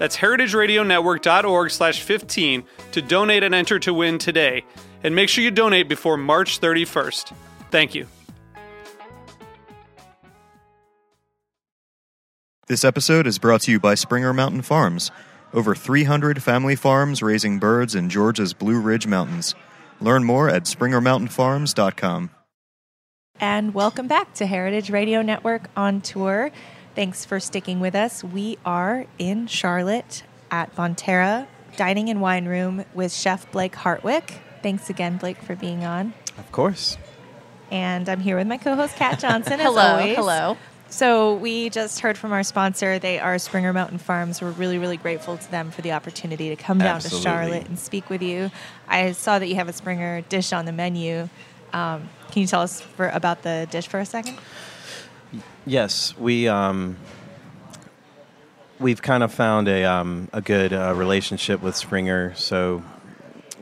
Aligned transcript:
That's 0.00 0.16
heritageradionetwork.org 0.16 1.70
slash 1.70 2.00
15 2.00 2.64
to 2.92 3.02
donate 3.02 3.42
and 3.42 3.54
enter 3.54 3.78
to 3.80 3.92
win 3.92 4.16
today. 4.16 4.64
And 5.04 5.14
make 5.14 5.28
sure 5.28 5.44
you 5.44 5.50
donate 5.50 5.90
before 5.90 6.16
March 6.16 6.58
31st. 6.58 7.34
Thank 7.70 7.94
you. 7.94 8.06
This 12.66 12.82
episode 12.82 13.26
is 13.26 13.38
brought 13.38 13.60
to 13.62 13.72
you 13.72 13.78
by 13.78 13.94
Springer 13.94 14.32
Mountain 14.32 14.62
Farms. 14.62 15.10
Over 15.52 15.74
300 15.74 16.42
family 16.42 16.76
farms 16.76 17.22
raising 17.22 17.58
birds 17.58 17.94
in 17.94 18.08
Georgia's 18.08 18.54
Blue 18.54 18.80
Ridge 18.80 19.06
Mountains. 19.06 19.54
Learn 20.00 20.24
more 20.24 20.48
at 20.48 20.62
springermountainfarms.com. 20.62 22.30
And 23.38 23.74
welcome 23.74 24.08
back 24.08 24.32
to 24.34 24.46
Heritage 24.46 24.88
Radio 24.88 25.20
Network 25.20 25.68
on 25.76 26.00
tour. 26.00 26.52
Thanks 26.94 27.24
for 27.24 27.38
sticking 27.40 27.80
with 27.80 27.94
us. 27.94 28.24
We 28.24 28.58
are 28.64 29.06
in 29.18 29.46
Charlotte 29.46 30.24
at 30.50 30.74
Bonterra 30.74 31.46
Dining 31.76 32.08
and 32.10 32.20
Wine 32.20 32.46
Room 32.46 32.84
with 32.94 33.12
Chef 33.12 33.50
Blake 33.52 33.74
Hartwick. 33.74 34.38
Thanks 34.62 34.90
again, 34.90 35.16
Blake, 35.16 35.40
for 35.40 35.54
being 35.54 35.84
on. 35.84 36.12
Of 36.36 36.50
course. 36.52 36.98
And 37.70 38.08
I'm 38.08 38.20
here 38.20 38.36
with 38.36 38.48
my 38.48 38.56
co-host 38.56 38.96
Kat 38.96 39.18
Johnson. 39.20 39.54
as 39.54 39.60
Hello, 39.60 39.80
always. 39.80 40.16
hello. 40.16 40.56
So 40.88 41.34
we 41.36 41.70
just 41.70 42.00
heard 42.00 42.18
from 42.18 42.32
our 42.32 42.42
sponsor. 42.42 42.98
They 42.98 43.20
are 43.20 43.38
Springer 43.38 43.72
Mountain 43.72 43.98
Farms. 43.98 44.42
We're 44.42 44.50
really, 44.50 44.78
really 44.78 44.96
grateful 44.96 45.38
to 45.38 45.50
them 45.50 45.70
for 45.70 45.82
the 45.82 45.92
opportunity 45.92 46.48
to 46.48 46.56
come 46.56 46.78
down 46.78 46.96
Absolutely. 46.96 47.18
to 47.18 47.22
Charlotte 47.22 47.68
and 47.68 47.78
speak 47.78 48.10
with 48.10 48.22
you. 48.22 48.50
I 48.88 49.12
saw 49.12 49.38
that 49.38 49.46
you 49.46 49.54
have 49.54 49.68
a 49.68 49.72
Springer 49.72 50.22
dish 50.22 50.52
on 50.52 50.64
the 50.64 50.72
menu. 50.72 51.28
Um, 51.72 52.08
can 52.32 52.42
you 52.42 52.48
tell 52.48 52.62
us 52.62 52.80
for, 52.80 53.08
about 53.08 53.42
the 53.42 53.68
dish 53.70 53.86
for 53.86 54.00
a 54.00 54.04
second? 54.04 54.36
Yes, 55.66 56.16
we 56.16 56.48
um, 56.48 56.96
we've 58.78 59.02
kind 59.02 59.22
of 59.22 59.32
found 59.32 59.68
a 59.68 59.84
um, 59.84 60.28
a 60.32 60.40
good 60.40 60.72
uh, 60.72 60.94
relationship 60.96 61.62
with 61.62 61.76
Springer. 61.76 62.34
So 62.34 62.82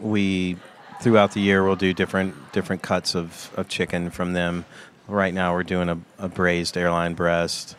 we 0.00 0.56
throughout 1.00 1.32
the 1.32 1.40
year 1.40 1.64
we'll 1.64 1.76
do 1.76 1.92
different 1.92 2.52
different 2.52 2.82
cuts 2.82 3.14
of, 3.14 3.50
of 3.56 3.68
chicken 3.68 4.10
from 4.10 4.32
them. 4.32 4.64
Right 5.06 5.34
now 5.34 5.54
we're 5.54 5.64
doing 5.64 5.88
a, 5.88 5.98
a 6.18 6.28
braised 6.28 6.76
airline 6.76 7.14
breast 7.14 7.76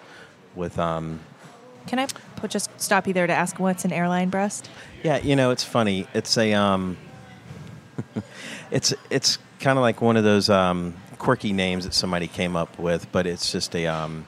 with 0.55 0.77
um, 0.77 1.21
Can 1.87 1.99
I 1.99 2.07
put, 2.35 2.51
just 2.51 2.69
stop 2.79 3.07
you 3.07 3.13
there 3.13 3.27
to 3.27 3.33
ask 3.33 3.59
what's 3.59 3.85
an 3.85 3.93
airline 3.93 4.29
breast? 4.29 4.69
Yeah, 5.03 5.17
you 5.19 5.35
know, 5.35 5.51
it's 5.51 5.63
funny. 5.63 6.07
It's 6.13 6.37
a 6.37 6.53
um, 6.53 6.97
it's 8.71 8.93
it's 9.09 9.37
kind 9.59 9.77
of 9.77 9.81
like 9.81 10.01
one 10.01 10.17
of 10.17 10.23
those 10.23 10.49
um, 10.49 10.93
quirky 11.19 11.53
names 11.53 11.83
that 11.83 11.93
somebody 11.93 12.27
came 12.27 12.55
up 12.55 12.79
with, 12.79 13.11
but 13.11 13.27
it's 13.27 13.51
just 13.51 13.75
a 13.75 13.85
um, 13.85 14.25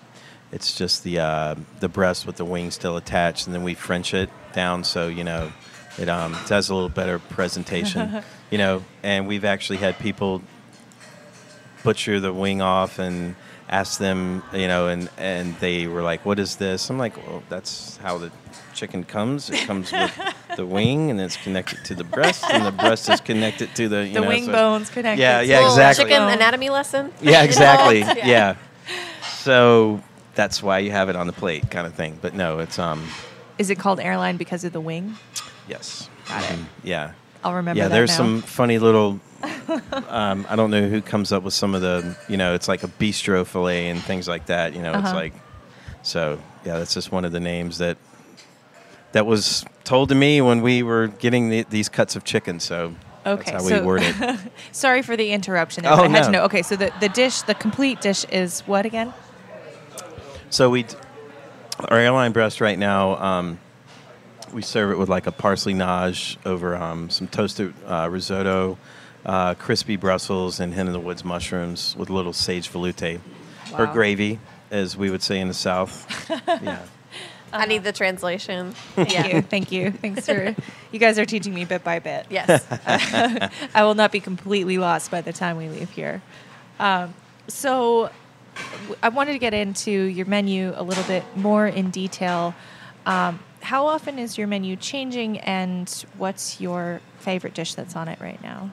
it's 0.52 0.78
just 0.78 1.04
the 1.04 1.20
uh, 1.20 1.56
the 1.80 1.90
breast 1.90 2.28
with 2.28 2.36
the 2.36 2.46
wing 2.46 2.70
still 2.70 2.98
attached, 2.98 3.48
and 3.48 3.56
then 3.56 3.64
we 3.64 3.74
French 3.74 4.14
it 4.14 4.30
down 4.54 4.84
so 4.84 5.08
you 5.08 5.24
know 5.24 5.52
it 5.98 6.10
um, 6.10 6.34
it 6.34 6.50
has 6.50 6.70
a 6.70 6.76
little 6.76 6.90
better 6.90 7.20
presentation, 7.20 8.24
you 8.52 8.58
know. 8.58 8.84
And 9.04 9.28
we've 9.28 9.46
actually 9.46 9.78
had 9.78 9.98
people 10.00 10.42
butcher 11.84 12.20
the 12.20 12.34
wing 12.34 12.62
off 12.62 13.00
and 13.00 13.36
ask 13.70 13.98
them, 14.00 14.44
you 14.54 14.68
know, 14.68 14.88
and 14.88 15.10
and 15.18 15.56
they 15.58 15.88
were 15.88 16.02
like, 16.02 16.26
"What 16.26 16.40
is 16.40 16.58
this?" 16.58 16.90
I'm 16.90 16.98
like, 16.98 17.18
"Well, 17.18 17.44
that's 17.50 17.98
how 17.98 18.18
the 18.18 18.32
chicken 18.74 19.04
comes. 19.04 19.50
It 19.50 19.66
comes 19.66 19.92
with 19.92 20.12
the 20.56 20.66
wing, 20.66 21.10
and 21.12 21.20
it's 21.22 21.38
connected 21.38 21.84
to 21.86 21.96
the 21.96 22.04
breast, 22.04 22.44
and 22.52 22.66
the 22.66 22.72
breast 22.72 23.10
is 23.10 23.22
connected 23.22 23.74
to 23.76 23.88
the 23.90 24.06
you 24.08 24.14
know. 24.14 24.22
The 24.22 24.26
know, 24.26 24.28
wing 24.30 24.46
so- 24.46 24.52
bones 24.52 24.90
connected. 24.90 25.22
Yeah, 25.22 25.40
to 25.42 25.46
yeah, 25.46 25.60
the 25.62 25.66
exactly. 25.68 26.06
Chicken 26.06 26.20
bone. 26.24 26.34
anatomy 26.34 26.70
lesson. 26.70 27.12
Yeah, 27.22 27.44
exactly. 27.44 28.00
Involved. 28.02 28.22
yeah. 28.26 28.56
So 29.24 30.02
that's 30.36 30.62
why 30.64 30.80
you 30.80 30.92
have 30.92 31.10
it 31.10 31.16
on 31.16 31.28
the 31.28 31.34
plate, 31.34 31.70
kind 31.72 31.88
of 31.88 31.94
thing. 31.94 32.20
But 32.22 32.34
no, 32.34 32.60
it's 32.60 32.80
um, 32.80 33.08
Is 33.58 33.70
it 33.70 33.80
called 33.80 34.00
airline 34.00 34.38
because 34.38 34.64
of 34.64 34.74
the 34.74 34.82
wing? 34.82 35.16
yes. 35.68 36.10
Got 36.28 36.44
it. 36.44 36.48
Mhm. 36.60 36.66
Yeah. 36.84 37.12
I'll 37.44 37.56
remember 37.56 37.80
yeah, 37.80 37.88
that 37.88 37.94
there's 37.96 38.12
now. 38.12 38.18
some 38.18 38.42
funny 38.42 38.78
little. 38.78 39.20
um, 40.10 40.46
I 40.50 40.56
don't 40.56 40.70
know 40.70 40.88
who 40.88 41.02
comes 41.02 41.32
up 41.32 41.42
with 41.44 41.54
some 41.56 41.74
of 41.74 41.82
the, 41.82 42.16
you 42.30 42.38
know, 42.38 42.54
it's 42.54 42.68
like 42.68 42.84
a 42.84 42.88
bistro 42.88 43.46
fillet 43.46 43.90
and 43.90 44.00
things 44.02 44.28
like 44.28 44.46
that. 44.48 44.76
You 44.76 44.82
know, 44.84 44.92
it's 44.94 45.08
Uh-huh. 45.08 45.16
like, 45.16 45.34
so 46.04 46.40
yeah, 46.66 46.78
that's 46.78 46.94
just 46.94 47.12
one 47.12 47.26
of 47.26 47.32
the 47.32 47.40
names 47.40 47.80
that 47.80 47.98
that 49.14 49.26
was 49.26 49.66
told 49.84 50.10
to 50.10 50.16
me 50.16 50.42
when 50.42 50.62
we 50.62 50.84
were 50.84 51.08
getting 51.08 51.50
the, 51.50 51.64
these 51.70 51.90
cuts 51.90 52.16
of 52.16 52.24
chicken. 52.24 52.60
So 52.60 52.96
Okay, 53.26 53.52
that's 53.52 53.64
how 53.64 53.70
so 53.70 53.80
we 53.82 53.86
word 53.86 54.02
it. 54.04 54.40
Sorry 54.72 55.02
for 55.02 55.16
the 55.16 55.32
interruption. 55.32 55.84
There, 55.84 55.94
Oh, 55.94 56.04
I 56.04 56.08
had 56.08 56.24
to 56.24 56.32
no. 56.32 56.40
know. 56.40 56.44
Okay, 56.46 56.62
so 56.64 56.76
the, 56.76 56.92
the 57.00 57.10
dish, 57.10 57.42
the 57.44 57.54
complete 57.54 58.02
dish 58.02 58.26
is 58.26 58.62
what 58.62 58.86
again? 58.86 59.14
So 60.50 60.70
we, 60.70 60.86
our 61.90 61.98
airline 61.98 62.32
breast 62.32 62.62
right 62.62 62.78
now, 62.80 63.16
um, 63.18 63.60
we 64.54 64.62
serve 64.62 64.92
it 64.92 64.98
with 64.98 65.08
like 65.08 65.28
a 65.28 65.32
parsley 65.32 65.74
nage 65.74 66.38
over 66.46 66.76
um, 66.76 67.10
some 67.10 67.28
toasted 67.28 67.74
uh, 67.86 68.10
risotto, 68.12 68.78
uh, 69.26 69.54
crispy 69.54 69.96
Brussels, 69.98 70.60
and 70.60 70.74
hen 70.74 70.88
of 70.88 70.94
the 70.94 71.00
woods 71.00 71.24
mushrooms 71.24 71.96
with 71.98 72.10
a 72.10 72.14
little 72.14 72.34
sage 72.34 72.70
velouté, 72.70 73.20
or 73.78 73.86
gravy, 73.88 74.40
as 74.72 74.98
we 74.98 75.10
would 75.10 75.22
say 75.22 75.40
in 75.40 75.48
the 75.48 75.54
South. 75.54 76.06
yeah. 76.48 76.80
I 77.54 77.66
need 77.66 77.84
the 77.84 77.92
translation. 77.92 78.72
Thank 78.96 79.14
yeah. 79.14 79.28
you. 79.28 79.42
Thank 79.42 79.72
you. 79.72 79.92
Thanks 79.92 80.26
for 80.26 80.56
you 80.92 81.00
guys 81.00 81.20
are 81.20 81.26
teaching 81.26 81.54
me 81.54 81.66
bit 81.66 81.84
by 81.84 82.00
bit. 82.00 82.28
Yes. 82.30 82.66
I 83.74 83.84
will 83.84 83.96
not 83.96 84.12
be 84.12 84.20
completely 84.20 84.78
lost 84.78 85.12
by 85.12 85.22
the 85.22 85.34
time 85.34 85.58
we 85.58 85.70
leave 85.70 85.90
here. 85.90 86.22
Um, 86.80 87.14
so, 87.48 88.10
I 89.02 89.10
wanted 89.10 89.34
to 89.34 89.40
get 89.40 89.54
into 89.54 89.92
your 89.92 90.26
menu 90.26 90.74
a 90.76 90.84
little 90.84 91.04
bit 91.04 91.24
more 91.36 91.68
in 91.68 91.90
detail. 91.90 92.54
Um, 93.06 93.40
how 93.62 93.88
often 93.88 94.20
is 94.20 94.38
your 94.38 94.48
menu 94.48 94.76
changing, 94.76 95.40
and 95.40 95.90
what's 96.18 96.60
your 96.60 97.02
favorite 97.20 97.54
dish 97.54 97.76
that's 97.76 97.96
on 97.96 98.08
it 98.08 98.20
right 98.20 98.42
now? 98.44 98.72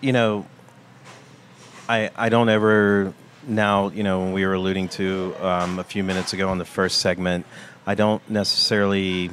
you 0.00 0.12
know, 0.12 0.46
I 1.88 2.10
I 2.16 2.28
don't 2.28 2.48
ever 2.48 3.14
now. 3.46 3.88
You 3.90 4.02
know, 4.02 4.20
when 4.20 4.32
we 4.32 4.44
were 4.44 4.54
alluding 4.54 4.88
to 4.90 5.34
um, 5.40 5.78
a 5.78 5.84
few 5.84 6.04
minutes 6.04 6.32
ago 6.32 6.48
on 6.48 6.58
the 6.58 6.64
first 6.64 6.98
segment, 6.98 7.46
I 7.86 7.94
don't 7.94 8.28
necessarily 8.28 9.30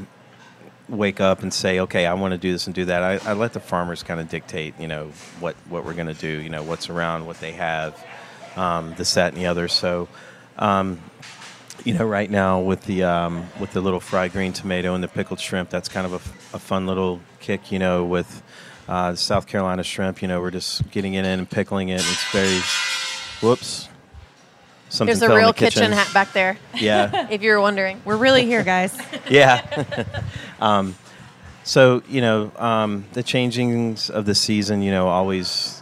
wake 0.89 1.21
up 1.21 1.41
and 1.41 1.53
say, 1.53 1.79
okay, 1.79 2.05
I 2.05 2.13
want 2.13 2.33
to 2.33 2.37
do 2.37 2.51
this 2.51 2.67
and 2.67 2.75
do 2.75 2.85
that. 2.85 3.03
I, 3.03 3.31
I 3.31 3.33
let 3.33 3.53
the 3.53 3.59
farmers 3.59 4.03
kind 4.03 4.19
of 4.19 4.29
dictate, 4.29 4.73
you 4.79 4.87
know, 4.87 5.11
what 5.39 5.55
what 5.69 5.85
we're 5.85 5.93
going 5.93 6.07
to 6.07 6.13
do. 6.13 6.41
You 6.41 6.49
know, 6.49 6.63
what's 6.63 6.89
around, 6.89 7.25
what 7.25 7.39
they 7.39 7.53
have, 7.53 8.05
um, 8.55 8.93
this, 8.95 9.13
that, 9.13 9.33
and 9.33 9.41
the 9.41 9.47
other. 9.47 9.67
So. 9.67 10.07
Um, 10.57 10.99
you 11.83 11.95
know, 11.95 12.05
right 12.05 12.29
now 12.29 12.59
with 12.59 12.83
the 12.83 13.03
um, 13.03 13.47
with 13.59 13.71
the 13.71 13.81
little 13.81 13.99
fried 13.99 14.33
green 14.33 14.53
tomato 14.53 14.93
and 14.93 15.03
the 15.03 15.07
pickled 15.07 15.39
shrimp, 15.39 15.71
that's 15.71 15.89
kind 15.89 16.05
of 16.05 16.13
a 16.53 16.59
fun 16.59 16.85
little 16.85 17.21
kick. 17.39 17.71
You 17.71 17.79
know, 17.79 18.05
with 18.05 18.43
uh, 18.87 19.15
South 19.15 19.47
Carolina 19.47 19.83
shrimp, 19.83 20.21
you 20.21 20.27
know, 20.27 20.41
we're 20.41 20.51
just 20.51 20.89
getting 20.91 21.15
it 21.15 21.25
in 21.25 21.39
and 21.39 21.49
pickling 21.49 21.89
it. 21.89 22.01
It's 22.01 22.31
very, 22.31 22.59
whoops, 23.41 23.89
something 24.91 25.17
There's 25.17 25.29
a 25.29 25.35
real 25.35 25.47
the 25.47 25.53
kitchen. 25.53 25.81
kitchen 25.81 25.91
hat 25.93 26.13
back 26.13 26.33
there. 26.33 26.57
Yeah, 26.75 27.27
If 27.31 27.41
you 27.41 27.51
were 27.51 27.61
wondering. 27.61 28.01
We're 28.05 28.17
really 28.17 28.45
here, 28.45 28.63
guys. 28.63 28.95
yeah. 29.29 29.85
um, 30.59 30.95
so 31.63 32.03
you 32.07 32.21
know, 32.21 32.51
um, 32.57 33.05
the 33.13 33.23
changings 33.23 34.09
of 34.09 34.25
the 34.25 34.35
season, 34.35 34.81
you 34.81 34.91
know, 34.91 35.07
always, 35.07 35.81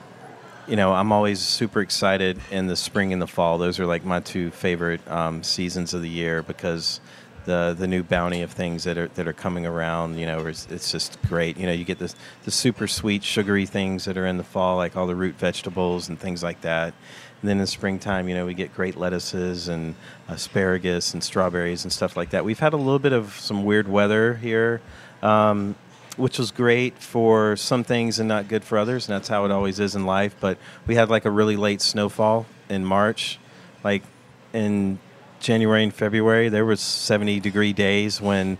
you 0.67 0.75
know, 0.75 0.93
I'm 0.93 1.11
always 1.11 1.39
super 1.39 1.81
excited 1.81 2.39
in 2.51 2.67
the 2.67 2.75
spring 2.75 3.11
and 3.13 3.21
the 3.21 3.27
fall. 3.27 3.57
Those 3.57 3.79
are 3.79 3.85
like 3.85 4.05
my 4.05 4.19
two 4.19 4.51
favorite 4.51 5.05
um, 5.09 5.43
seasons 5.43 5.93
of 5.93 6.01
the 6.01 6.09
year 6.09 6.43
because 6.43 6.99
the 7.45 7.75
the 7.77 7.87
new 7.87 8.03
bounty 8.03 8.41
of 8.41 8.51
things 8.51 8.83
that 8.83 8.97
are 8.97 9.07
that 9.09 9.27
are 9.27 9.33
coming 9.33 9.65
around. 9.65 10.17
You 10.19 10.27
know, 10.27 10.45
it's, 10.45 10.67
it's 10.69 10.91
just 10.91 11.19
great. 11.23 11.57
You 11.57 11.65
know, 11.65 11.71
you 11.73 11.85
get 11.85 11.97
this 11.97 12.15
the 12.43 12.51
super 12.51 12.87
sweet 12.87 13.23
sugary 13.23 13.65
things 13.65 14.05
that 14.05 14.17
are 14.17 14.27
in 14.27 14.37
the 14.37 14.43
fall, 14.43 14.77
like 14.77 14.95
all 14.95 15.07
the 15.07 15.15
root 15.15 15.35
vegetables 15.35 16.09
and 16.09 16.19
things 16.19 16.43
like 16.43 16.61
that. 16.61 16.93
And 17.41 17.49
then 17.49 17.59
in 17.59 17.67
springtime, 17.67 18.27
you 18.27 18.35
know, 18.35 18.45
we 18.45 18.53
get 18.53 18.73
great 18.75 18.97
lettuces 18.97 19.67
and 19.67 19.95
asparagus 20.27 21.13
and 21.13 21.23
strawberries 21.23 21.83
and 21.83 21.91
stuff 21.91 22.17
like 22.17 22.31
that. 22.31 22.43
We've 22.43 22.59
had 22.59 22.73
a 22.73 22.77
little 22.77 22.99
bit 22.99 23.13
of 23.13 23.33
some 23.39 23.63
weird 23.63 23.87
weather 23.87 24.35
here. 24.35 24.81
Um, 25.21 25.75
which 26.19 26.37
was 26.37 26.51
great 26.51 26.97
for 26.97 27.55
some 27.55 27.83
things 27.83 28.19
and 28.19 28.27
not 28.27 28.49
good 28.49 28.63
for 28.63 28.77
others, 28.77 29.07
and 29.07 29.15
that's 29.15 29.29
how 29.29 29.45
it 29.45 29.51
always 29.51 29.79
is 29.79 29.95
in 29.95 30.05
life. 30.05 30.35
But 30.39 30.57
we 30.85 30.95
had 30.95 31.09
like 31.09 31.23
a 31.23 31.31
really 31.31 31.55
late 31.55 31.81
snowfall 31.81 32.45
in 32.67 32.83
March, 32.83 33.39
like 33.85 34.03
in 34.51 34.99
January 35.39 35.83
and 35.83 35.93
February. 35.93 36.49
There 36.49 36.65
was 36.65 36.81
70 36.81 37.39
degree 37.39 37.71
days 37.71 38.19
when 38.19 38.57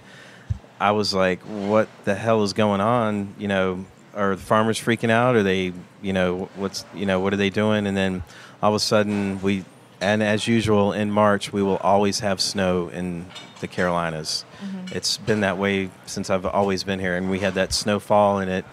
I 0.79 0.91
was 0.91 1.13
like, 1.13 1.41
"What 1.41 1.89
the 2.05 2.15
hell 2.15 2.43
is 2.43 2.53
going 2.53 2.79
on?" 2.79 3.35
You 3.37 3.49
know, 3.49 3.85
are 4.15 4.35
the 4.35 4.41
farmers 4.41 4.79
freaking 4.79 5.09
out? 5.09 5.35
Are 5.35 5.43
they, 5.43 5.73
you 6.01 6.13
know, 6.13 6.49
what's, 6.55 6.85
you 6.93 7.05
know, 7.05 7.19
what 7.19 7.33
are 7.33 7.37
they 7.37 7.49
doing? 7.49 7.87
And 7.87 7.95
then 7.95 8.23
all 8.61 8.69
of 8.69 8.75
a 8.75 8.79
sudden, 8.79 9.41
we, 9.41 9.65
and 10.01 10.21
as 10.21 10.47
usual 10.47 10.93
in 10.93 11.11
March, 11.11 11.53
we 11.53 11.61
will 11.63 11.77
always 11.77 12.19
have 12.19 12.41
snow 12.41 12.89
in 12.89 13.25
the 13.61 13.67
Carolinas. 13.67 14.45
Mm-hmm. 14.61 14.95
It's 14.97 15.17
been 15.17 15.41
that 15.41 15.57
way 15.57 15.89
since 16.05 16.29
I've 16.29 16.45
always 16.45 16.83
been 16.83 16.99
here, 16.99 17.15
and 17.15 17.29
we 17.29 17.39
had 17.39 17.53
that 17.55 17.73
snowfall, 17.73 18.39
and 18.39 18.49
it 18.49 18.65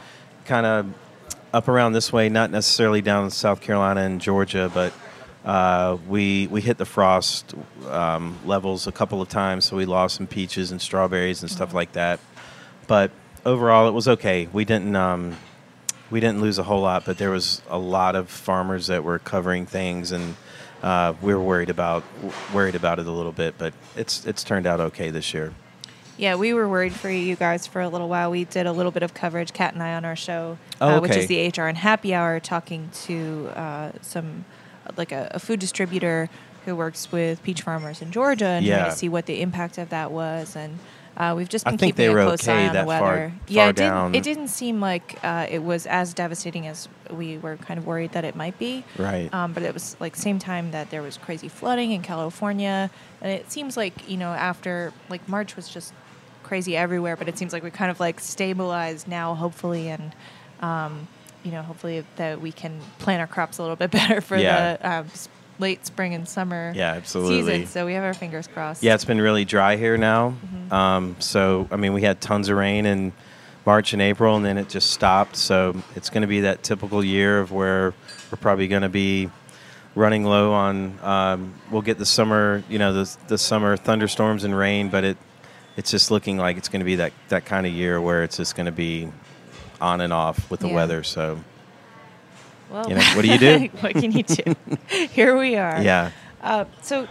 kind 0.45 0.67
of 0.67 0.87
up 1.53 1.69
around 1.69 1.93
this 1.93 2.13
way, 2.13 2.29
not 2.29 2.51
necessarily 2.51 3.03
down 3.03 3.25
in 3.25 3.31
South 3.31 3.61
Carolina 3.61 4.03
and 4.03 4.21
Georgia, 4.21 4.71
but 4.73 4.93
uh, 5.45 5.97
we 6.09 6.49
we 6.49 6.61
hit 6.61 6.77
the 6.77 6.85
frost 6.85 7.55
um, 7.89 8.37
levels 8.45 8.87
a 8.87 8.93
couple 8.93 9.23
of 9.23 9.29
times, 9.29 9.65
so 9.65 9.77
we 9.77 9.87
lost 9.87 10.17
some 10.17 10.27
peaches 10.27 10.73
and 10.73 10.83
strawberries 10.83 11.43
and 11.43 11.51
stuff 11.51 11.69
mm-hmm. 11.69 11.77
like 11.77 11.93
that. 11.93 12.19
But 12.89 13.11
overall, 13.45 13.89
it 13.89 13.93
was 13.93 14.09
okay. 14.09 14.49
We 14.53 14.65
didn't 14.65 14.97
um, 14.97 15.37
we 16.11 16.21
didn't 16.21 16.41
lose 16.41 16.59
a 16.59 16.63
whole 16.63 16.81
lot, 16.81 17.05
but 17.05 17.19
there 17.19 17.31
was 17.31 17.63
a 17.69 17.79
lot 17.79 18.15
of 18.15 18.31
farmers 18.31 18.87
that 18.87 19.05
were 19.05 19.19
covering 19.19 19.67
things 19.67 20.13
and 20.13 20.37
uh, 20.83 21.15
we 21.23 21.35
were 21.35 21.41
worried 21.41 21.71
about 21.71 22.05
worried 22.53 22.75
about 22.75 22.99
it 22.99 23.07
a 23.07 23.11
little 23.11 23.33
bit, 23.33 23.55
but 23.59 23.73
it's 23.97 24.25
it's 24.27 24.45
turned 24.45 24.67
out 24.67 24.81
okay 24.81 25.11
this 25.11 25.33
year. 25.33 25.53
Yeah, 26.19 26.37
we 26.37 26.55
were 26.55 26.69
worried 26.69 26.95
for 26.95 27.11
you 27.11 27.37
guys 27.37 27.67
for 27.67 27.81
a 27.81 27.89
little 27.89 28.09
while. 28.09 28.31
We 28.31 28.45
did 28.45 28.67
a 28.67 28.73
little 28.73 28.93
bit 28.93 29.03
of 29.03 29.13
coverage, 29.13 29.53
Kat 29.53 29.75
and 29.75 29.83
I, 29.83 29.95
on 29.95 30.05
our 30.05 30.17
show, 30.17 30.59
oh, 30.81 30.87
okay. 30.87 30.97
uh, 30.97 31.01
which 31.01 31.17
is 31.17 31.27
the 31.27 31.51
HRN 31.51 31.75
Happy 31.75 32.15
Hour, 32.15 32.41
talking 32.41 32.89
to 33.05 33.51
uh, 33.55 33.93
some 34.01 34.47
like 34.97 35.13
a, 35.13 35.31
a, 35.33 35.39
food 35.39 35.61
distributor 35.61 36.31
who 36.65 36.77
works 36.77 37.11
with 37.13 37.43
peach 37.43 37.63
farmers 37.63 38.01
in 38.01 38.13
Georgia 38.13 38.47
and 38.47 38.65
yeah. 38.65 38.79
trying 38.79 38.91
to 38.91 38.97
see 38.97 39.09
what 39.09 39.27
the 39.27 39.43
impact 39.43 39.79
of 39.79 39.89
that 39.91 40.13
was 40.13 40.55
and 40.55 40.79
uh, 41.17 41.35
we've 41.37 41.49
just 41.49 41.65
been 41.65 41.75
I 41.75 41.77
keeping 41.77 42.11
a 42.11 42.13
close 42.13 42.47
okay 42.47 42.65
eye 42.65 42.69
on 42.69 42.75
that 42.75 42.83
the 42.83 42.87
weather. 42.87 43.05
Far, 43.05 43.33
yeah, 43.49 43.63
far 43.63 43.71
it 43.71 43.77
didn't, 43.77 44.15
it 44.15 44.23
didn't 44.23 44.49
seem 44.49 44.81
like 44.81 45.19
uh, 45.23 45.47
it 45.49 45.61
was 45.63 45.87
as 45.87 46.13
devastating 46.13 46.67
as 46.67 46.89
we 47.11 47.39
were 47.39 47.57
kind 47.57 47.79
of 47.79 47.87
worried 47.87 48.13
that 48.13 48.25
it 48.25 48.37
might 48.37 48.59
be. 48.59 48.85
Right. 48.99 49.33
Um, 49.33 49.53
but 49.53 49.63
it 49.63 49.73
was 49.73 49.97
like 49.99 50.15
same 50.15 50.39
time 50.39 50.73
that 50.73 50.91
there 50.91 51.03
was 51.03 51.17
crazy 51.17 51.49
flooding 51.49 51.93
in 51.93 52.03
California, 52.03 52.91
and 53.23 53.33
it 53.33 53.51
seems 53.51 53.77
like 53.77 54.09
you 54.09 54.17
know 54.19 54.33
after 54.33 54.93
like 55.09 55.27
March 55.29 55.57
was 55.57 55.69
just 55.69 55.95
crazy 56.43 56.77
everywhere, 56.77 57.17
but 57.17 57.29
it 57.29 57.39
seems 57.39 57.53
like 57.53 57.63
we 57.63 57.71
kind 57.71 57.91
of 57.91 57.99
like 57.99 58.21
stabilized 58.21 59.09
now, 59.09 59.35
hopefully, 59.35 59.89
and 59.89 60.13
um, 60.61 61.09
you 61.45 61.51
know 61.51 61.63
hopefully 61.63 62.05
that 62.17 62.41
we 62.41 62.53
can 62.53 62.81
plan 62.99 63.21
our 63.21 63.27
crops 63.27 63.57
a 63.57 63.63
little 63.63 63.77
bit 63.77 63.91
better 64.01 64.21
for 64.21 64.37
yeah. 64.37 64.77
the 64.77 64.91
um, 64.91 65.07
late 65.59 65.87
spring 65.87 66.15
and 66.15 66.29
summer 66.29 66.73
yeah, 66.75 66.93
absolutely. 66.93 67.41
season. 67.41 67.67
So 67.67 67.87
we 67.87 67.95
have 67.95 68.05
our 68.05 68.15
fingers 68.15 68.47
crossed. 68.47 68.83
Yeah, 68.83 68.95
it's 68.95 69.05
been 69.05 69.21
really 69.21 69.45
dry 69.45 69.77
here 69.77 69.97
now. 69.97 70.31
Mm-hmm. 70.31 70.73
Um, 70.73 71.17
so 71.19 71.69
I 71.71 71.77
mean, 71.77 71.93
we 71.93 72.03
had 72.03 72.21
tons 72.21 72.49
of 72.49 72.57
rain 72.57 72.87
in 72.87 73.13
March 73.65 73.93
and 73.93 74.01
April, 74.01 74.37
and 74.37 74.45
then 74.45 74.59
it 74.59 74.69
just 74.69 74.91
stopped. 74.91 75.37
So 75.37 75.77
it's 75.95 76.11
going 76.11 76.23
to 76.23 76.29
be 76.29 76.41
that 76.41 76.63
typical 76.63 77.05
year 77.05 77.41
of 77.41 77.53
where 77.53 77.95
we're 78.31 78.39
probably 78.39 78.69
going 78.69 78.83
to 78.83 78.89
be 78.89 79.31
running 79.95 80.25
low 80.25 80.53
on. 80.53 80.99
Um, 81.03 81.55
we'll 81.71 81.83
get 81.83 81.99
the 81.99 82.07
summer, 82.07 82.63
you 82.69 82.79
know, 82.79 82.93
the 82.93 83.17
the 83.29 83.39
summer 83.39 83.77
thunderstorms 83.77 84.45
and 84.45 84.57
rain, 84.57 84.89
but 84.89 85.05
it 85.05 85.17
it's 85.77 85.91
just 85.91 86.11
looking 86.11 86.37
like 86.39 86.57
it's 86.57 86.69
going 86.69 86.81
to 86.81 86.87
be 86.87 86.97
that 86.97 87.13
that 87.29 87.45
kind 87.45 87.67
of 87.67 87.73
year 87.73 88.01
where 88.01 88.23
it's 88.23 88.37
just 88.37 88.55
going 88.55 88.67
to 88.67 88.73
be 88.73 89.11
on 89.81 90.01
and 90.01 90.13
off 90.13 90.51
with 90.51 90.61
the 90.61 90.69
yeah. 90.69 90.75
weather. 90.75 91.03
So 91.03 91.39
well, 92.71 92.89
you 92.89 92.95
know, 92.95 93.03
what 93.15 93.23
do 93.23 93.29
you 93.29 93.39
do? 93.69 93.69
what 93.81 93.93
can 93.93 94.13
you 94.13 94.23
do? 94.23 94.55
Here 94.89 95.37
we 95.39 95.57
are. 95.57 95.81
Yeah. 95.83 96.11
Uh, 96.41 96.65
so, 96.83 97.09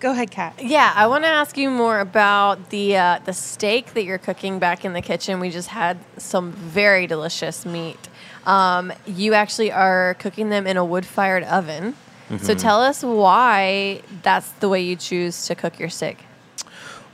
go 0.00 0.12
ahead, 0.12 0.30
Kat. 0.30 0.62
Yeah, 0.62 0.92
I 0.94 1.06
want 1.06 1.24
to 1.24 1.28
ask 1.28 1.56
you 1.56 1.70
more 1.70 2.00
about 2.00 2.70
the 2.70 2.96
uh, 2.96 3.18
the 3.24 3.32
steak 3.32 3.94
that 3.94 4.04
you're 4.04 4.18
cooking 4.18 4.58
back 4.58 4.84
in 4.84 4.92
the 4.92 5.02
kitchen. 5.02 5.40
We 5.40 5.50
just 5.50 5.68
had 5.68 5.98
some 6.18 6.52
very 6.52 7.06
delicious 7.06 7.66
meat. 7.66 8.08
Um, 8.44 8.92
you 9.06 9.34
actually 9.34 9.72
are 9.72 10.14
cooking 10.14 10.50
them 10.50 10.66
in 10.66 10.76
a 10.76 10.84
wood 10.84 11.04
fired 11.04 11.42
oven. 11.44 11.94
Mm-hmm. 12.28 12.44
So 12.44 12.54
tell 12.54 12.82
us 12.82 13.02
why 13.02 14.02
that's 14.22 14.50
the 14.52 14.68
way 14.68 14.82
you 14.82 14.96
choose 14.96 15.46
to 15.46 15.54
cook 15.54 15.78
your 15.78 15.88
steak. 15.88 16.25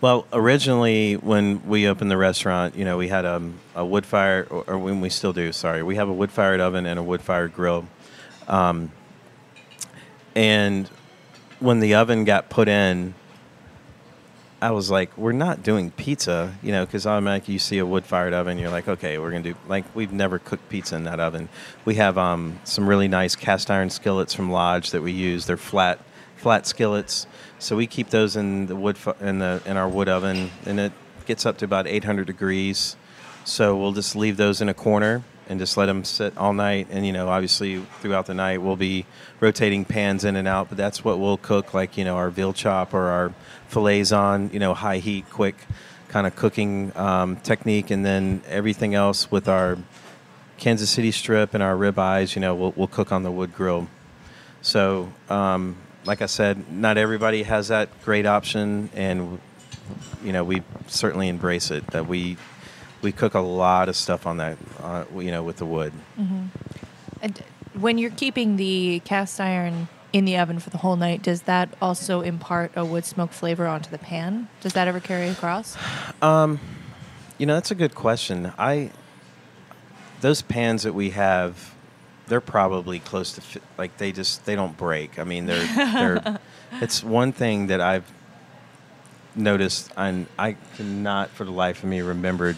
Well, 0.02 0.26
originally 0.32 1.14
when 1.14 1.64
we 1.64 1.87
opened 1.87 2.10
the 2.10 2.16
restaurant, 2.16 2.75
you 2.75 2.84
know, 2.84 2.99
we 2.99 3.06
had 3.06 3.25
a 3.25 3.84
wood 3.84 4.04
fire, 4.04 4.49
or, 4.50 4.64
or, 4.66 4.76
when 4.76 5.00
we 5.00 5.08
still 5.08 5.32
do. 5.32 5.52
Sorry, 5.52 5.84
we 5.84 5.94
have 5.94 6.08
a 6.08 6.12
wood 6.12 6.32
fired 6.32 6.58
oven 6.58 6.87
and 6.87 6.99
a 6.99 7.02
wood 7.04 7.22
fired 7.22 7.54
grill. 7.54 7.87
Um, 8.49 8.90
and 10.34 10.88
when 11.60 11.78
the 11.78 11.94
oven 11.94 12.25
got 12.25 12.50
put 12.50 12.66
in, 12.66 13.14
I 14.60 14.72
was 14.72 14.90
like, 14.90 15.16
we're 15.16 15.31
not 15.31 15.62
doing 15.62 15.93
pizza, 15.93 16.52
you 16.64 16.72
know, 16.72 16.84
because 16.84 17.06
automatically 17.06 17.52
you 17.52 17.60
see 17.60 17.78
a 17.78 17.87
wood 17.87 18.05
fired 18.05 18.32
oven, 18.32 18.58
you're 18.58 18.70
like, 18.70 18.88
okay, 18.88 19.19
we're 19.19 19.31
gonna 19.31 19.44
do 19.44 19.55
like 19.69 19.84
we've 19.94 20.12
never 20.12 20.40
cooked 20.40 20.69
pizza 20.69 20.96
in 20.96 21.05
that 21.05 21.20
oven. 21.20 21.48
We 21.84 21.94
have 21.96 22.19
um, 22.19 22.58
some 22.64 22.88
really 22.88 23.06
nice 23.06 23.37
cast 23.37 23.70
iron 23.70 23.88
skillets 23.88 24.34
from 24.34 24.50
Lodge 24.50 24.90
that 24.90 25.02
we 25.02 25.12
use. 25.12 25.46
They're 25.46 25.56
flat 25.56 26.00
flat 26.43 26.67
skillets 26.67 27.27
so 27.62 27.77
we 27.77 27.87
keep 27.87 28.11
those 28.11 28.35
in 28.35 28.67
the 28.67 28.75
wood 28.75 28.99
in 29.21 29.39
the 29.39 29.62
in 29.65 29.77
our 29.77 29.89
wood 29.89 30.09
oven, 30.09 30.50
and 30.67 30.81
it 30.81 30.93
gets 31.27 31.47
up 31.47 31.59
to 31.59 31.65
about 31.65 31.87
800 31.87 32.27
degrees. 32.27 32.97
So 33.44 33.77
we'll 33.77 33.93
just 33.93 34.17
leave 34.17 34.37
those 34.37 34.61
in 34.61 34.69
a 34.69 34.75
corner 34.75 35.23
and 35.49 35.61
just 35.61 35.77
let 35.77 35.87
them 35.87 36.03
sit 36.03 36.37
all 36.37 36.53
night. 36.53 36.89
And 36.91 37.06
you 37.06 37.12
know, 37.12 37.29
obviously 37.29 37.79
throughout 38.00 38.27
the 38.27 38.35
night 38.35 38.62
we'll 38.62 38.75
be 38.75 39.06
rotating 39.39 39.85
pans 39.85 40.25
in 40.25 40.35
and 40.35 40.49
out. 40.49 40.71
But 40.71 40.77
that's 40.77 41.05
what 41.05 41.21
we'll 41.21 41.37
cook, 41.37 41.73
like 41.73 41.97
you 41.97 42.05
know, 42.05 42.17
our 42.17 42.31
veal 42.31 42.53
chop 42.53 42.94
or 42.94 43.09
our 43.11 43.33
fillets 43.69 44.11
on 44.11 44.50
you 44.53 44.59
know 44.59 44.75
high 44.75 44.99
heat, 44.99 45.31
quick 45.31 45.55
kind 46.09 46.27
of 46.27 46.35
cooking 46.35 46.91
um, 46.97 47.37
technique, 47.37 47.93
and 47.93 48.05
then 48.05 48.43
everything 48.49 48.97
else 48.97 49.31
with 49.31 49.49
our 49.49 49.79
Kansas 50.59 50.91
City 50.91 51.12
strip 51.12 51.55
and 51.55 51.62
our 51.62 51.77
rib 51.77 51.97
eyes, 51.97 52.34
you 52.34 52.41
know, 52.41 52.56
we'll, 52.56 52.72
we'll 52.77 52.89
cook 52.89 53.13
on 53.13 53.22
the 53.22 53.31
wood 53.31 53.55
grill. 53.55 53.87
So 54.63 55.13
um, 55.29 55.77
like 56.05 56.23
I 56.23 56.27
said, 56.27 56.71
not 56.73 56.99
everybody 56.99 57.43
has 57.44 57.69
that 57.69 57.89
great 58.05 58.27
option, 58.27 58.91
and 58.94 59.41
you 60.25 60.32
know 60.32 60.44
we 60.44 60.63
certainly 60.87 61.29
embrace 61.29 61.71
it. 61.71 61.87
That 61.89 62.06
we 62.06 62.37
we 63.03 63.13
cook 63.13 63.35
a 63.35 63.41
lot 63.41 63.89
of 63.89 63.97
stuff 63.97 64.27
on 64.27 64.39
that, 64.39 64.56
uh, 64.81 65.05
you 65.17 65.31
know, 65.31 65.43
with 65.43 65.56
the 65.56 65.67
wood. 65.67 65.93
Mm-hmm. 66.19 66.47
And 67.21 67.43
when 67.75 67.99
you're 67.99 68.11
keeping 68.11 68.56
the 68.56 69.01
cast 69.05 69.41
iron 69.41 69.89
in 70.13 70.25
the 70.25 70.37
oven 70.37 70.59
for 70.59 70.71
the 70.71 70.79
whole 70.79 70.97
night, 70.97 71.23
does 71.23 71.43
that 71.43 71.69
also 71.81 72.21
impart 72.21 72.73
a 72.77 72.85
wood 72.85 73.05
smoke 73.05 73.32
flavor 73.32 73.67
onto 73.67 73.91
the 73.91 73.99
pan? 73.99 74.49
Does 74.61 74.73
that 74.75 74.89
ever 74.89 75.01
carry 75.01 75.29
across? 75.29 75.77
Um, 76.21 76.61
you 77.39 77.47
know, 77.47 77.55
that's 77.55 77.71
a 77.71 77.75
good 77.75 77.94
question. 77.94 78.53
I 78.59 78.91
those 80.21 80.43
pans 80.43 80.85
that 80.85 80.94
we 80.94 81.11
have 81.11 81.71
they're 82.32 82.41
probably 82.41 82.98
close 82.98 83.34
to 83.34 83.60
like 83.77 83.98
they 83.98 84.10
just 84.10 84.46
they 84.46 84.56
don't 84.56 84.74
break. 84.74 85.19
I 85.19 85.24
mean, 85.24 85.44
they're 85.44 85.67
they're. 85.67 86.41
it's 86.81 87.05
one 87.05 87.34
thing 87.34 87.67
that 87.67 87.82
I've 87.82 88.10
noticed, 89.34 89.93
and 89.98 90.27
I 90.39 90.56
cannot 90.77 91.29
for 91.29 91.44
the 91.44 91.51
life 91.51 91.82
of 91.82 91.91
me 91.91 92.01
remember. 92.01 92.56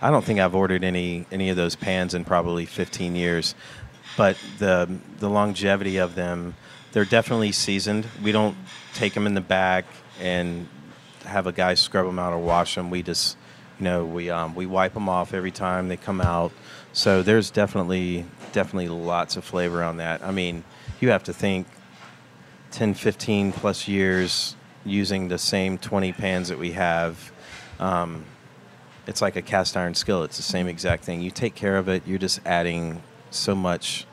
I 0.00 0.10
don't 0.10 0.24
think 0.24 0.40
I've 0.40 0.56
ordered 0.56 0.82
any 0.82 1.24
any 1.30 1.50
of 1.50 1.56
those 1.56 1.76
pans 1.76 2.14
in 2.14 2.24
probably 2.24 2.66
15 2.66 3.14
years, 3.14 3.54
but 4.16 4.36
the 4.58 4.98
the 5.20 5.30
longevity 5.30 5.98
of 5.98 6.16
them, 6.16 6.56
they're 6.90 7.04
definitely 7.04 7.52
seasoned. 7.52 8.08
We 8.24 8.32
don't 8.32 8.56
take 8.92 9.14
them 9.14 9.24
in 9.24 9.34
the 9.34 9.40
back 9.40 9.84
and 10.20 10.66
have 11.26 11.46
a 11.46 11.52
guy 11.52 11.74
scrub 11.74 12.06
them 12.06 12.18
out 12.18 12.32
or 12.32 12.38
wash 12.38 12.74
them. 12.74 12.90
We 12.90 13.04
just, 13.04 13.36
you 13.82 13.88
know, 13.88 14.04
we 14.04 14.30
um, 14.30 14.54
we 14.54 14.64
wipe 14.64 14.94
them 14.94 15.08
off 15.08 15.34
every 15.34 15.50
time 15.50 15.88
they 15.88 15.96
come 15.96 16.20
out. 16.20 16.52
So 16.92 17.20
there's 17.20 17.50
definitely 17.50 18.24
definitely 18.52 18.86
lots 18.86 19.36
of 19.36 19.42
flavor 19.42 19.82
on 19.82 19.96
that. 19.96 20.22
I 20.22 20.30
mean, 20.30 20.62
you 21.00 21.10
have 21.10 21.24
to 21.24 21.32
think 21.32 21.66
10, 22.70 22.94
15 22.94 23.50
plus 23.50 23.88
years 23.88 24.54
using 24.84 25.26
the 25.26 25.36
same 25.38 25.78
20 25.78 26.12
pans 26.12 26.48
that 26.48 26.60
we 26.60 26.70
have. 26.72 27.32
Um, 27.80 28.24
it's 29.08 29.20
like 29.20 29.34
a 29.34 29.42
cast 29.42 29.76
iron 29.76 29.96
skillet. 29.96 30.30
It's 30.30 30.36
the 30.36 30.44
same 30.44 30.68
exact 30.68 31.02
thing. 31.02 31.20
You 31.20 31.32
take 31.32 31.56
care 31.56 31.76
of 31.76 31.88
it. 31.88 32.04
You're 32.06 32.20
just 32.20 32.38
adding 32.46 33.02
so 33.32 33.52
much. 33.56 34.06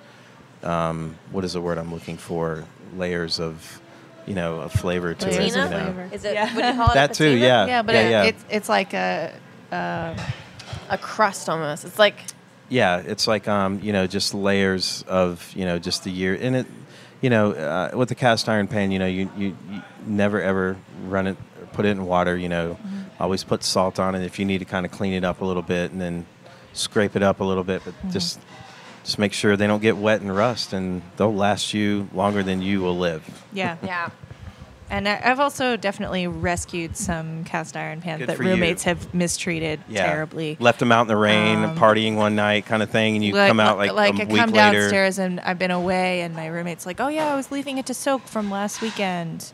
Um, 0.63 1.15
what 1.31 1.45
is 1.45 1.53
the 1.53 1.61
word 1.61 1.77
I'm 1.77 1.93
looking 1.93 2.17
for? 2.17 2.65
Layers 2.97 3.39
of, 3.39 3.79
you 4.25 4.33
know, 4.33 4.61
a 4.61 4.69
flavor 4.69 5.13
to 5.13 5.27
it. 5.27 5.33
Flavor. 5.35 5.43
You 5.45 5.51
Patina? 5.51 5.69
know. 5.69 5.93
Flavor. 5.93 6.09
Is 6.15 6.25
it? 6.25 6.33
Yeah. 6.33 6.55
Would 6.55 6.65
you 6.65 6.73
call 6.73 6.87
it 6.87 6.91
a 6.91 6.93
That 6.95 7.13
too, 7.13 7.29
yeah. 7.37 7.67
yeah, 7.67 7.81
but 7.83 7.93
yeah, 7.93 8.01
it, 8.01 8.09
yeah. 8.09 8.23
it's 8.23 8.45
it's 8.49 8.69
like 8.69 8.95
a. 8.95 9.31
Uh, 9.71 10.15
A 10.89 10.97
crust 10.97 11.49
almost. 11.49 11.85
It's 11.85 11.99
like 11.99 12.15
Yeah, 12.69 12.97
it's 13.05 13.27
like 13.27 13.47
um, 13.47 13.79
you 13.81 13.93
know, 13.93 14.07
just 14.07 14.33
layers 14.33 15.03
of 15.07 15.51
you 15.55 15.65
know, 15.65 15.79
just 15.79 16.03
the 16.03 16.11
year, 16.11 16.37
and 16.39 16.55
it, 16.55 16.67
you 17.21 17.29
know, 17.29 17.51
uh, 17.51 17.91
with 17.93 18.09
the 18.09 18.15
cast 18.15 18.47
iron 18.47 18.67
pan, 18.67 18.91
you 18.91 18.99
know, 18.99 19.07
you, 19.07 19.29
you, 19.37 19.57
you 19.69 19.81
never 20.05 20.41
ever 20.41 20.77
run 21.05 21.27
it, 21.27 21.37
put 21.73 21.85
it 21.85 21.89
in 21.89 22.05
water. 22.05 22.37
You 22.37 22.49
know, 22.49 22.77
always 23.19 23.43
put 23.43 23.63
salt 23.63 23.99
on 23.99 24.15
it 24.15 24.23
if 24.23 24.39
you 24.39 24.45
need 24.45 24.59
to 24.59 24.65
kind 24.65 24.85
of 24.85 24.91
clean 24.91 25.13
it 25.13 25.23
up 25.23 25.41
a 25.41 25.45
little 25.45 25.63
bit, 25.63 25.91
and 25.91 25.99
then 25.99 26.25
scrape 26.73 27.15
it 27.15 27.23
up 27.23 27.39
a 27.39 27.43
little 27.43 27.63
bit, 27.63 27.81
but 27.83 27.93
just 28.11 28.39
just 29.03 29.17
make 29.17 29.33
sure 29.33 29.57
they 29.57 29.67
don't 29.67 29.81
get 29.81 29.97
wet 29.97 30.21
and 30.21 30.35
rust, 30.35 30.73
and 30.73 31.01
they'll 31.17 31.33
last 31.33 31.73
you 31.73 32.09
longer 32.13 32.43
than 32.43 32.61
you 32.61 32.81
will 32.81 32.97
live. 32.97 33.23
yeah. 33.53 33.77
yeah. 33.83 34.09
And 34.91 35.07
I- 35.07 35.21
I've 35.23 35.39
also 35.39 35.77
definitely 35.77 36.27
rescued 36.27 36.97
some 36.97 37.43
cast 37.43 37.77
iron 37.77 38.01
pans 38.01 38.19
Good 38.19 38.29
that 38.29 38.37
for 38.37 38.43
you. 38.43 38.49
roommates 38.49 38.83
have 38.83 39.13
mistreated 39.13 39.79
Yeah, 39.87 40.05
terribly. 40.05 40.57
Left 40.59 40.79
them 40.79 40.91
out 40.91 41.01
in 41.03 41.07
the 41.07 41.17
rain, 41.17 41.63
Um, 41.63 41.75
partying 41.77 42.15
one 42.15 42.35
night, 42.35 42.65
kind 42.65 42.81
of 42.81 42.89
thing, 42.89 43.15
and 43.15 43.23
you 43.23 43.33
come 43.33 43.59
out 43.59 43.77
like, 43.77 43.91
like 43.93 44.17
a 44.19 44.23
I 44.23 44.25
week 44.25 44.37
come 44.41 44.51
later. 44.51 44.79
downstairs 44.81 45.19
and 45.19 45.39
I've 45.41 45.59
been 45.59 45.71
away, 45.71 46.21
and 46.21 46.35
my 46.35 46.47
roommate's 46.47 46.85
like, 46.87 46.99
"Oh 46.99 47.07
yeah, 47.07 47.31
I 47.31 47.35
was 47.35 47.51
leaving 47.51 47.77
it 47.77 47.85
to 47.87 47.93
soak 47.93 48.27
from 48.27 48.49
last 48.49 48.81
weekend." 48.81 49.51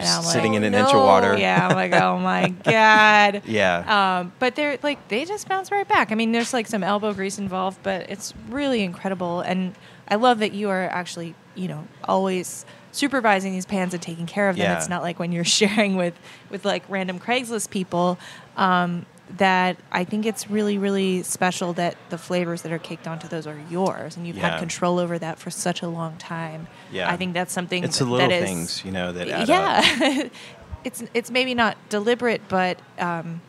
Sitting 0.00 0.52
like, 0.52 0.56
in 0.56 0.64
an 0.64 0.74
"Oh, 0.74 0.78
inch 0.80 0.94
of 0.94 1.02
water. 1.02 1.36
Yeah, 1.38 1.68
I'm 1.68 1.74
like, 1.76 1.92
"Oh 1.94 2.18
my 2.18 2.48
god." 2.64 3.42
Yeah. 3.46 4.18
Um, 4.20 4.32
but 4.38 4.54
they're 4.54 4.78
like 4.82 5.08
they 5.08 5.24
just 5.26 5.46
bounce 5.48 5.70
right 5.70 5.86
back. 5.86 6.10
I 6.10 6.14
mean, 6.14 6.32
there's 6.32 6.52
like 6.54 6.66
some 6.66 6.82
elbow 6.82 7.12
grease 7.12 7.38
involved, 7.38 7.78
but 7.82 8.08
it's 8.10 8.32
really 8.48 8.82
incredible. 8.82 9.40
And 9.40 9.74
I 10.08 10.14
love 10.16 10.38
that 10.38 10.52
you 10.52 10.70
are 10.70 10.84
actually, 10.90 11.34
you 11.54 11.68
know, 11.68 11.86
always 12.04 12.64
supervising 12.94 13.52
these 13.52 13.66
pans 13.66 13.92
and 13.94 14.02
taking 14.02 14.26
care 14.26 14.48
of 14.48 14.56
them. 14.56 14.64
Yeah. 14.64 14.76
It's 14.76 14.88
not 14.88 15.02
like 15.02 15.18
when 15.18 15.32
you're 15.32 15.44
sharing 15.60 15.96
with 15.96 16.14
with 16.50 16.64
like 16.64 16.82
random 16.88 17.18
Craigslist 17.18 17.70
people. 17.70 18.18
Um, 18.56 19.06
that 19.38 19.78
I 19.90 20.04
think 20.04 20.26
it's 20.26 20.50
really, 20.50 20.76
really 20.76 21.22
special 21.22 21.72
that 21.72 21.96
the 22.10 22.18
flavors 22.18 22.60
that 22.60 22.70
are 22.72 22.78
caked 22.78 23.08
onto 23.08 23.26
those 23.26 23.46
are 23.46 23.58
yours, 23.70 24.18
and 24.18 24.26
you've 24.26 24.36
Yeah. 24.36 24.50
had 24.50 24.58
control 24.58 24.98
over 24.98 25.18
that 25.18 25.38
for 25.38 25.50
such 25.50 25.80
a 25.80 25.88
long 25.88 26.18
time. 26.18 26.66
Yeah. 26.92 27.10
I 27.10 27.16
think 27.16 27.32
that's 27.32 27.50
something. 27.52 27.82
It's 27.84 27.98
the 28.00 28.04
little 28.04 28.30
is- 28.30 28.44
things, 28.44 28.84
you 28.84 28.92
know, 28.92 29.12
that 29.12 29.28
add 29.28 29.48
up. 29.48 29.48
yeah, 29.48 30.28
it's 30.84 31.02
it's 31.14 31.30
maybe 31.30 31.54
not 31.54 31.78
deliberate, 31.88 32.42
but 32.48 32.78
um, 32.98 33.40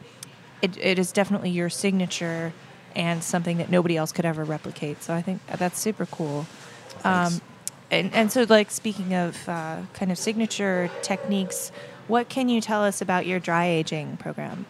it, 0.62 0.78
it 0.78 0.98
is 0.98 1.12
definitely 1.12 1.50
your 1.50 1.70
signature 1.70 2.54
and 2.96 3.22
something 3.22 3.58
that 3.58 3.70
nobody 3.70 3.98
else 3.98 4.14
could 4.14 4.26
ever 4.26 4.46
replicate. 4.46 5.04
So 5.04 5.14
I 5.14 5.22
think 5.22 5.46
that's 5.58 5.78
super 5.78 6.06
cool. 6.06 6.48
Um, 7.04 7.42
and 7.92 8.14
and 8.14 8.32
so 8.32 8.46
like 8.50 8.72
speaking 8.72 9.14
of 9.14 9.48
uh, 9.48 9.82
kind 9.94 10.12
of 10.12 10.18
signature 10.18 10.90
techniques, 11.02 11.72
what 12.08 12.30
can 12.30 12.50
you 12.50 12.62
tell 12.62 12.84
us 12.84 13.02
about 13.02 13.26
your 13.26 13.40
dry 13.40 13.66
aging 13.66 14.18
program? 14.18 14.66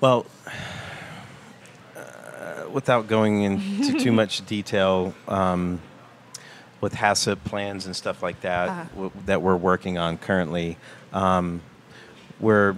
Well, 0.00 0.26
uh, 1.96 2.68
without 2.72 3.06
going 3.06 3.42
into 3.42 3.98
too 3.98 4.12
much 4.12 4.44
detail, 4.46 5.14
um, 5.28 5.80
with 6.80 6.94
HACCP 6.94 7.44
plans 7.44 7.84
and 7.86 7.94
stuff 7.94 8.22
like 8.22 8.40
that 8.40 8.68
Ah. 8.70 8.86
w- 8.94 9.12
that 9.26 9.42
we're 9.42 9.56
working 9.56 9.98
on 9.98 10.16
currently, 10.16 10.78
um, 11.12 11.60
we're 12.38 12.74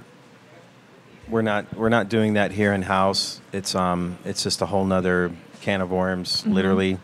we're 1.29 1.43
not 1.43 1.73
we're 1.77 1.89
not 1.89 2.09
doing 2.09 2.35
that 2.35 2.51
here 2.51 2.73
in 2.73 2.83
house. 2.83 3.41
It's 3.53 3.75
um 3.77 4.19
it's 4.25 4.43
just 4.43 4.61
a 4.61 4.67
whole 4.67 4.85
nother 4.85 5.31
can 5.61 5.81
of 5.81 5.91
worms, 5.93 6.45
literally. 6.47 6.99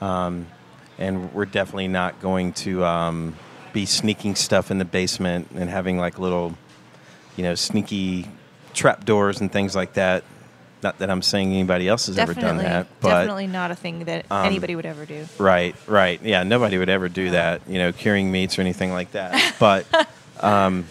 Um, 0.00 0.46
and 1.02 1.34
we're 1.34 1.44
definitely 1.44 1.88
not 1.88 2.20
going 2.20 2.52
to 2.52 2.84
um, 2.84 3.34
be 3.72 3.84
sneaking 3.86 4.36
stuff 4.36 4.70
in 4.70 4.78
the 4.78 4.84
basement 4.84 5.48
and 5.54 5.68
having 5.68 5.98
like 5.98 6.18
little, 6.18 6.56
you 7.36 7.42
know, 7.42 7.56
sneaky 7.56 8.28
trap 8.72 9.04
doors 9.04 9.40
and 9.40 9.50
things 9.50 9.74
like 9.74 9.94
that. 9.94 10.22
Not 10.82 10.98
that 10.98 11.10
I'm 11.10 11.22
saying 11.22 11.52
anybody 11.52 11.88
else 11.88 12.06
has 12.06 12.18
ever 12.18 12.34
done 12.34 12.56
that, 12.58 12.86
but 13.00 13.08
definitely 13.08 13.46
not 13.46 13.70
a 13.70 13.74
thing 13.76 14.04
that 14.04 14.26
um, 14.30 14.46
anybody 14.46 14.74
would 14.74 14.86
ever 14.86 15.04
do. 15.04 15.26
Right, 15.38 15.76
right. 15.86 16.20
Yeah, 16.22 16.42
nobody 16.42 16.78
would 16.78 16.88
ever 16.88 17.08
do 17.08 17.30
that, 17.30 17.68
you 17.68 17.78
know, 17.78 17.92
curing 17.92 18.32
meats 18.32 18.58
or 18.58 18.62
anything 18.62 18.92
like 18.92 19.12
that. 19.12 19.54
But 19.60 19.86
um, 20.40 20.86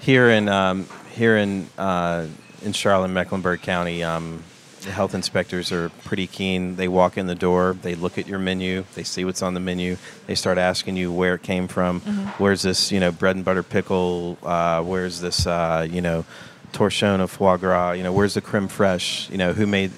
here 0.00 0.30
in 0.30 0.48
um, 0.48 0.88
here 1.12 1.36
in 1.36 1.68
uh, 1.78 2.26
in 2.62 2.72
Charlotte, 2.72 3.08
Mecklenburg 3.08 3.62
County, 3.62 4.02
um, 4.02 4.42
the 4.84 4.92
health 4.92 5.14
inspectors 5.14 5.72
are 5.72 5.88
pretty 6.04 6.26
keen. 6.26 6.76
They 6.76 6.88
walk 6.88 7.16
in 7.16 7.26
the 7.26 7.34
door, 7.34 7.76
they 7.82 7.94
look 7.94 8.18
at 8.18 8.26
your 8.26 8.38
menu, 8.38 8.84
they 8.94 9.02
see 9.02 9.24
what's 9.24 9.42
on 9.42 9.54
the 9.54 9.60
menu, 9.60 9.96
they 10.26 10.34
start 10.34 10.58
asking 10.58 10.96
you 10.96 11.12
where 11.12 11.34
it 11.34 11.42
came 11.42 11.68
from. 11.68 12.00
Where's 12.38 12.62
this, 12.62 12.92
you 12.92 13.00
know, 13.00 13.10
bread 13.10 13.36
and 13.36 13.44
butter 13.44 13.62
pickle? 13.62 14.38
Uh, 14.42 14.82
where's 14.82 15.20
this, 15.20 15.46
uh, 15.46 15.86
you 15.90 16.00
know, 16.00 16.24
torchon 16.72 17.20
of 17.20 17.30
foie 17.30 17.56
gras? 17.56 17.92
You 17.92 18.02
know, 18.02 18.12
where's 18.12 18.34
the 18.34 18.40
creme 18.40 18.68
fraiche? 18.68 19.30
You 19.30 19.38
know, 19.38 19.52
who 19.52 19.66
made 19.66 19.92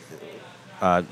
uh, 0.80 1.02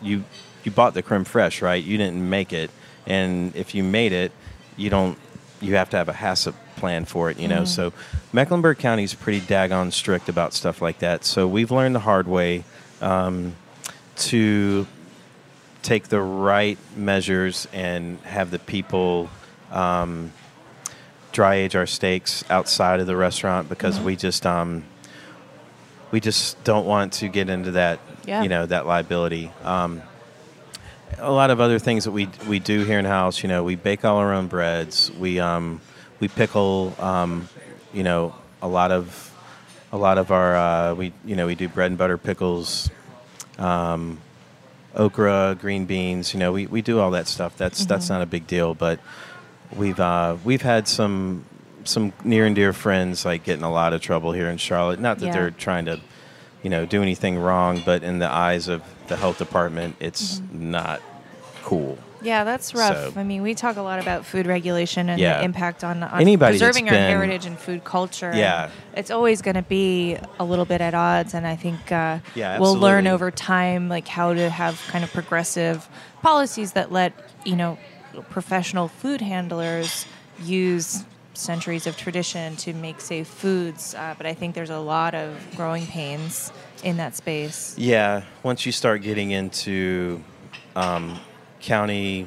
you 0.00 0.24
you 0.64 0.70
bought 0.70 0.94
the 0.94 1.02
creme 1.02 1.24
fraiche, 1.24 1.62
right? 1.62 1.82
You 1.82 1.98
didn't 1.98 2.28
make 2.28 2.52
it, 2.52 2.70
and 3.06 3.54
if 3.54 3.74
you 3.74 3.84
made 3.84 4.12
it, 4.12 4.32
you 4.76 4.90
don't. 4.90 5.18
You 5.60 5.74
have 5.74 5.90
to 5.90 5.96
have 5.96 6.08
a 6.08 6.12
HACCP 6.12 6.54
plan 6.76 7.04
for 7.04 7.30
it, 7.30 7.38
you 7.40 7.48
know. 7.48 7.64
So 7.64 7.92
Mecklenburg 8.32 8.78
County 8.78 9.02
is 9.02 9.12
pretty 9.12 9.40
daggone 9.40 9.92
strict 9.92 10.28
about 10.28 10.54
stuff 10.54 10.80
like 10.80 11.00
that. 11.00 11.24
So 11.24 11.48
we've 11.48 11.72
learned 11.72 11.96
the 11.96 12.00
hard 12.00 12.28
way 12.28 12.62
um, 13.00 13.54
to 14.16 14.86
take 15.82 16.08
the 16.08 16.20
right 16.20 16.78
measures 16.96 17.66
and 17.72 18.18
have 18.20 18.50
the 18.50 18.58
people 18.58 19.30
um, 19.70 20.32
dry 21.32 21.56
age 21.56 21.76
our 21.76 21.86
steaks 21.86 22.42
outside 22.50 23.00
of 23.00 23.06
the 23.06 23.16
restaurant 23.16 23.68
because 23.68 24.00
we 24.00 24.16
just 24.16 24.44
um, 24.46 24.84
we 26.10 26.20
just 26.20 26.62
don't 26.64 26.86
want 26.86 27.12
to 27.14 27.28
get 27.28 27.48
into 27.48 27.72
that 27.72 28.00
Yeah. 28.26 28.42
you 28.42 28.48
know 28.48 28.66
that 28.66 28.86
liability. 28.86 29.50
Um, 29.62 30.02
a 31.18 31.32
lot 31.32 31.50
of 31.50 31.60
other 31.60 31.78
things 31.78 32.04
that 32.04 32.12
we 32.12 32.28
we 32.48 32.58
do 32.58 32.84
here 32.84 32.98
in 32.98 33.04
house. 33.04 33.42
You 33.42 33.48
know, 33.48 33.62
we 33.64 33.76
bake 33.76 34.04
all 34.04 34.16
our 34.18 34.32
own 34.34 34.46
breads. 34.46 35.10
We 35.12 35.38
um, 35.40 35.80
we 36.20 36.28
pickle. 36.28 36.94
Um, 36.98 37.48
you 37.92 38.02
know, 38.02 38.34
a 38.60 38.68
lot 38.68 38.90
of 38.92 39.32
a 39.92 39.96
lot 39.96 40.18
of 40.18 40.30
our 40.30 40.54
uh, 40.56 40.94
we 40.94 41.12
you 41.24 41.36
know 41.36 41.46
we 41.46 41.54
do 41.54 41.68
bread 41.68 41.90
and 41.90 41.98
butter 41.98 42.18
pickles, 42.18 42.90
um, 43.58 44.18
okra, 44.94 45.56
green 45.60 45.86
beans. 45.86 46.34
You 46.34 46.40
know, 46.40 46.52
we, 46.52 46.66
we 46.66 46.82
do 46.82 47.00
all 47.00 47.10
that 47.12 47.26
stuff. 47.28 47.56
That's 47.56 47.86
that's 47.86 48.08
not 48.08 48.22
a 48.22 48.26
big 48.26 48.46
deal. 48.46 48.74
But 48.74 49.00
we've 49.74 49.98
uh, 49.98 50.36
we've 50.44 50.62
had 50.62 50.88
some 50.88 51.44
some 51.84 52.12
near 52.24 52.44
and 52.44 52.54
dear 52.54 52.72
friends 52.72 53.24
like 53.24 53.44
get 53.44 53.58
in 53.58 53.64
a 53.64 53.70
lot 53.72 53.92
of 53.92 54.00
trouble 54.00 54.32
here 54.32 54.48
in 54.50 54.58
Charlotte. 54.58 55.00
Not 55.00 55.18
that 55.20 55.26
Yeah. 55.26 55.32
they're 55.32 55.50
trying 55.50 55.86
to 55.86 56.00
you 56.62 56.70
know 56.70 56.84
do 56.86 57.02
anything 57.02 57.38
wrong, 57.38 57.82
but 57.84 58.02
in 58.02 58.18
the 58.18 58.30
eyes 58.30 58.68
of 58.68 58.82
the 59.08 59.16
health 59.16 59.38
department, 59.38 59.96
it's 60.00 60.42
not 60.52 61.00
cool. 61.62 61.98
Yeah, 62.20 62.44
that's 62.44 62.74
rough. 62.74 63.14
So- 63.14 63.20
I 63.20 63.22
mean, 63.22 63.42
we 63.42 63.54
talk 63.54 63.76
a 63.76 63.82
lot 63.82 64.00
about 64.00 64.24
food 64.26 64.46
regulation 64.46 65.08
and 65.08 65.20
Yeah. 65.20 65.38
the 65.38 65.44
impact 65.44 65.84
on, 65.84 66.02
on 66.02 66.20
Anybody 66.20 66.58
preserving 66.58 66.88
our 66.88 66.94
been- 66.94 67.10
heritage 67.10 67.46
and 67.46 67.58
food 67.58 67.84
culture. 67.84 68.32
Yeah. 68.34 68.70
it's 68.94 69.10
always 69.12 69.42
going 69.42 69.54
to 69.54 69.62
be 69.62 70.16
a 70.40 70.44
little 70.44 70.64
bit 70.64 70.80
at 70.80 70.92
odds, 70.94 71.32
and 71.34 71.46
I 71.46 71.54
think 71.54 71.92
uh, 71.92 72.18
Yeah, 72.34 72.58
we'll 72.58 72.74
learn 72.76 73.06
over 73.06 73.30
time 73.30 73.88
like 73.88 74.08
how 74.08 74.34
to 74.34 74.50
have 74.50 74.80
kind 74.88 75.04
of 75.04 75.12
progressive 75.12 75.88
policies 76.22 76.72
that 76.72 76.90
let 76.90 77.12
you 77.44 77.54
know 77.54 77.78
professional 78.30 78.88
food 78.88 79.20
handlers 79.20 80.04
use 80.42 81.04
centuries 81.34 81.86
of 81.86 81.96
tradition 81.96 82.56
to 82.56 82.72
make 82.72 83.00
safe 83.00 83.28
foods. 83.28 83.94
Uh, 83.94 84.14
but 84.18 84.26
I 84.26 84.34
think 84.34 84.56
there's 84.56 84.70
a 84.70 84.78
lot 84.80 85.14
of 85.14 85.36
growing 85.56 85.86
pains 85.86 86.50
in 86.82 86.96
that 86.96 87.14
space. 87.14 87.74
Yeah, 87.78 88.22
once 88.42 88.66
you 88.66 88.72
start 88.72 89.02
getting 89.02 89.30
into 89.30 90.24
um, 90.74 91.20
county 91.60 92.26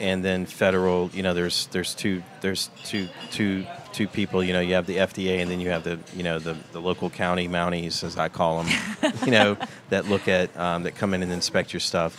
and 0.00 0.24
then 0.24 0.46
federal, 0.46 1.10
you 1.12 1.22
know, 1.22 1.34
there's 1.34 1.66
there's 1.68 1.94
two 1.94 2.22
there's 2.40 2.70
two 2.84 3.08
two 3.30 3.66
two 3.92 4.08
people. 4.08 4.42
You 4.42 4.54
know, 4.54 4.60
you 4.60 4.74
have 4.74 4.86
the 4.86 4.96
FDA 4.96 5.40
and 5.40 5.50
then 5.50 5.60
you 5.60 5.70
have 5.70 5.84
the 5.84 5.98
you 6.16 6.22
know 6.22 6.38
the, 6.38 6.56
the 6.72 6.80
local 6.80 7.10
county 7.10 7.48
mounties, 7.48 8.02
as 8.02 8.16
I 8.16 8.28
call 8.28 8.62
them. 8.62 9.12
you 9.24 9.30
know, 9.30 9.56
that 9.90 10.06
look 10.06 10.26
at 10.26 10.56
um, 10.56 10.84
that 10.84 10.96
come 10.96 11.14
in 11.14 11.22
and 11.22 11.30
inspect 11.30 11.72
your 11.72 11.80
stuff. 11.80 12.18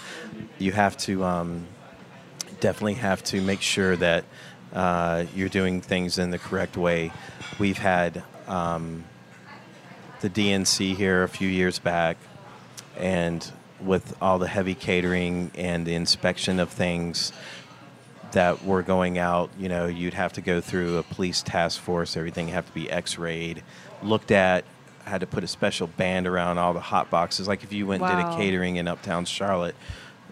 You 0.59 0.71
have 0.71 0.95
to 0.99 1.23
um, 1.23 1.65
definitely 2.59 2.95
have 2.95 3.23
to 3.25 3.41
make 3.41 3.61
sure 3.61 3.95
that 3.95 4.25
uh, 4.73 5.25
you're 5.35 5.49
doing 5.49 5.81
things 5.81 6.17
in 6.17 6.29
the 6.29 6.39
correct 6.39 6.77
way. 6.77 7.11
We've 7.59 7.77
had 7.77 8.23
um, 8.47 9.03
the 10.21 10.29
DNC 10.29 10.95
here 10.95 11.23
a 11.23 11.29
few 11.29 11.47
years 11.47 11.79
back, 11.79 12.17
and 12.97 13.51
with 13.83 14.15
all 14.21 14.39
the 14.39 14.47
heavy 14.47 14.75
catering 14.75 15.51
and 15.55 15.85
the 15.85 15.95
inspection 15.95 16.59
of 16.59 16.69
things 16.69 17.33
that 18.31 18.63
were 18.63 18.81
going 18.81 19.17
out, 19.17 19.49
you 19.57 19.67
know, 19.67 19.87
you'd 19.87 20.13
have 20.13 20.33
to 20.33 20.41
go 20.41 20.61
through 20.61 20.97
a 20.97 21.03
police 21.03 21.41
task 21.41 21.81
force. 21.81 22.15
Everything 22.15 22.47
had 22.47 22.65
to 22.65 22.71
be 22.73 22.89
X-rayed, 22.89 23.63
looked 24.01 24.31
at. 24.31 24.63
Had 25.03 25.21
to 25.21 25.27
put 25.27 25.43
a 25.43 25.47
special 25.47 25.87
band 25.87 26.27
around 26.27 26.59
all 26.59 26.73
the 26.73 26.79
hot 26.79 27.09
boxes. 27.09 27.47
Like 27.47 27.63
if 27.63 27.73
you 27.73 27.87
went 27.87 28.03
and 28.03 28.17
did 28.17 28.33
a 28.33 28.37
catering 28.37 28.75
in 28.75 28.87
Uptown 28.87 29.25
Charlotte, 29.25 29.75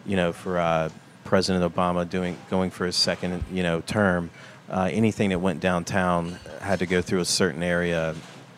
you 0.05 0.15
know, 0.15 0.31
for 0.31 0.59
uh, 0.59 0.89
President 1.23 1.73
Obama 1.73 2.07
doing 2.07 2.37
going 2.51 2.69
for 2.69 2.85
his 2.85 2.95
second, 2.95 3.43
you 3.51 3.63
know, 3.63 3.81
term, 3.81 4.29
uh, 4.69 4.87
anything 4.91 5.31
that 5.31 5.39
went 5.39 5.59
downtown 5.59 6.37
had 6.61 6.79
to 6.79 6.85
go 6.85 7.01
through 7.01 7.19
a 7.19 7.25
certain 7.25 7.63
area 7.63 8.15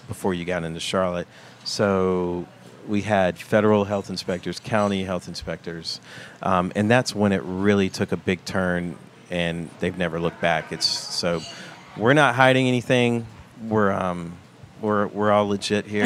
before 0.10 0.34
you 0.34 0.44
got 0.44 0.66
into 0.66 0.82
Charlotte. 0.82 1.30
So 1.64 2.46
we 2.92 3.02
had 3.04 3.38
federal 3.38 3.86
health 3.86 4.10
inspectors, 4.10 4.60
county 4.60 5.06
health 5.06 5.30
inspectors, 5.30 6.02
um, 6.44 6.74
and 6.76 6.92
that's 6.92 7.16
when 7.16 7.32
it 7.32 7.42
really 7.44 7.90
took 7.90 8.12
a 8.12 8.18
big 8.18 8.44
turn, 8.44 8.98
and 9.30 9.70
they've 9.80 9.98
never 9.98 10.20
looked 10.20 10.42
back. 10.42 10.74
It's 10.74 10.86
so 10.86 11.42
we're 11.96 12.14
not 12.14 12.36
hiding 12.36 12.68
anything. 12.68 13.26
We're 13.70 13.94
um, 13.94 14.34
we're 14.82 15.08
we're 15.08 15.32
all 15.32 15.48
legit 15.48 15.86
here. 15.86 16.06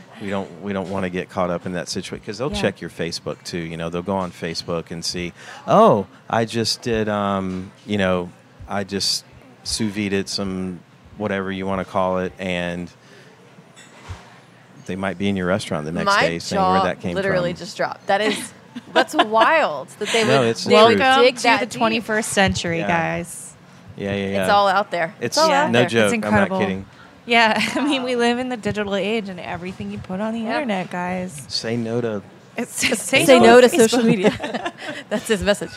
we 0.22 0.30
don't 0.30 0.62
we 0.62 0.72
don't 0.72 0.88
want 0.88 1.04
to 1.04 1.10
get 1.10 1.28
caught 1.28 1.50
up 1.50 1.66
in 1.66 1.72
that 1.74 1.88
situation 1.88 2.22
because 2.22 2.38
they'll 2.38 2.50
Yeah. 2.52 2.62
check 2.62 2.80
your 2.80 2.88
Facebook 2.90 3.42
too. 3.44 3.58
You 3.58 3.76
know, 3.76 3.90
they'll 3.90 4.00
go 4.02 4.16
on 4.16 4.32
Facebook 4.32 4.90
and 4.90 5.04
see, 5.04 5.34
oh, 5.66 6.06
I 6.30 6.46
just 6.46 6.80
did, 6.80 7.06
um, 7.06 7.70
you 7.84 7.98
know, 7.98 8.30
I 8.66 8.84
just 8.84 9.26
sous 9.62 9.92
vide 9.94 10.26
some 10.30 10.80
whatever 11.18 11.52
you 11.52 11.66
want 11.66 11.86
to 11.86 11.92
call 11.92 12.18
it, 12.20 12.32
and 12.38 12.90
they 14.86 14.96
might 14.96 15.18
be 15.18 15.28
in 15.28 15.36
your 15.36 15.46
restaurant 15.46 15.84
the 15.84 15.92
next 15.92 16.06
My 16.06 16.20
day 16.28 16.38
saying 16.38 16.62
where 16.62 16.82
that 16.82 17.00
came 17.00 17.12
from. 17.12 17.22
literally 17.22 17.52
from. 17.52 17.58
just 17.58 17.76
dropped. 17.76 18.06
That 18.06 18.20
is, 18.20 18.52
that's 18.92 19.14
wild 19.24 19.88
that 19.98 20.08
they 20.08 20.24
would, 20.24 20.30
No, 20.30 20.42
it's 20.42 20.64
they 20.64 20.76
the 20.76 20.84
would 20.84 20.98
dig 20.98 21.36
to 21.36 21.42
that 21.44 21.70
the 21.70 21.78
21st 21.78 22.24
century, 22.24 22.78
Yeah. 22.78 22.88
guys. 22.88 23.54
yeah, 23.96 24.14
yeah, 24.14 24.28
yeah. 24.28 24.40
It's 24.42 24.50
all 24.50 24.68
out 24.68 24.90
there. 24.90 25.14
It's 25.20 25.38
all 25.38 25.48
Yeah. 25.48 25.64
out 25.64 25.70
no 25.70 25.80
there. 25.80 25.88
joke. 25.88 26.14
It's 26.14 26.26
I'm 26.26 26.32
not 26.48 26.50
kidding. 26.60 26.86
Yeah, 27.26 27.54
I 27.74 27.80
mean, 27.86 28.02
we 28.02 28.16
live 28.16 28.38
in 28.38 28.50
the 28.50 28.56
digital 28.56 28.94
age, 28.94 29.28
and 29.30 29.40
everything 29.40 29.90
you 29.90 29.98
put 29.98 30.20
on 30.20 30.34
the 30.34 30.40
Yep. 30.40 30.48
internet, 30.54 30.90
guys. 30.90 31.44
Say 31.48 31.76
no 31.76 32.00
to 32.02 32.22
It's 32.56 32.70
Say, 32.72 33.24
no 33.40 33.60
to 33.60 33.66
Facebook. 33.68 33.78
social 33.90 34.02
media. 34.04 34.72
that's 35.08 35.26
his 35.28 35.42
message. 35.42 35.70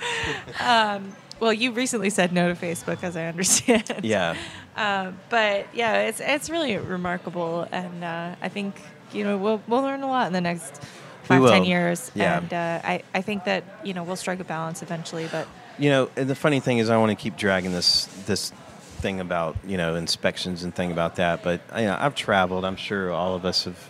Um, 0.60 1.14
well, 1.40 1.54
you 1.54 1.72
recently 1.72 2.10
said 2.10 2.34
no 2.34 2.54
to 2.54 2.56
Facebook, 2.60 3.02
as 3.04 3.16
I 3.16 3.26
understand. 3.28 4.02
yeah. 4.04 4.36
Um, 4.78 5.18
but 5.30 5.68
yeah, 5.74 6.04
it's 6.04 6.20
it's 6.22 6.50
really 6.50 6.78
remarkable, 6.78 7.68
and 7.72 8.04
uh, 8.04 8.36
I 8.42 8.50
think 8.50 8.80
you 9.12 9.24
know 9.24 9.38
we'll 9.38 9.62
we'll 9.68 9.82
learn 9.82 10.04
a 10.04 10.08
lot 10.08 10.28
in 10.28 10.34
the 10.34 10.42
next 10.42 10.82
five 11.24 11.44
ten 11.50 11.66
years. 11.66 12.12
Yeah. 12.14 12.38
And 12.38 12.54
uh, 12.54 12.82
I 12.84 13.04
I 13.14 13.22
think 13.22 13.46
that 13.46 13.64
you 13.84 13.94
know 13.94 14.04
we'll 14.04 14.16
strike 14.16 14.40
a 14.40 14.44
balance 14.44 14.82
eventually, 14.84 15.28
but 15.32 15.48
You 15.80 15.90
know, 15.90 16.06
the 16.16 16.36
funny 16.36 16.60
thing 16.60 16.78
is, 16.80 16.90
I 16.90 16.98
want 16.98 17.10
to 17.12 17.16
keep 17.16 17.38
dragging 17.38 17.72
this 17.72 18.06
this 18.26 18.52
thing 19.02 19.20
about 19.20 19.56
you 19.66 19.78
know 19.78 19.96
inspections 19.96 20.64
and 20.64 20.74
thing 20.74 20.92
about 20.92 21.16
that. 21.16 21.44
But 21.44 21.62
you 21.76 21.86
know, 21.86 21.98
I've 22.00 22.16
traveled. 22.16 22.64
I'm 22.66 22.76
sure 22.78 23.12
all 23.12 23.36
of 23.36 23.46
us 23.46 23.66
have 23.66 23.90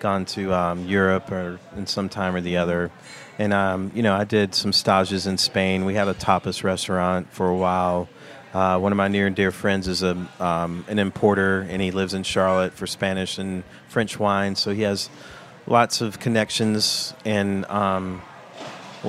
gone 0.00 0.24
to 0.24 0.52
um, 0.54 0.86
Europe 0.86 1.30
or 1.30 1.58
in 1.76 1.86
some 1.86 2.08
time 2.08 2.34
or 2.34 2.40
the 2.40 2.56
other. 2.56 2.90
And 3.38 3.52
um, 3.52 3.90
you 3.94 4.02
know, 4.02 4.14
I 4.14 4.24
did 4.24 4.54
some 4.54 4.72
stages 4.72 5.26
in 5.26 5.38
Spain. 5.38 5.84
We 5.84 5.94
had 5.94 6.08
a 6.08 6.14
tapas 6.14 6.62
restaurant 6.64 7.32
for 7.32 7.48
a 7.48 7.56
while. 7.56 8.08
Uh, 8.52 8.78
one 8.78 8.92
of 8.92 8.96
my 8.96 9.08
near 9.08 9.26
and 9.26 9.36
dear 9.36 9.52
friends 9.52 9.86
is 9.86 10.02
a 10.02 10.16
um, 10.40 10.84
an 10.88 10.98
importer, 10.98 11.60
and 11.70 11.80
he 11.80 11.90
lives 11.90 12.14
in 12.14 12.22
Charlotte 12.22 12.72
for 12.72 12.86
Spanish 12.86 13.38
and 13.38 13.62
French 13.88 14.18
wine. 14.18 14.56
So 14.56 14.72
he 14.72 14.82
has 14.82 15.08
lots 15.66 16.00
of 16.00 16.18
connections 16.18 17.14
and. 17.24 17.64
Um, 17.66 18.22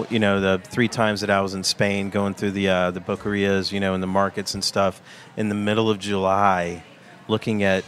you 0.09 0.19
know, 0.19 0.39
the 0.39 0.61
three 0.63 0.87
times 0.87 1.19
that 1.19 1.29
I 1.29 1.41
was 1.41 1.53
in 1.53 1.63
Spain, 1.63 2.09
going 2.09 2.33
through 2.33 2.51
the 2.51 2.69
uh, 2.69 2.91
the 2.91 3.01
boquerias, 3.01 3.71
you 3.71 3.79
know, 3.79 3.93
and 3.93 4.01
the 4.01 4.07
markets 4.07 4.53
and 4.53 4.63
stuff, 4.63 5.01
in 5.35 5.49
the 5.49 5.55
middle 5.55 5.89
of 5.89 5.99
July, 5.99 6.83
looking 7.27 7.63
at, 7.63 7.83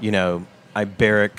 you 0.00 0.10
know, 0.10 0.46
Iberic 0.74 1.30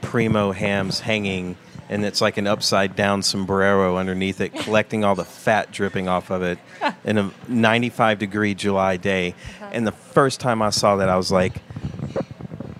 primo 0.00 0.52
hams 0.52 1.00
hanging, 1.00 1.56
and 1.94 2.04
it's 2.04 2.20
like 2.20 2.38
an 2.38 2.48
upside 2.48 2.96
down 2.96 3.22
sombrero 3.22 3.96
underneath 3.96 4.40
it, 4.40 4.52
collecting 4.52 5.04
all 5.04 5.14
the 5.14 5.24
fat 5.24 5.70
dripping 5.70 6.08
off 6.08 6.28
of 6.30 6.42
it, 6.42 6.58
in 7.04 7.18
a 7.18 7.30
95 7.46 8.18
degree 8.18 8.52
July 8.52 8.96
day. 8.96 9.30
Uh-huh. 9.30 9.70
And 9.72 9.86
the 9.86 9.92
first 9.92 10.40
time 10.40 10.60
I 10.60 10.70
saw 10.70 10.96
that, 10.96 11.08
I 11.08 11.16
was 11.16 11.32
like. 11.32 11.54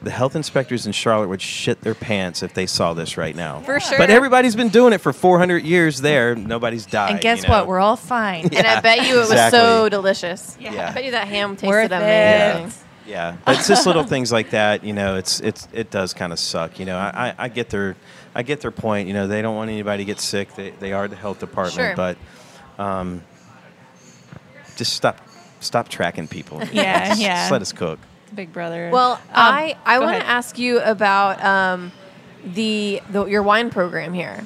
The 0.03 0.11
health 0.11 0.37
inspectors 0.37 0.85
in 0.85 0.93
Charlotte 0.93 1.29
would 1.29 1.41
shit 1.41 1.81
their 1.81 1.95
pants 1.95 2.43
if 2.43 2.53
they 2.53 2.67
saw 2.67 2.93
this 2.93 3.17
right 3.17 3.35
now. 3.35 3.61
For 3.61 3.81
sure. 3.81 3.97
But 3.97 4.11
everybody's 4.11 4.55
been 4.55 4.69
doing 4.69 4.93
it 4.93 4.99
for 4.99 5.15
400 5.15 5.65
years 5.65 6.03
there. 6.03 6.35
Nobody's 6.35 6.85
died. 6.85 7.13
and 7.13 7.21
guess 7.23 7.43
you 7.43 7.49
know? 7.49 7.61
what? 7.61 7.69
We're 7.69 7.79
all 7.79 7.97
fine. 7.97 8.51
And 8.55 8.67
I 8.67 8.81
bet 8.83 9.09
you 9.09 9.15
it 9.15 9.19
was 9.21 9.31
exactly. 9.31 9.59
so 9.59 9.89
delicious. 9.89 10.59
Yeah. 10.61 10.91
I 10.91 10.93
bet 10.93 11.05
you 11.07 11.13
that 11.13 11.27
ham 11.27 11.57
tasted 11.57 11.69
Worth 11.69 11.91
amazing. 11.91 12.67
it. 12.67 12.75
Yeah, 13.07 13.37
but 13.47 13.59
it's 13.59 13.69
just 13.69 13.87
little 13.87 14.05
things 14.05 14.31
like 14.33 14.51
that. 14.51 14.85
You 14.85 14.93
know, 14.93 15.17
it's 15.17 15.41
it's 15.41 15.69
it 15.73 15.91
does 15.91 16.15
kind 16.15 16.33
of 16.33 16.39
suck. 16.39 16.79
You 16.79 16.87
know, 16.87 16.97
I, 16.97 17.29
I, 17.29 17.35
I 17.45 17.49
get 17.49 17.71
their 17.71 17.97
I 18.35 18.43
get 18.43 18.61
their 18.61 18.71
point. 18.71 19.07
You 19.09 19.15
know, 19.15 19.27
they 19.27 19.43
don't 19.43 19.55
want 19.57 19.71
anybody 19.71 20.05
to 20.05 20.07
get 20.07 20.21
sick. 20.21 20.55
They 20.55 20.71
they 20.71 20.93
are 20.93 21.09
the 21.09 21.17
health 21.17 21.39
department, 21.41 21.75
Sure. 21.75 21.95
but 21.97 22.17
um, 22.79 23.23
just 24.77 24.93
stop 24.95 25.21
stop 25.61 25.89
tracking 25.89 26.29
people. 26.29 26.63
Yeah, 26.73 27.09
Just- 27.09 27.21
yeah. 27.21 27.35
Just 27.43 27.53
let 27.53 27.63
us 27.63 27.73
cook. 27.73 27.99
Big 28.35 28.53
brother. 28.53 28.91
Well, 28.93 29.13
Um, 29.13 29.21
I 29.33 29.77
I 29.87 29.99
want 30.01 30.21
to 30.21 30.27
ask 30.27 30.59
you 30.59 30.81
about 30.81 31.43
um, 31.45 31.93
the, 32.45 33.01
the 33.11 33.27
your 33.27 33.43
wine 33.45 33.71
program 33.71 34.13
here. 34.13 34.45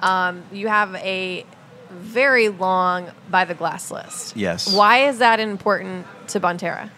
Um, 0.00 0.42
you 0.52 0.68
have 0.68 0.94
a 0.96 1.46
very 1.90 2.50
long 2.50 3.10
by 3.30 3.46
the 3.46 3.54
glass 3.54 3.90
list. 3.90 4.36
Yes. 4.36 4.74
Why 4.74 5.08
is 5.08 5.18
that 5.18 5.40
important 5.40 6.06
to 6.28 6.38
Bonterra? 6.40 6.90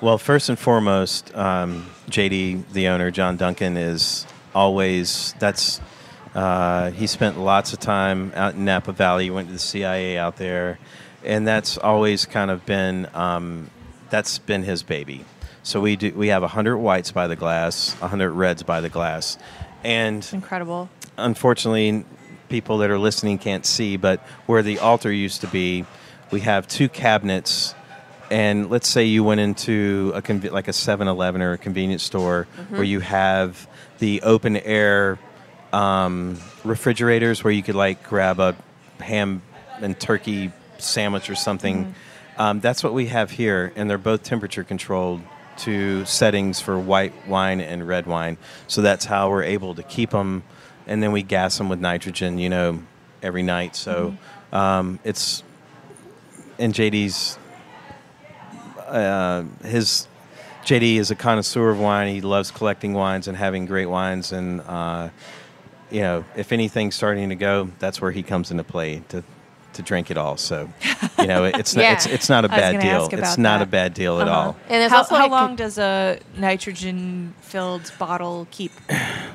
Well, 0.00 0.18
first 0.18 0.48
and 0.48 0.58
foremost, 0.58 1.34
um, 1.36 1.86
JD, 2.10 2.72
the 2.72 2.88
owner, 2.88 3.10
John 3.10 3.36
Duncan, 3.36 3.76
is 3.76 4.26
always 4.54 5.34
that's. 5.38 5.80
Uh, 6.34 6.90
he 6.92 7.06
spent 7.06 7.38
lots 7.38 7.74
of 7.74 7.78
time 7.78 8.32
out 8.34 8.54
in 8.54 8.64
Napa 8.64 8.92
Valley. 8.92 9.24
He 9.24 9.30
went 9.30 9.48
to 9.48 9.52
the 9.52 9.58
CIA 9.58 10.16
out 10.16 10.36
there, 10.36 10.78
and 11.24 11.46
that's 11.46 11.76
always 11.76 12.24
kind 12.24 12.50
of 12.50 12.64
been 12.64 13.06
um, 13.12 13.70
that's 14.08 14.38
been 14.38 14.62
his 14.62 14.82
baby. 14.82 15.24
So 15.62 15.80
we 15.80 15.96
do 15.96 16.12
we 16.14 16.28
have 16.28 16.42
hundred 16.42 16.78
whites 16.78 17.12
by 17.12 17.26
the 17.26 17.36
glass, 17.36 17.92
hundred 17.94 18.32
reds 18.32 18.62
by 18.62 18.80
the 18.80 18.88
glass, 18.88 19.38
and 19.84 20.26
incredible. 20.32 20.88
unfortunately, 21.18 22.04
people 22.48 22.78
that 22.78 22.90
are 22.90 22.98
listening 22.98 23.38
can't 23.38 23.64
see, 23.64 23.96
but 23.96 24.20
where 24.46 24.62
the 24.62 24.78
altar 24.78 25.12
used 25.12 25.40
to 25.42 25.46
be, 25.46 25.84
we 26.30 26.40
have 26.40 26.66
two 26.66 26.88
cabinets. 26.88 27.74
And 28.32 28.70
let's 28.70 28.88
say 28.88 29.04
you 29.04 29.22
went 29.22 29.40
into 29.40 30.10
a 30.14 30.22
conve- 30.22 30.52
like 30.52 30.66
a 30.66 30.70
7-Eleven 30.70 31.42
or 31.42 31.52
a 31.52 31.58
convenience 31.58 32.02
store 32.02 32.44
where 32.70 32.82
you 32.82 33.00
have 33.00 33.68
the 33.98 34.22
open 34.22 34.56
air 34.56 35.18
um, 35.70 36.40
refrigerators 36.64 37.44
where 37.44 37.52
you 37.52 37.62
could 37.62 37.74
like 37.74 38.02
grab 38.08 38.40
a 38.40 38.56
ham 39.00 39.42
and 39.82 40.00
turkey 40.00 40.50
sandwich 40.78 41.28
or 41.28 41.34
something. 41.34 41.94
Um, 42.38 42.60
that's 42.60 42.82
what 42.82 42.94
we 42.94 43.08
have 43.08 43.30
here, 43.32 43.70
and 43.76 43.90
they're 43.90 43.98
both 43.98 44.22
temperature 44.22 44.64
controlled 44.64 45.20
to 45.58 46.06
settings 46.06 46.58
for 46.58 46.78
white 46.78 47.12
wine 47.28 47.60
and 47.60 47.86
red 47.86 48.06
wine. 48.06 48.38
So 48.66 48.80
that's 48.80 49.04
how 49.04 49.28
we're 49.28 49.42
able 49.42 49.74
to 49.74 49.82
keep 49.82 50.08
them, 50.08 50.42
and 50.86 51.02
then 51.02 51.12
we 51.12 51.22
gas 51.22 51.58
them 51.58 51.68
with 51.68 51.80
nitrogen, 51.80 52.38
you 52.38 52.48
know, 52.48 52.82
every 53.22 53.42
night. 53.42 53.76
So 53.76 54.16
um, 54.52 55.00
it's 55.04 55.42
and 56.58 56.72
JD's 56.72 57.38
uh, 58.92 59.44
his 59.64 60.06
JD 60.64 60.96
is 60.96 61.10
a 61.10 61.14
connoisseur 61.16 61.70
of 61.70 61.80
wine. 61.80 62.12
He 62.14 62.20
loves 62.20 62.50
collecting 62.50 62.92
wines 62.94 63.26
and 63.28 63.36
having 63.36 63.66
great 63.66 63.86
wines, 63.86 64.32
and 64.32 64.60
uh, 64.62 65.08
you 65.90 66.00
know, 66.00 66.24
if 66.36 66.52
anything's 66.52 66.94
starting 66.94 67.28
to 67.30 67.34
go, 67.36 67.70
that's 67.78 68.00
where 68.00 68.10
he 68.12 68.22
comes 68.22 68.50
into 68.50 68.64
play 68.64 69.02
to 69.08 69.22
to 69.74 69.80
drink 69.82 70.10
it 70.10 70.18
all. 70.18 70.36
So, 70.36 70.68
you 71.18 71.26
know, 71.26 71.44
it's 71.44 71.74
Yeah. 71.76 71.82
not, 71.84 71.92
it's 71.94 72.06
it's 72.06 72.28
not 72.28 72.44
a 72.44 72.48
I 72.52 72.54
was 72.54 72.60
bad 72.60 72.80
deal. 72.82 73.08
It's 73.20 73.38
not 73.38 73.58
that. 73.58 73.62
a 73.62 73.66
bad 73.70 73.94
deal 73.94 74.20
at 74.20 74.28
Uh-huh. 74.28 74.38
all. 74.48 74.56
And 74.68 74.82
it's 74.82 74.92
how 74.92 74.98
also 74.98 75.14
how 75.14 75.22
like 75.22 75.30
a- 75.30 75.34
long 75.34 75.56
does 75.56 75.78
a 75.78 76.18
nitrogen 76.36 77.34
filled 77.40 77.90
bottle 77.98 78.46
keep? 78.50 78.72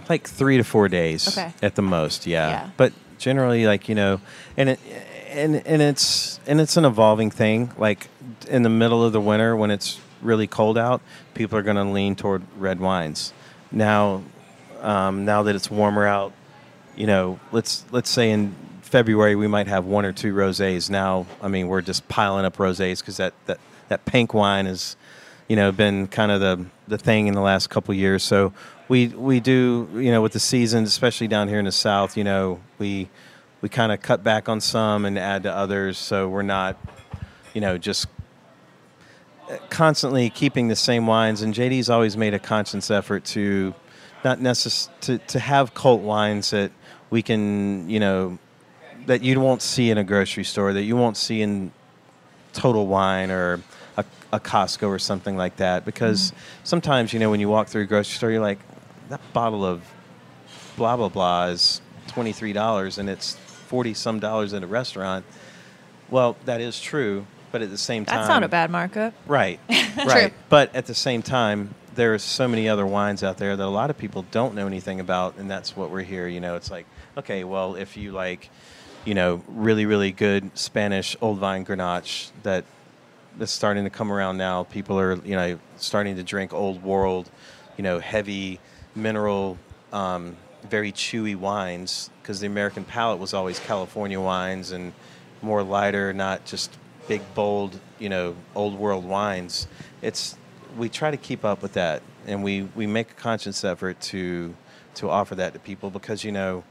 like 0.10 0.28
three 0.30 0.58
to 0.58 0.63
four 0.63 0.88
days 0.89 1.28
Okay. 1.38 1.52
at 1.63 1.74
the 1.76 1.82
most 1.82 2.26
yeah. 2.28 2.50
Yeah. 2.50 2.70
but 2.78 2.93
generally 3.17 3.65
like 3.65 3.89
you 3.89 3.96
know 3.96 4.22
and 4.56 4.70
it 4.70 4.80
and 5.38 5.67
and 5.67 5.82
it's 5.82 6.39
and 6.47 6.60
it's 6.60 6.76
an 6.78 6.86
evolving 6.86 7.32
thing. 7.32 7.71
Like 7.78 8.10
in 8.50 8.63
the 8.63 8.69
middle 8.69 9.04
of 9.04 9.13
the 9.13 9.21
winter 9.21 9.56
when 9.56 9.71
it's 9.71 10.00
really 10.21 10.47
cold 10.47 10.78
out 10.78 11.02
people 11.36 11.58
are 11.58 11.62
going 11.62 11.76
to 11.76 11.84
lean 11.84 12.15
toward 12.15 12.41
red 12.58 12.80
wines. 12.80 13.34
Now 13.71 14.23
um, 14.82 15.26
now 15.26 15.43
that 15.43 15.56
it's 15.56 15.69
warmer 15.69 16.06
out 16.06 16.34
you 16.95 17.08
know 17.08 17.39
let's 17.52 17.86
let's 17.91 18.10
say 18.10 18.32
in 18.32 18.56
february 18.82 19.36
we 19.36 19.47
might 19.47 19.67
have 19.67 19.86
one 19.86 20.06
or 20.06 20.12
two 20.12 20.34
rosés. 20.34 20.89
Now 20.89 21.26
i 21.41 21.47
mean 21.47 21.67
we're 21.67 21.82
just 21.82 22.08
piling 22.08 22.45
up 22.45 22.58
rosés 22.58 23.00
because 23.00 23.17
that, 23.17 23.34
that 23.45 23.60
that 23.89 24.06
pink 24.06 24.34
wine 24.34 24.65
is 24.65 24.95
you 25.47 25.56
know 25.56 25.71
been 25.71 26.08
kind 26.08 26.32
of 26.32 26.41
the 26.41 26.65
the 26.88 26.97
thing 26.97 27.28
in 27.28 27.34
the 27.34 27.41
last 27.41 27.69
couple 27.69 27.93
years. 27.93 28.23
So 28.23 28.54
we 28.88 29.08
we 29.10 29.39
do 29.39 29.88
you 29.93 30.12
know 30.12 30.21
with 30.21 30.34
the 30.34 30.39
seasons, 30.39 30.89
especially 30.89 31.28
down 31.28 31.47
here 31.47 31.60
in 31.60 31.65
the 31.65 31.71
south, 31.71 32.17
you 32.17 32.23
know 32.23 32.60
we 32.80 33.10
we 33.62 33.70
kind 33.70 33.91
of 33.91 34.02
cut 34.02 34.24
back 34.24 34.48
on 34.50 34.62
some 34.62 35.06
and 35.06 35.17
add 35.17 35.43
to 35.43 35.54
others. 35.54 35.98
So 35.98 36.30
we're 36.30 36.41
not 36.41 36.78
you 37.54 37.62
know 37.62 37.78
just 37.78 38.08
uh, 39.50 39.58
constantly 39.70 40.30
keeping 40.30 40.67
the 40.67 40.76
same 40.76 41.08
wines. 41.08 41.41
And 41.41 41.54
JD's 41.54 41.89
always 41.89 42.15
made 42.17 42.34
a 42.34 42.39
conscious 42.39 42.91
effort 42.91 43.26
to 43.26 43.74
not 44.24 44.39
necess- 44.39 44.89
to 45.02 45.17
to 45.20 45.39
have 45.39 45.74
cult 45.74 46.02
wines 46.02 46.52
that 46.52 46.72
we 47.10 47.22
can 47.22 47.89
you 47.89 48.00
know 48.00 48.38
that 49.06 49.24
you 49.24 49.39
won't 49.39 49.62
see 49.62 49.89
in 49.89 49.98
a 49.98 50.04
grocery 50.04 50.43
store 50.43 50.74
that 50.74 50.84
you 50.84 50.96
won't 50.98 51.17
see 51.17 51.41
in 51.41 51.72
Total 52.54 52.86
Wine 52.86 53.32
or 53.32 53.54
a, 53.54 54.02
a 54.02 54.06
a 54.34 54.39
Costco 54.39 54.88
or 54.88 55.00
something 55.00 55.38
like 55.38 55.58
that. 55.58 55.86
Because 55.86 56.32
mm-hmm. 56.32 56.39
sometimes, 56.63 57.13
you 57.13 57.20
know, 57.20 57.30
when 57.30 57.39
you 57.39 57.50
walk 57.50 57.67
through 57.67 57.84
a 57.84 57.86
grocery 57.86 58.15
store, 58.15 58.32
you're 58.32 58.41
like, 58.41 58.60
that 59.10 59.22
bottle 59.34 59.65
of 59.65 59.84
blah 60.76 60.98
blah 60.98 61.10
blah 61.10 61.48
is 61.48 61.82
twenty 62.08 62.34
three 62.34 62.54
dollars, 62.54 62.98
and 62.98 63.10
it's 63.10 63.38
forty 63.67 63.93
some 63.93 64.19
dollars 64.19 64.53
in 64.53 64.63
a 64.63 64.67
restaurant. 64.67 65.25
Well, 66.10 66.38
that 66.45 66.62
is 66.62 66.80
true, 66.80 67.27
but 67.51 67.62
at 67.62 67.69
the 67.69 67.77
same 67.77 68.06
time, 68.06 68.17
That's 68.17 68.30
not 68.30 68.43
a 68.43 68.47
bad 68.47 68.71
markup. 68.71 69.13
Right, 69.27 69.60
right. 69.97 70.34
But 70.49 70.73
at 70.75 70.86
the 70.86 70.95
same 70.95 71.21
time, 71.21 71.75
there's 71.95 72.23
so 72.23 72.47
many 72.47 72.69
other 72.69 72.86
wines 72.86 73.23
out 73.23 73.38
there 73.38 73.56
that 73.56 73.63
a 73.63 73.67
lot 73.67 73.89
of 73.89 73.97
people 73.97 74.25
don't 74.32 74.56
know 74.56 74.67
anything 74.67 74.99
about, 74.99 75.38
and 75.38 75.51
that's 75.51 75.75
what 75.75 75.91
we're 75.91 76.03
here. 76.03 76.27
You 76.27 76.39
know, 76.39 76.56
it's 76.56 76.71
like, 76.71 76.86
okay, 77.17 77.43
well, 77.43 77.75
if 77.75 77.97
you 77.97 78.13
like, 78.13 78.49
you 79.03 79.13
know, 79.13 79.43
really, 79.47 79.86
really 79.86 80.12
good 80.12 80.58
Spanish 80.58 81.17
old 81.21 81.39
vine 81.39 81.65
Grenache 81.65 82.32
that 82.43 82.63
that's 83.38 83.51
starting 83.51 83.84
to 83.84 83.89
come 83.89 84.12
around 84.12 84.38
now. 84.38 84.63
People 84.63 84.99
are, 84.99 85.15
you 85.15 85.36
know, 85.36 85.60
starting 85.77 86.15
to 86.15 86.23
drink 86.23 86.53
old 86.53 86.82
world, 86.84 87.30
you 87.77 87.84
know, 87.84 87.99
heavy 87.99 88.60
mineral, 88.95 89.58
um, 89.93 90.36
very 90.69 90.91
chewy 90.91 91.36
wines 91.36 92.10
because 92.21 92.39
the 92.39 92.47
American 92.47 92.84
palate 92.84 93.19
was 93.19 93.34
always 93.34 93.60
California 93.60 94.19
wines 94.19 94.71
and 94.71 94.93
more 95.41 95.63
lighter, 95.63 96.13
not 96.13 96.45
just 96.45 96.77
big, 97.08 97.21
bold, 97.34 97.80
you 97.99 98.10
know, 98.10 98.36
old 98.56 98.77
world 98.77 99.06
wines. 99.06 99.67
It's 100.01 100.38
we 100.77 100.89
try 100.89 101.12
to 101.12 101.17
keep 101.17 101.43
up 101.43 101.62
with 101.62 101.73
that, 101.73 102.01
and 102.25 102.43
we, 102.43 102.63
we 102.75 102.86
make 102.86 103.12
a 103.12 103.15
conscious 103.15 103.63
effort 103.63 103.99
to 104.01 104.56
to 104.95 105.10
offer 105.10 105.36
that 105.36 105.53
to 105.53 105.60
people 105.60 105.89
because 105.91 106.23
you 106.23 106.32
know 106.32 106.63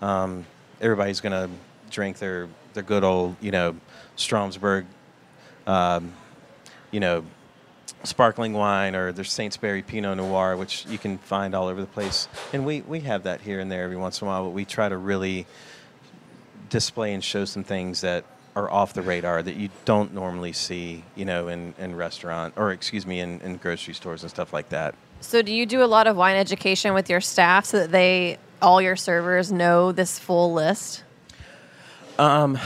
um, 0.00 0.46
everybody's 0.80 1.20
to 1.32 1.50
drink 1.90 2.18
their 2.18 2.48
their 2.72 2.82
good 2.82 3.04
old 3.04 3.36
you 3.40 3.50
know 3.50 3.76
Schramsberg, 4.16 4.86
um, 5.66 6.12
you 6.90 7.00
know 7.00 7.24
sparkling 8.04 8.52
wine 8.52 8.94
or 8.94 9.12
there's 9.12 9.30
Saintsbury 9.30 9.86
Pinot 9.86 10.16
Noir, 10.16 10.56
which 10.56 10.86
you 10.86 10.98
can 10.98 11.18
find 11.18 11.54
all 11.54 11.68
over 11.68 11.80
the 11.80 11.86
place, 11.86 12.28
and 12.52 12.64
we 12.64 12.82
we 12.82 13.00
have 13.00 13.24
that 13.24 13.40
here 13.40 13.60
and 13.60 13.70
there 13.70 13.84
every 13.84 13.96
once 13.96 14.20
in 14.20 14.26
a 14.26 14.30
while, 14.30 14.44
but 14.44 14.50
we 14.50 14.64
try 14.64 14.88
to 14.88 14.96
really 14.96 15.46
display 16.68 17.14
and 17.14 17.22
show 17.22 17.44
some 17.44 17.64
things 17.64 18.00
that 18.00 18.24
are 18.56 18.70
off 18.70 18.92
the 18.92 19.02
radar 19.02 19.42
that 19.42 19.56
you 19.56 19.68
don't 19.84 20.14
normally 20.14 20.52
see, 20.52 21.02
you 21.16 21.24
know, 21.24 21.48
in, 21.48 21.74
in 21.78 21.94
restaurant 21.94 22.54
or 22.56 22.72
excuse 22.72 23.06
me, 23.06 23.20
in, 23.20 23.40
in 23.40 23.56
grocery 23.56 23.94
stores 23.94 24.22
and 24.22 24.30
stuff 24.30 24.52
like 24.52 24.68
that. 24.68 24.94
So, 25.20 25.42
do 25.42 25.52
you 25.52 25.66
do 25.66 25.82
a 25.82 25.86
lot 25.86 26.06
of 26.06 26.16
wine 26.16 26.36
education 26.36 26.94
with 26.94 27.10
your 27.10 27.20
staff 27.20 27.64
so 27.64 27.78
that 27.78 27.90
they, 27.90 28.38
all 28.60 28.80
your 28.80 28.96
servers, 28.96 29.50
know 29.50 29.90
this 29.90 30.18
full 30.18 30.52
list? 30.52 31.02
Um, 32.18 32.58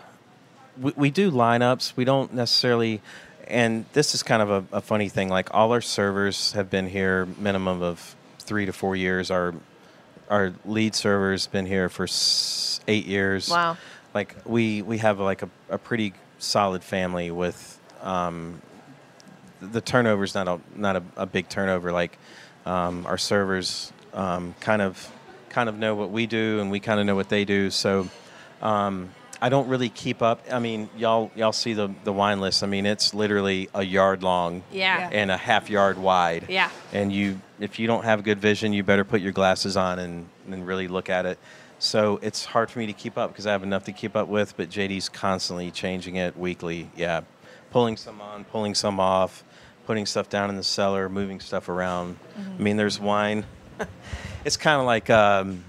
we, 0.80 0.92
we 0.96 1.10
do 1.10 1.30
lineups. 1.30 1.94
We 1.96 2.04
don't 2.04 2.32
necessarily, 2.32 3.02
and 3.48 3.84
this 3.92 4.14
is 4.14 4.22
kind 4.22 4.42
of 4.42 4.50
a, 4.50 4.76
a 4.76 4.80
funny 4.80 5.08
thing. 5.08 5.28
Like 5.28 5.52
all 5.54 5.72
our 5.72 5.80
servers 5.80 6.52
have 6.52 6.70
been 6.70 6.86
here 6.88 7.26
minimum 7.38 7.82
of 7.82 8.14
three 8.38 8.66
to 8.66 8.72
four 8.72 8.96
years. 8.96 9.30
Our 9.30 9.54
our 10.28 10.52
lead 10.64 10.94
server's 10.94 11.46
been 11.46 11.66
here 11.66 11.88
for 11.88 12.04
s- 12.04 12.80
eight 12.86 13.06
years. 13.06 13.48
Wow. 13.50 13.76
Like 14.14 14.36
we 14.44 14.82
we 14.82 14.98
have 14.98 15.18
like 15.20 15.42
a, 15.42 15.48
a 15.68 15.78
pretty 15.78 16.14
solid 16.38 16.82
family 16.82 17.30
with 17.30 17.78
um, 18.02 18.60
the 19.60 19.80
turnover 19.80 20.24
is 20.24 20.34
not 20.34 20.48
a 20.48 20.60
not 20.74 20.96
a, 20.96 21.02
a 21.16 21.26
big 21.26 21.48
turnover. 21.48 21.92
Like 21.92 22.18
um, 22.66 23.06
our 23.06 23.18
servers 23.18 23.92
um, 24.14 24.54
kind 24.60 24.82
of 24.82 25.10
kind 25.48 25.68
of 25.68 25.78
know 25.78 25.94
what 25.94 26.10
we 26.10 26.26
do, 26.26 26.60
and 26.60 26.70
we 26.70 26.80
kind 26.80 27.00
of 27.00 27.06
know 27.06 27.14
what 27.16 27.28
they 27.28 27.44
do. 27.44 27.70
So 27.70 28.08
um, 28.62 29.10
I 29.42 29.48
don't 29.48 29.68
really 29.68 29.88
keep 29.88 30.20
up. 30.22 30.44
I 30.52 30.58
mean, 30.58 30.88
y'all 30.96 31.30
y'all 31.34 31.52
see 31.52 31.72
the 31.72 31.90
the 32.04 32.12
wine 32.12 32.40
list. 32.40 32.62
I 32.62 32.66
mean, 32.66 32.84
it's 32.86 33.14
literally 33.14 33.68
a 33.74 33.82
yard 33.82 34.22
long, 34.22 34.62
Yeah. 34.70 35.08
and 35.12 35.30
a 35.30 35.36
half 35.36 35.70
yard 35.70 35.96
wide. 35.98 36.44
Yeah. 36.48 36.70
And 36.92 37.10
you, 37.12 37.40
if 37.58 37.78
you 37.78 37.86
don't 37.86 38.04
have 38.04 38.22
good 38.22 38.38
vision, 38.38 38.72
you 38.72 38.82
better 38.82 39.04
put 39.04 39.20
your 39.20 39.32
glasses 39.32 39.76
on 39.76 39.98
and 39.98 40.28
and 40.50 40.66
really 40.66 40.88
look 40.88 41.08
at 41.08 41.24
it. 41.26 41.38
So 41.78 42.18
it's 42.22 42.44
hard 42.44 42.70
for 42.70 42.78
me 42.80 42.86
to 42.86 42.92
keep 42.92 43.16
up 43.16 43.32
because 43.32 43.46
I 43.46 43.52
have 43.52 43.62
enough 43.62 43.84
to 43.84 43.92
keep 43.92 44.14
up 44.14 44.28
with, 44.28 44.54
but 44.58 44.68
JD's 44.68 45.08
constantly 45.08 45.70
changing 45.70 46.16
it 46.16 46.36
weekly. 46.36 46.90
Yeah, 46.94 47.22
pulling 47.70 47.96
some 47.96 48.20
on, 48.20 48.44
pulling 48.44 48.74
some 48.74 49.00
off, 49.00 49.42
putting 49.86 50.04
stuff 50.04 50.28
down 50.28 50.50
in 50.50 50.56
the 50.56 50.62
cellar, 50.62 51.08
moving 51.08 51.40
stuff 51.40 51.70
around. 51.70 52.18
I 52.36 52.60
mean, 52.62 52.76
there's 52.76 53.00
wine. 53.00 53.46
it's 54.44 54.58
kind 54.58 54.78
of 54.78 54.86
like 54.86 55.08
um, 55.08 55.64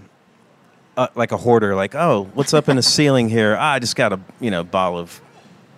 uh, 0.97 1.07
like 1.15 1.31
a 1.31 1.37
hoarder. 1.37 1.75
Like, 1.75 1.95
oh, 1.95 2.29
what's 2.33 2.53
up 2.53 2.69
in 2.69 2.75
the 2.75 2.83
ceiling 2.83 3.29
here? 3.29 3.55
Ah, 3.59 3.73
I 3.73 3.79
just 3.79 3.95
got 3.95 4.13
a 4.13 4.19
you 4.39 4.51
know 4.51 4.63
bottle 4.63 4.99
of. 4.99 5.21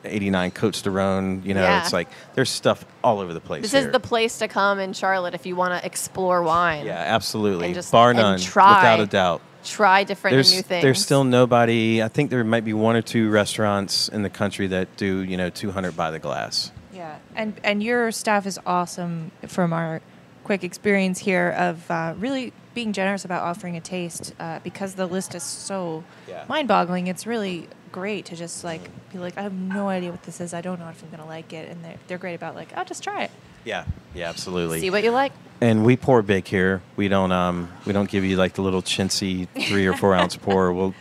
89 0.06 0.52
Côtes 0.52 0.84
du 0.84 0.90
Rhône, 0.92 1.46
you 1.46 1.54
know, 1.54 1.62
Yeah. 1.62 1.82
it's 1.82 1.94
like 1.94 2.10
there's 2.36 2.50
stuff 2.50 2.84
all 3.06 3.22
over 3.22 3.34
the 3.34 3.40
place. 3.40 3.62
This 3.62 3.72
here. 3.72 3.86
is 3.86 3.92
the 3.94 4.02
place 4.02 4.38
to 4.40 4.50
come 4.50 4.78
in 4.78 4.92
Charlotte 4.92 5.34
if 5.34 5.46
you 5.46 5.56
want 5.56 5.80
to 5.80 5.86
explore 5.86 6.44
wine. 6.44 6.86
Yeah, 6.86 6.96
absolutely. 6.98 7.68
And 7.68 7.76
just- 7.76 7.90
Bar 7.90 8.10
and 8.10 8.20
none, 8.20 8.38
try. 8.38 8.76
without 8.76 9.00
a 9.00 9.06
doubt. 9.06 9.42
Try 9.64 10.04
different 10.04 10.36
There's 10.36 10.50
and 10.52 10.58
new 10.58 10.64
things. 10.64 10.84
there's 10.84 11.02
still 11.02 11.24
nobody. 11.24 12.04
I 12.04 12.10
think 12.10 12.32
there 12.32 12.44
might 12.44 12.66
be 12.66 12.74
one 12.74 12.98
or 12.98 13.02
two 13.02 13.30
restaurants 13.30 14.10
in 14.10 14.24
the 14.24 14.30
country 14.30 14.68
that 14.68 14.94
do 14.98 15.20
you 15.24 15.38
know 15.38 15.50
200 15.50 15.96
by 15.96 16.12
the 16.12 16.20
glass. 16.20 16.74
Yeah, 16.94 17.16
and 17.34 17.54
and 17.64 17.82
your 17.82 18.12
staff 18.12 18.46
is 18.46 18.60
awesome 18.66 19.32
from 19.48 19.72
our 19.72 20.02
quick 20.44 20.66
experience 20.66 21.20
here 21.20 21.56
of 21.58 21.90
uh, 21.90 22.14
really 22.18 22.52
being 22.74 22.94
generous 22.94 23.24
about 23.26 23.44
offering 23.44 23.76
a 23.78 23.82
taste 23.82 24.34
uh, 24.40 24.60
because 24.64 24.96
the 24.96 25.06
list 25.06 25.36
is 25.36 25.44
so 25.44 26.04
Yeah. 26.28 26.44
mind-boggling. 26.48 27.08
It's 27.08 27.26
really 27.28 27.68
great 27.92 28.26
to 28.26 28.36
just 28.36 28.64
like 28.64 28.82
be 29.12 29.20
like, 29.20 29.38
I 29.38 29.44
have 29.44 29.54
no 29.54 29.88
idea 29.90 30.10
what 30.12 30.24
this 30.24 30.42
is. 30.42 30.54
I 30.54 30.62
don't 30.62 30.80
know 30.80 30.90
if 30.90 31.04
I'm 31.04 31.10
gonna 31.12 31.28
like 31.28 31.54
it, 31.54 31.70
and 31.70 31.84
they're 31.84 31.98
they're 32.08 32.18
great 32.18 32.36
about 32.36 32.56
like, 32.56 32.70
oh, 32.76 32.84
just 32.84 33.04
try 33.04 33.24
it. 33.24 33.32
Yeah, 33.66 33.86
yeah, 34.14 34.30
absolutely. 34.30 34.80
See 34.82 34.90
what 34.90 35.04
you 35.04 35.12
like. 35.12 35.32
and 35.62 35.86
we 35.86 35.96
pour 35.96 36.22
big 36.22 36.48
here. 36.48 36.82
We 36.98 37.08
don't 37.08 37.32
um 37.32 37.70
we 37.86 37.94
don't 37.94 38.10
give 38.10 38.24
you 38.26 38.36
like 38.38 38.54
the 38.54 38.62
little 38.62 38.82
chintzy 38.82 39.48
three 39.68 39.86
or 39.86 39.96
four 39.96 40.14
ounce 40.16 40.36
pour. 40.48 40.74
We'll 40.74 40.94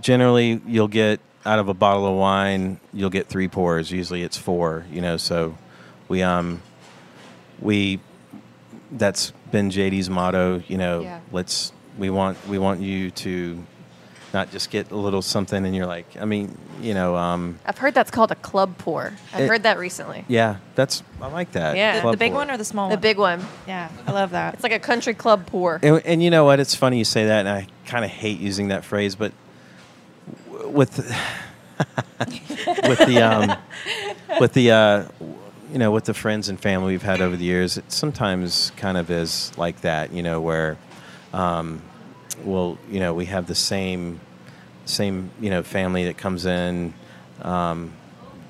generally 0.00 0.60
you'll 0.66 0.88
get 0.88 1.20
out 1.44 1.58
of 1.58 1.68
a 1.68 1.74
bottle 1.74 2.06
of 2.06 2.14
wine 2.16 2.78
you'll 2.92 3.10
get 3.10 3.26
three 3.26 3.48
pours. 3.48 3.90
Usually 3.90 4.22
it's 4.22 4.36
four. 4.38 4.84
You 4.92 5.00
know, 5.00 5.16
so 5.16 5.56
we 6.08 6.22
um 6.22 6.62
we 7.60 7.98
that's 8.92 9.32
been 9.50 9.70
JD's 9.70 10.08
motto. 10.10 10.62
You 10.68 10.78
know, 10.78 11.00
Yeah. 11.00 11.20
let's 11.32 11.72
we 11.98 12.10
want 12.10 12.38
we 12.48 12.58
want 12.58 12.80
you 12.80 13.10
to 13.10 13.64
not 14.32 14.50
just 14.52 14.70
get 14.70 14.90
a 14.92 14.96
little 14.96 15.22
something 15.22 15.66
and 15.66 15.74
you're 15.74 15.86
like 15.86 16.06
I 16.20 16.24
mean 16.24 16.56
you 16.80 16.94
know 16.94 17.16
um 17.16 17.58
I've 17.66 17.78
heard 17.78 17.94
that's 17.94 18.12
called 18.12 18.30
a 18.30 18.36
club 18.36 18.78
pour. 18.78 19.12
I've 19.34 19.40
It- 19.40 19.48
heard 19.48 19.64
that 19.64 19.76
recently. 19.78 20.24
yeah 20.28 20.56
that's 20.76 21.02
I 21.20 21.26
like 21.28 21.50
that 21.52 21.76
Yeah. 21.76 22.00
The, 22.00 22.12
the 22.12 22.16
big 22.16 22.30
pour. 22.32 22.38
one 22.42 22.50
or 22.50 22.56
the 22.56 22.64
small 22.64 22.88
The 22.88 22.94
one? 22.94 23.00
The 23.00 23.08
big 23.08 23.18
one. 23.18 23.44
Yeah, 23.66 23.88
I 24.06 24.12
love 24.12 24.30
that. 24.30 24.54
It's 24.54 24.62
like 24.62 24.72
a 24.72 24.78
country 24.78 25.14
club 25.14 25.46
pour. 25.46 25.80
And, 25.82 26.00
and 26.06 26.22
you 26.22 26.30
know 26.30 26.44
what? 26.44 26.60
It's 26.60 26.74
funny 26.76 26.98
you 26.98 27.04
say 27.04 27.26
that, 27.26 27.40
and 27.40 27.48
I 27.48 27.66
kind 27.86 28.04
of 28.04 28.10
hate 28.12 28.38
using 28.38 28.68
that 28.68 28.84
phrase, 28.84 29.16
but 29.16 29.32
w- 30.52 30.68
with 30.70 30.96
with 32.88 32.98
the 33.06 33.20
um, 33.22 33.56
with 34.40 34.52
the 34.52 34.70
uh, 34.70 35.04
you 35.72 35.78
know 35.78 35.90
with 35.90 36.04
the 36.04 36.14
friends 36.14 36.48
and 36.48 36.58
family 36.58 36.92
we've 36.92 37.02
had 37.02 37.20
over 37.20 37.36
the 37.36 37.44
years, 37.44 37.76
it 37.76 37.90
sometimes 37.90 38.72
kind 38.76 38.96
of 38.96 39.10
is 39.10 39.52
like 39.56 39.80
that. 39.82 40.12
You 40.12 40.22
know 40.22 40.40
where, 40.40 40.78
um, 41.32 41.82
well, 42.44 42.78
you 42.90 43.00
know 43.00 43.14
we 43.14 43.26
have 43.26 43.46
the 43.46 43.54
same 43.54 44.20
same 44.84 45.30
you 45.40 45.50
know 45.50 45.62
family 45.62 46.04
that 46.04 46.16
comes 46.16 46.46
in. 46.46 46.94
Um, 47.42 47.92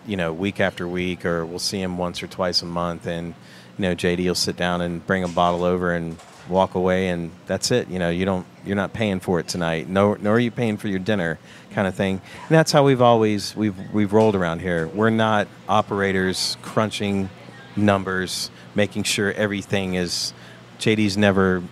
you 0.06 0.16
know, 0.16 0.32
week 0.32 0.58
after 0.58 0.88
week, 0.88 1.24
or 1.24 1.46
we'll 1.46 1.58
see 1.58 1.80
him 1.80 1.96
once 1.96 2.22
or 2.22 2.26
twice 2.26 2.62
a 2.62 2.66
month, 2.66 3.06
and 3.06 3.34
you 3.78 3.82
know, 3.82 3.94
JD 3.94 4.26
will 4.26 4.34
sit 4.34 4.56
down 4.56 4.80
and 4.80 5.06
bring 5.06 5.24
a 5.24 5.28
bottle 5.28 5.64
over 5.64 5.94
and 5.94 6.18
walk 6.48 6.74
away, 6.74 7.08
and 7.08 7.30
that's 7.46 7.70
it. 7.70 7.88
You 7.88 7.98
know, 7.98 8.10
you 8.10 8.24
don't, 8.24 8.46
you're 8.64 8.76
not 8.76 8.92
paying 8.92 9.20
for 9.20 9.38
it 9.40 9.48
tonight, 9.48 9.88
nor, 9.88 10.18
nor 10.18 10.36
are 10.36 10.40
you 10.40 10.50
paying 10.50 10.76
for 10.76 10.88
your 10.88 10.98
dinner, 10.98 11.38
kind 11.72 11.86
of 11.86 11.94
thing. 11.94 12.20
And 12.48 12.48
that's 12.50 12.72
how 12.72 12.84
we've 12.84 13.02
always 13.02 13.54
we've 13.56 13.76
we've 13.92 14.12
rolled 14.12 14.34
around 14.34 14.60
here. 14.60 14.88
We're 14.88 15.10
not 15.10 15.48
operators 15.68 16.56
crunching 16.62 17.30
numbers, 17.76 18.50
making 18.74 19.04
sure 19.04 19.32
everything 19.32 19.94
is. 19.94 20.32
JD's 20.78 21.16
never 21.16 21.62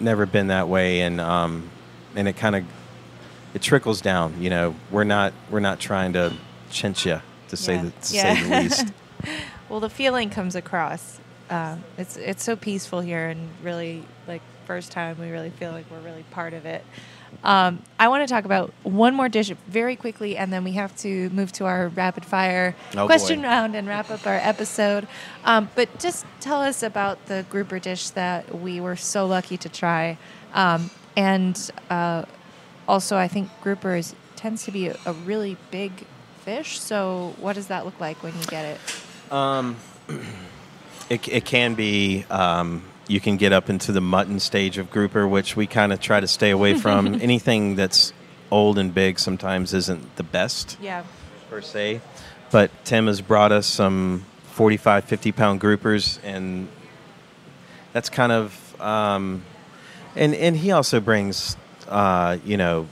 never 0.00 0.26
been 0.26 0.48
that 0.48 0.68
way, 0.68 1.00
and 1.02 1.20
um, 1.20 1.70
and 2.16 2.26
it 2.28 2.36
kind 2.36 2.56
of 2.56 2.64
it 3.54 3.62
trickles 3.62 4.00
down. 4.00 4.40
You 4.42 4.50
know, 4.50 4.74
we're 4.90 5.04
not 5.04 5.32
we're 5.50 5.60
not 5.60 5.78
trying 5.80 6.12
to 6.14 6.32
chinch 6.70 7.04
you 7.06 7.20
to 7.48 7.56
say 7.56 7.74
Yeah. 7.76 7.82
the, 7.82 7.90
to 7.90 8.14
Yeah. 8.14 8.34
say 8.34 8.42
the 8.48 8.60
least. 8.62 8.86
Well, 9.68 9.78
the 9.78 9.90
feeling 9.90 10.30
comes 10.30 10.56
across. 10.56 11.19
Um, 11.50 11.82
it's 11.98 12.16
it's 12.16 12.42
so 12.44 12.54
peaceful 12.56 13.00
here, 13.00 13.28
and 13.28 13.48
really, 13.62 14.04
like 14.28 14.40
first 14.66 14.92
time, 14.92 15.18
we 15.18 15.30
really 15.30 15.50
feel 15.50 15.72
like 15.72 15.84
we're 15.90 15.98
really 16.00 16.24
part 16.30 16.54
of 16.54 16.64
it. 16.64 16.84
Um, 17.44 17.82
I 17.98 18.08
want 18.08 18.26
to 18.26 18.32
talk 18.32 18.44
about 18.44 18.72
one 18.82 19.14
more 19.14 19.28
dish 19.28 19.52
very 19.68 19.96
quickly, 19.96 20.36
and 20.36 20.52
then 20.52 20.62
we 20.64 20.72
have 20.72 20.94
to 20.98 21.28
move 21.30 21.50
to 21.52 21.64
our 21.66 21.88
rapid 21.88 22.24
fire 22.24 22.74
Oh, 22.96 23.06
question 23.06 23.40
boy. 23.42 23.48
round 23.48 23.74
and 23.76 23.86
wrap 23.88 24.10
up 24.10 24.26
our 24.26 24.34
episode. 24.36 25.06
Um, 25.44 25.68
but 25.74 25.98
just 25.98 26.24
tell 26.40 26.60
us 26.60 26.82
about 26.82 27.26
the 27.26 27.44
grouper 27.50 27.78
dish 27.78 28.10
that 28.10 28.60
we 28.60 28.80
were 28.80 28.96
so 28.96 29.26
lucky 29.26 29.56
to 29.58 29.68
try, 29.68 30.18
um, 30.54 30.90
and 31.16 31.70
uh, 31.88 32.24
also 32.88 33.16
I 33.16 33.26
think 33.28 33.48
grouper 33.62 33.96
is 33.96 34.14
tends 34.36 34.64
to 34.64 34.70
be 34.70 34.86
a, 34.88 34.96
a 35.04 35.12
really 35.12 35.56
big 35.70 36.06
fish. 36.44 36.80
So 36.80 37.34
what 37.38 37.54
does 37.54 37.66
that 37.66 37.84
look 37.84 37.98
like 38.00 38.22
when 38.22 38.34
you 38.38 38.44
get 38.46 38.64
it? 38.64 38.80
It, 41.10 41.28
it 41.28 41.44
can 41.44 41.74
be. 41.74 42.24
Um, 42.30 42.84
you 43.08 43.20
can 43.20 43.36
get 43.36 43.52
up 43.52 43.68
into 43.68 43.90
the 43.90 44.00
mutton 44.00 44.38
stage 44.38 44.78
of 44.78 44.88
grouper, 44.90 45.26
which 45.26 45.56
we 45.56 45.66
kind 45.66 45.92
of 45.92 46.00
try 46.00 46.20
to 46.20 46.28
stay 46.28 46.50
away 46.50 46.74
from. 46.74 47.14
Anything 47.20 47.74
that's 47.74 48.12
old 48.52 48.78
and 48.78 48.94
big 48.94 49.18
sometimes 49.18 49.74
isn't 49.74 50.14
the 50.16 50.22
best 50.22 50.78
Yeah. 50.80 51.02
per 51.50 51.60
se. 51.60 52.00
But 52.52 52.70
Tim 52.84 53.08
has 53.08 53.20
brought 53.20 53.50
us 53.52 53.66
some 53.66 54.24
45, 54.52 55.04
50 55.04 55.32
pound 55.32 55.60
groupers, 55.60 56.20
and 56.22 56.68
that's 57.92 58.08
kind 58.08 58.30
of. 58.32 58.80
Um, 58.80 59.42
and, 60.16 60.34
and 60.34 60.56
he 60.56 60.70
also 60.72 61.00
brings, 61.00 61.56
uh, 61.88 62.38
you 62.44 62.56
know, 62.56 62.86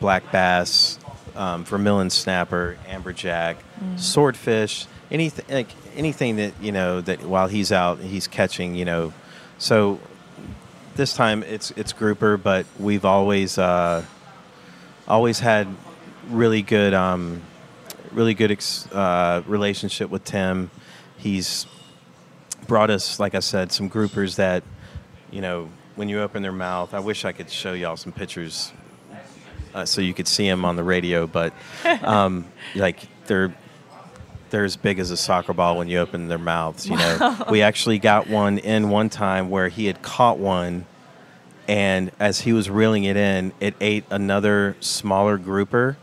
black 0.00 0.30
bass, 0.32 0.98
um, 1.36 1.64
vermilion 1.64 2.10
snapper, 2.10 2.76
amberjack, 2.88 3.56
swordfish, 3.96 4.86
anything 5.10 5.44
like 5.48 5.68
anything 5.96 6.36
that 6.36 6.52
you 6.60 6.72
know 6.72 7.00
that 7.00 7.22
while 7.22 7.48
he's 7.48 7.72
out 7.72 7.98
he's 8.00 8.26
catching, 8.26 8.74
you 8.74 8.84
know. 8.84 9.12
So 9.58 10.00
this 10.94 11.14
time 11.14 11.42
it's 11.42 11.70
it's 11.72 11.92
grouper, 11.92 12.36
but 12.36 12.66
we've 12.78 13.04
always 13.04 13.58
uh, 13.58 14.04
always 15.08 15.40
had 15.40 15.68
really 16.28 16.62
good 16.62 16.94
um, 16.94 17.42
really 18.12 18.34
good 18.34 18.50
ex- 18.50 18.90
uh, 18.92 19.42
relationship 19.46 20.10
with 20.10 20.24
Tim. 20.24 20.70
He's 21.16 21.66
brought 22.66 22.90
us, 22.90 23.18
like 23.18 23.34
I 23.34 23.40
said, 23.40 23.72
some 23.72 23.90
groupers 23.90 24.36
that, 24.36 24.62
you 25.30 25.40
know, 25.40 25.68
when 25.96 26.08
you 26.08 26.20
open 26.20 26.42
their 26.42 26.52
mouth, 26.52 26.94
I 26.94 27.00
wish 27.00 27.24
I 27.24 27.32
could 27.32 27.50
show 27.50 27.72
y'all 27.72 27.96
some 27.96 28.12
pictures 28.12 28.72
uh, 29.74 29.84
so 29.84 30.00
you 30.00 30.14
could 30.14 30.28
see 30.28 30.48
them 30.48 30.64
on 30.64 30.76
the 30.76 30.84
radio, 30.84 31.26
but 31.26 31.52
um, 32.02 32.46
like 32.74 33.06
they're 33.26 33.54
they're 34.50 34.64
as 34.64 34.76
big 34.76 34.98
as 34.98 35.10
a 35.10 35.16
soccer 35.16 35.52
ball 35.52 35.78
when 35.78 35.88
you 35.88 35.98
open 35.98 36.28
their 36.28 36.38
mouths. 36.38 36.86
You 36.86 36.96
know, 36.96 37.46
we 37.50 37.62
actually 37.62 37.98
got 37.98 38.28
one 38.28 38.58
in 38.58 38.90
one 38.90 39.08
time 39.08 39.50
where 39.50 39.68
he 39.68 39.86
had 39.86 40.02
caught 40.02 40.38
one, 40.38 40.86
and 41.68 42.10
as 42.18 42.40
he 42.40 42.52
was 42.52 42.68
reeling 42.68 43.04
it 43.04 43.16
in, 43.16 43.52
it 43.60 43.74
ate 43.80 44.04
another 44.10 44.76
smaller 44.80 45.38
grouper. 45.38 45.96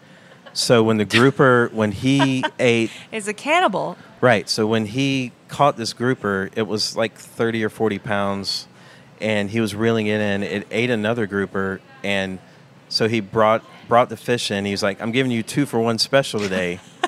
So 0.54 0.82
when 0.82 0.98
the 0.98 1.06
grouper, 1.06 1.70
when 1.72 1.92
he 1.92 2.44
ate 2.60 2.92
Is 3.12 3.28
a 3.28 3.34
cannibal. 3.34 3.98
Right. 4.22 4.50
So 4.50 4.66
when 4.66 4.88
he 4.88 5.32
caught 5.48 5.78
this 5.78 5.94
grouper, 5.94 6.50
it 6.56 6.64
was 6.64 6.98
like 6.98 7.16
30 7.16 7.64
or 7.64 7.70
40 7.70 8.00
pounds, 8.00 8.68
and 9.22 9.50
he 9.52 9.60
was 9.60 9.76
reeling 9.76 10.08
it 10.08 10.20
in. 10.20 10.42
It 10.44 10.68
ate 10.72 10.90
another 10.90 11.28
grouper, 11.28 11.80
and 12.04 12.40
so 12.90 13.08
he 13.08 13.20
brought 13.20 13.64
brought 13.88 14.10
the 14.10 14.18
fish 14.18 14.52
in. 14.52 14.66
He 14.66 14.72
was 14.72 14.84
like, 14.84 15.02
"I'm 15.02 15.12
giving 15.12 15.32
you 15.32 15.44
two 15.44 15.66
for 15.66 15.80
one 15.80 15.98
special 16.00 16.40
today," 16.40 16.80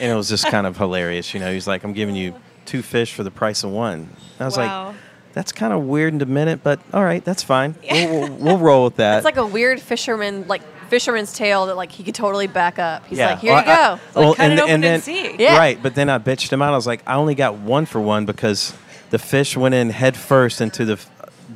and 0.00 0.10
it 0.12 0.14
was 0.14 0.28
just 0.28 0.46
kind 0.48 0.66
of 0.66 0.76
hilarious. 0.76 1.34
You 1.34 1.40
know, 1.40 1.52
he's 1.52 1.66
like, 1.66 1.84
"I'm 1.84 1.92
giving 1.92 2.14
you 2.16 2.34
two 2.64 2.82
fish 2.82 3.12
for 3.14 3.22
the 3.22 3.30
price 3.30 3.64
of 3.64 3.70
one." 3.70 3.92
And 4.00 4.10
I 4.40 4.44
was 4.44 4.56
Wow. 4.56 4.86
like, 4.88 4.96
"That's 5.34 5.52
kind 5.52 5.72
of 5.72 5.82
weird 5.84 6.12
and 6.12 6.20
demented, 6.20 6.62
but 6.62 6.80
all 6.92 7.04
right, 7.04 7.24
that's 7.24 7.42
fine. 7.42 7.74
We'll, 7.90 8.08
we'll, 8.20 8.36
we'll 8.36 8.58
roll 8.58 8.84
with 8.84 8.96
that." 8.96 9.18
It's 9.18 9.24
like 9.24 9.36
a 9.36 9.46
weird 9.46 9.80
fisherman, 9.80 10.46
like 10.48 10.62
fisherman's 10.88 11.32
tale 11.34 11.66
that 11.66 11.76
like 11.76 11.92
he 11.92 12.02
could 12.02 12.14
totally 12.14 12.46
back 12.46 12.78
up. 12.78 13.04
He's 13.06 13.18
like, 13.18 13.40
here 13.40 13.52
Well, 13.52 13.60
you 13.60 13.66
go. 13.66 13.72
I- 13.72 13.90
like, 13.92 14.00
well, 14.14 14.34
cut 14.34 14.50
it 14.52 14.58
open 14.58 14.74
and 14.74 14.82
then, 14.82 15.00
see. 15.02 15.36
Yeah. 15.38 15.58
Right, 15.58 15.82
but 15.82 15.94
then 15.94 16.08
I 16.08 16.18
bitched 16.18 16.50
him 16.52 16.62
out. 16.62 16.72
I 16.72 16.76
was 16.76 16.86
like, 16.86 17.02
I 17.06 17.16
only 17.16 17.34
got 17.34 17.56
one 17.58 17.84
for 17.84 18.00
one 18.00 18.24
because 18.24 18.72
the 19.10 19.18
fish 19.18 19.54
went 19.56 19.74
in 19.74 19.90
head 19.90 20.16
first 20.16 20.60
into 20.62 20.84
the 20.86 20.98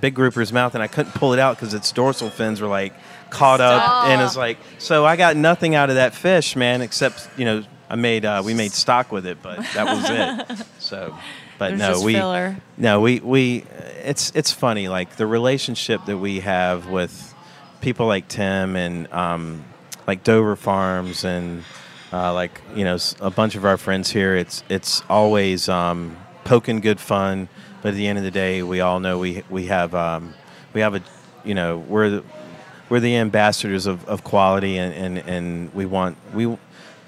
big 0.01 0.15
grouper's 0.15 0.53
mouth, 0.53 0.75
and 0.75 0.83
I 0.83 0.87
couldn't 0.87 1.13
pull 1.13 1.33
it 1.33 1.39
out 1.39 1.57
because 1.57 1.73
its 1.75 1.91
dorsal 1.93 2.29
fins 2.29 2.61
were 2.61 2.69
like 2.69 2.93
caught 3.31 3.63
up, 3.63 4.07
and 4.09 4.21
it's 4.21 4.37
like, 4.37 4.59
so 4.79 5.07
I 5.07 5.17
got 5.17 5.37
nothing 5.37 5.75
out 5.75 5.89
of 5.89 5.95
that 5.97 6.15
fish, 6.15 6.55
man, 6.55 6.83
except 6.83 7.27
you 7.39 7.47
know, 7.47 7.63
I 7.93 7.97
made 7.97 8.25
uh, 8.25 8.43
we 8.43 8.55
made 8.55 8.73
stock 8.73 9.13
with 9.13 9.27
it, 9.27 9.43
but 9.43 9.59
that 9.75 9.85
was 9.85 10.09
it. 10.09 10.67
So, 10.79 11.17
but 11.59 11.77
no, 11.77 12.01
we 12.03 12.15
filler. 12.15 12.57
no, 12.77 13.01
we 13.01 13.21
we 13.21 13.65
it's 14.03 14.33
it's 14.35 14.51
funny 14.51 14.89
like 14.89 15.17
the 15.17 15.27
relationship 15.27 16.05
that 16.07 16.19
we 16.19 16.41
have 16.41 16.89
with 16.89 17.35
people 17.83 18.07
like 18.07 18.29
Tim 18.29 18.77
and 18.77 19.13
um, 19.13 19.65
like 20.07 20.25
Dover 20.25 20.57
Farms 20.57 21.25
and 21.25 21.65
uh, 22.13 22.33
like 22.33 22.61
you 22.75 22.85
know 22.85 22.99
a 23.21 23.31
bunch 23.31 23.57
of 23.57 23.65
our 23.65 23.77
friends 23.77 24.11
here. 24.11 24.35
It's 24.35 24.65
it's 24.71 25.03
always 25.11 25.69
um, 25.69 26.17
poking 26.45 26.81
good 26.81 26.99
fun, 26.99 27.49
but 27.83 27.91
at 27.91 27.95
the 27.95 28.07
end 28.07 28.19
of 28.19 28.25
the 28.25 28.31
day, 28.31 28.63
we 28.63 28.81
all 28.81 29.01
know 29.01 29.19
we 29.19 29.45
we 29.51 29.67
have 29.67 29.95
um, 29.95 30.35
we 30.73 30.81
have 30.81 30.95
a 30.95 31.03
you 31.45 31.55
know 31.55 31.79
we're 31.79 32.09
the, 32.09 32.25
we're 32.89 33.01
the 33.01 33.17
ambassadors 33.17 33.87
of, 33.87 34.07
of 34.09 34.25
quality 34.25 34.79
and, 34.79 34.95
and, 34.95 35.29
and 35.29 35.75
we 35.75 35.87
want 35.87 36.17
we 36.35 36.59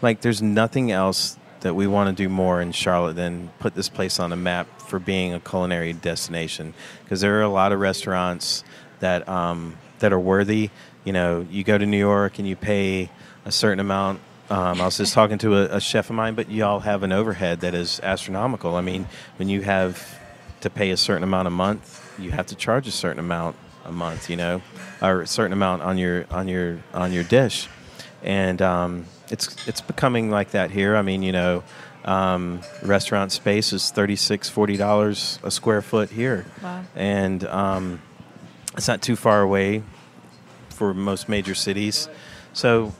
like 0.04 0.20
there's 0.20 0.42
nothing 0.42 0.92
else 0.92 1.36
that 1.60 1.74
we 1.74 1.86
want 1.86 2.14
to 2.14 2.22
do 2.22 2.28
more 2.28 2.60
in 2.60 2.72
Charlotte 2.72 3.14
than 3.14 3.50
put 3.58 3.74
this 3.74 3.88
place 3.88 4.20
on 4.20 4.32
a 4.32 4.36
map 4.36 4.68
for 4.82 4.98
being 4.98 5.32
a 5.32 5.40
culinary 5.40 5.94
destination 5.94 6.74
because 7.02 7.22
there 7.22 7.38
are 7.38 7.42
a 7.42 7.48
lot 7.48 7.72
of 7.72 7.80
restaurants 7.80 8.62
that 9.00 9.26
um, 9.28 9.76
that 9.98 10.12
are 10.12 10.20
worthy. 10.20 10.70
You 11.04 11.12
know, 11.14 11.46
you 11.50 11.64
go 11.64 11.76
to 11.76 11.86
New 11.86 11.98
York 11.98 12.38
and 12.38 12.46
you 12.46 12.54
pay 12.54 13.10
a 13.44 13.50
certain 13.50 13.80
amount. 13.80 14.20
Um, 14.50 14.80
I 14.80 14.84
was 14.84 14.98
just 14.98 15.14
talking 15.14 15.38
to 15.38 15.56
a, 15.56 15.76
a 15.76 15.80
chef 15.80 16.10
of 16.10 16.16
mine, 16.16 16.34
but 16.34 16.50
y'all 16.50 16.80
have 16.80 17.02
an 17.02 17.12
overhead 17.12 17.60
that 17.60 17.74
is 17.74 17.98
astronomical. 18.02 18.76
I 18.76 18.82
mean, 18.82 19.08
when 19.36 19.48
you 19.48 19.62
have 19.62 20.20
to 20.60 20.68
pay 20.68 20.90
a 20.90 20.98
certain 20.98 21.24
amount 21.24 21.48
a 21.48 21.50
month, 21.50 22.14
you 22.18 22.30
have 22.30 22.46
to 22.48 22.54
charge 22.54 22.86
a 22.86 22.90
certain 22.90 23.18
amount 23.20 23.56
a 23.86 23.92
month. 23.92 24.28
You 24.28 24.36
know, 24.36 24.62
or 25.00 25.22
a 25.22 25.26
certain 25.26 25.54
amount 25.54 25.80
on 25.80 25.96
your 25.96 26.26
on 26.30 26.46
your 26.46 26.80
on 26.92 27.10
your 27.10 27.24
dish, 27.24 27.68
and 28.22 28.60
um, 28.60 29.06
it's 29.34 29.68
it's 29.68 29.80
becoming 29.82 30.30
like 30.30 30.50
that 30.52 30.70
here. 30.70 30.96
I 30.96 31.02
mean, 31.02 31.22
you 31.22 31.32
know, 31.32 31.62
um, 32.04 32.60
restaurant 32.82 33.32
space 33.32 33.72
is 33.72 33.90
36 33.90 34.48
40 34.48 34.76
dollars 34.76 35.38
a 35.42 35.50
square 35.50 35.82
foot 35.82 36.10
here, 36.10 36.46
Wow. 36.62 36.84
and 36.94 37.44
um, 37.46 38.00
it's 38.76 38.88
not 38.88 39.02
too 39.02 39.16
far 39.16 39.42
away 39.42 39.82
for 40.70 40.94
most 40.94 41.28
major 41.28 41.54
cities. 41.54 42.08
So 42.52 42.92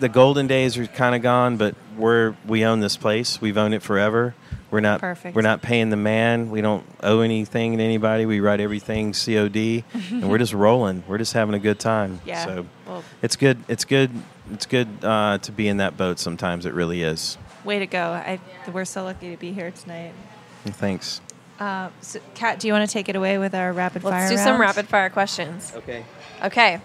the 0.00 0.08
golden 0.08 0.46
days 0.46 0.76
are 0.76 0.86
kind 0.86 1.14
of 1.14 1.22
gone, 1.22 1.56
but 1.56 1.74
we're 1.96 2.34
we 2.46 2.64
own 2.64 2.80
this 2.80 2.96
place. 2.96 3.40
We've 3.40 3.56
owned 3.56 3.74
it 3.74 3.82
forever. 3.82 4.34
We're 4.70 4.80
not 4.80 5.00
Perfect. 5.00 5.36
we're 5.36 5.42
not 5.42 5.62
paying 5.62 5.90
the 5.90 5.96
man. 5.96 6.50
We 6.50 6.60
don't 6.60 6.84
owe 7.00 7.20
anything 7.20 7.78
to 7.78 7.84
anybody. 7.84 8.26
We 8.26 8.40
write 8.40 8.58
everything 8.60 9.12
COD, 9.12 9.84
and 10.10 10.28
we're 10.28 10.38
just 10.38 10.52
rolling. 10.66 11.04
We're 11.06 11.18
just 11.18 11.32
having 11.32 11.54
a 11.54 11.60
good 11.60 11.78
time. 11.78 12.20
Yeah. 12.26 12.44
So 12.44 12.66
Well, 12.86 13.04
it's 13.22 13.36
good. 13.36 13.58
It's 13.68 13.84
good. 13.84 14.10
It's 14.52 14.66
good 14.66 14.88
uh, 15.02 15.38
to 15.38 15.52
be 15.52 15.68
in 15.68 15.78
that 15.78 15.96
boat. 15.96 16.18
Sometimes 16.18 16.66
it 16.66 16.74
really 16.74 17.02
is. 17.02 17.38
way 17.64 17.78
to 17.78 17.86
go. 17.86 18.10
I, 18.12 18.38
we're 18.72 18.84
so 18.84 19.04
lucky 19.04 19.30
to 19.30 19.36
be 19.38 19.52
here 19.52 19.70
tonight. 19.70 20.12
Thanks. 20.66 21.20
Uh, 21.58 21.88
so, 22.00 22.18
Kat, 22.34 22.58
do 22.60 22.66
you 22.66 22.72
want 22.72 22.88
to 22.88 22.92
take 22.92 23.08
it 23.08 23.16
away 23.16 23.38
with 23.38 23.54
our 23.54 23.72
rapid 23.72 24.02
fire? 24.02 24.12
Let's 24.28 24.30
do 24.30 24.36
some 24.36 24.60
rapid 24.60 24.86
fire 24.88 25.08
questions. 25.08 25.72
Okay. 25.76 26.04
Okay. 26.42 26.80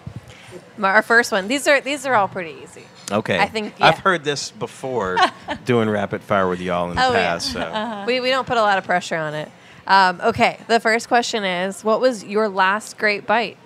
Our 0.82 1.02
first 1.02 1.32
one. 1.32 1.48
These 1.48 1.66
are 1.68 1.80
these 1.80 2.06
are 2.06 2.14
all 2.14 2.28
pretty 2.28 2.56
easy. 2.62 2.84
Okay. 3.12 3.38
I 3.38 3.46
think- 3.46 3.74
I've 3.80 3.98
heard 3.98 4.24
this 4.24 4.50
before, 4.52 5.16
doing 5.64 5.88
rapid 5.88 6.22
fire 6.22 6.48
with 6.48 6.60
y'all 6.60 6.90
in 6.90 6.96
the 6.96 7.04
Oh, 7.04 7.12
yeah. 7.12 7.32
past. 7.32 7.52
So 7.52 8.04
We, 8.06 8.20
we 8.20 8.30
don't 8.30 8.46
put 8.46 8.56
a 8.56 8.62
lot 8.62 8.78
of 8.78 8.84
pressure 8.84 9.16
on 9.16 9.34
it. 9.34 9.50
Um, 9.86 10.20
okay. 10.22 10.58
The 10.68 10.78
first 10.80 11.08
question 11.08 11.42
is, 11.44 11.82
what 11.84 12.00
was 12.00 12.24
your 12.24 12.48
last 12.48 12.96
great 12.98 13.26
bite? 13.26 13.58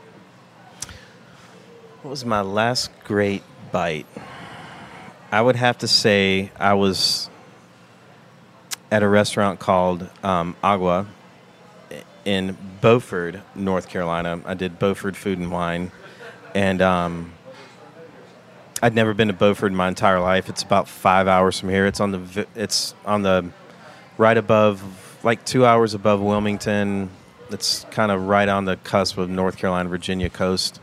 What 2.03 2.11
was 2.11 2.25
my 2.25 2.41
last 2.41 2.91
great 3.05 3.43
bite? 3.75 4.07
I 5.33 5.43
would 5.43 5.57
have 5.57 5.79
to 5.79 5.89
say 5.89 6.53
I 6.61 6.75
was 6.75 7.29
at 8.89 9.03
a 9.03 9.09
restaurant 9.09 9.59
called 9.59 10.09
um, 10.23 10.55
Aqua 10.63 11.09
in 12.25 12.57
Beaufort, 12.81 13.41
North 13.57 13.89
Carolina. 13.89 14.41
I 14.47 14.55
did 14.55 14.79
Beaufort 14.79 15.17
Food 15.17 15.41
and 15.41 15.51
Wine, 15.51 15.91
and 16.55 16.81
um, 16.81 17.33
I'd 18.81 18.95
never 18.95 19.13
been 19.13 19.27
to 19.27 19.35
Beaufort 19.35 19.73
in 19.73 19.77
my 19.77 19.89
entire 19.89 20.21
life. 20.21 20.49
It's 20.49 20.63
about 20.63 20.87
five 20.87 21.27
hours 21.27 21.59
from 21.59 21.71
here. 21.71 21.87
It's 21.87 21.99
on 21.99 22.13
the 22.13 22.47
it's 22.55 22.95
on 23.05 23.23
the 23.23 23.51
right 24.19 24.39
above, 24.39 24.85
like 25.25 25.45
two 25.45 25.67
hours 25.67 25.95
above 25.95 26.21
Wilmington. 26.21 27.11
It's 27.51 27.85
kind 27.91 28.13
of 28.13 28.29
right 28.29 28.49
on 28.49 28.67
the 28.67 28.77
cusp 28.77 29.19
of 29.19 29.29
North 29.29 29.57
Carolina, 29.57 29.89
Virginia 29.89 30.31
coast 30.31 30.79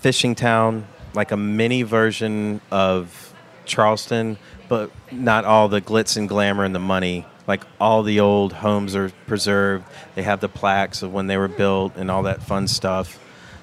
fishing 0.00 0.34
town, 0.34 0.86
like 1.14 1.32
a 1.32 1.36
mini 1.36 1.82
version 1.82 2.60
of 2.70 3.34
Charleston, 3.64 4.38
but 4.68 4.90
not 5.10 5.44
all 5.44 5.68
the 5.68 5.80
glitz 5.80 6.16
and 6.16 6.28
glamour 6.28 6.64
and 6.64 6.74
the 6.74 6.78
money. 6.80 7.26
Like 7.46 7.64
all 7.80 8.02
the 8.02 8.20
old 8.20 8.52
homes 8.52 8.94
are 8.94 9.10
preserved. 9.26 9.84
They 10.14 10.22
have 10.22 10.40
the 10.40 10.48
plaques 10.48 11.02
of 11.02 11.12
when 11.12 11.26
they 11.28 11.36
were 11.36 11.48
built 11.48 11.96
and 11.96 12.10
all 12.10 12.24
that 12.24 12.42
fun 12.42 12.68
stuff. 12.68 13.18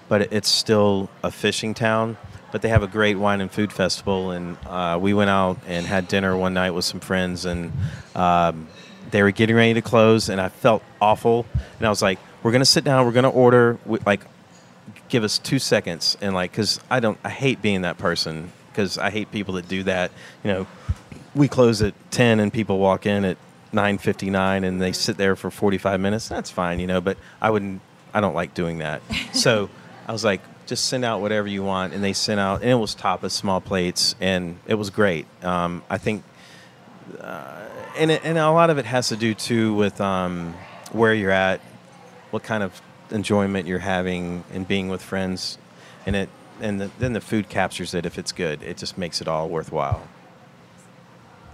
But 0.07 0.33
it's 0.33 0.49
still 0.49 1.09
a 1.23 1.31
fishing 1.31 1.73
town. 1.73 2.17
But 2.51 2.61
they 2.61 2.69
have 2.69 2.83
a 2.83 2.87
great 2.87 3.15
wine 3.15 3.41
and 3.41 3.51
food 3.51 3.73
festival, 3.73 4.31
and 4.31 4.55
uh, 4.65 4.97
we 5.01 5.13
went 5.13 5.29
out 5.29 5.57
and 5.67 5.85
had 5.85 6.07
dinner 6.07 6.37
one 6.37 6.53
night 6.53 6.71
with 6.71 6.85
some 6.85 7.01
friends, 7.01 7.43
and 7.43 7.73
um, 8.15 8.69
they 9.11 9.21
were 9.23 9.31
getting 9.31 9.57
ready 9.57 9.73
to 9.73 9.81
close, 9.81 10.29
and 10.29 10.39
I 10.39 10.47
felt 10.47 10.81
awful, 11.01 11.45
and 11.79 11.85
I 11.85 11.89
was 11.89 12.01
like, 12.01 12.17
"We're 12.43 12.53
gonna 12.53 12.63
sit 12.63 12.85
down. 12.85 13.05
We're 13.05 13.11
gonna 13.11 13.29
order 13.29 13.77
we- 13.85 13.99
like 14.05 14.21
give 15.09 15.23
us 15.23 15.37
two 15.37 15.59
seconds 15.59 16.17
and 16.21 16.33
like 16.33 16.51
because 16.51 16.79
i 16.89 16.99
don't 16.99 17.17
i 17.23 17.29
hate 17.29 17.61
being 17.61 17.81
that 17.81 17.97
person 17.97 18.51
because 18.71 18.97
i 18.97 19.09
hate 19.09 19.31
people 19.31 19.53
that 19.53 19.67
do 19.67 19.83
that 19.83 20.11
you 20.43 20.51
know 20.51 20.67
we 21.35 21.47
close 21.47 21.81
at 21.81 21.93
10 22.11 22.39
and 22.39 22.51
people 22.51 22.79
walk 22.79 23.05
in 23.05 23.25
at 23.25 23.37
9:59 23.75 24.63
and 24.63 24.81
they 24.81 24.93
sit 24.93 25.17
there 25.17 25.35
for 25.35 25.51
45 25.51 25.99
minutes. 25.99 26.27
That's 26.27 26.49
fine, 26.49 26.79
you 26.79 26.87
know, 26.87 27.01
but 27.01 27.17
I 27.41 27.51
wouldn't 27.51 27.81
I 28.13 28.21
don't 28.21 28.33
like 28.33 28.53
doing 28.53 28.77
that. 28.79 29.01
so, 29.33 29.69
I 30.07 30.13
was 30.13 30.23
like 30.23 30.41
just 30.65 30.85
send 30.85 31.05
out 31.05 31.21
whatever 31.21 31.47
you 31.47 31.61
want 31.61 31.93
and 31.93 32.03
they 32.03 32.13
sent 32.13 32.39
out 32.39 32.61
and 32.61 32.71
it 32.71 32.75
was 32.75 32.95
tapas 32.95 33.31
small 33.31 33.61
plates 33.61 34.15
and 34.19 34.57
it 34.65 34.75
was 34.75 34.89
great. 34.89 35.27
Um, 35.43 35.83
I 35.89 35.99
think 35.99 36.23
uh, 37.19 37.67
and 37.97 38.09
it, 38.09 38.21
and 38.23 38.37
a 38.37 38.49
lot 38.49 38.69
of 38.69 38.77
it 38.79 38.85
has 38.85 39.09
to 39.09 39.15
do 39.15 39.35
too 39.35 39.75
with 39.75 40.01
um, 40.01 40.55
where 40.91 41.13
you're 41.13 41.31
at, 41.31 41.59
what 42.31 42.41
kind 42.41 42.63
of 42.63 42.81
enjoyment 43.11 43.67
you're 43.67 43.79
having 43.79 44.43
and 44.53 44.67
being 44.67 44.89
with 44.89 45.01
friends 45.01 45.57
and 46.05 46.15
it 46.15 46.29
and 46.61 46.79
the, 46.79 46.91
then 46.99 47.13
the 47.13 47.21
food 47.21 47.49
captures 47.49 47.93
it 47.93 48.05
if 48.05 48.17
it's 48.17 48.31
good. 48.31 48.63
It 48.63 48.77
just 48.77 48.97
makes 48.97 49.21
it 49.21 49.27
all 49.27 49.49
worthwhile. 49.49 50.07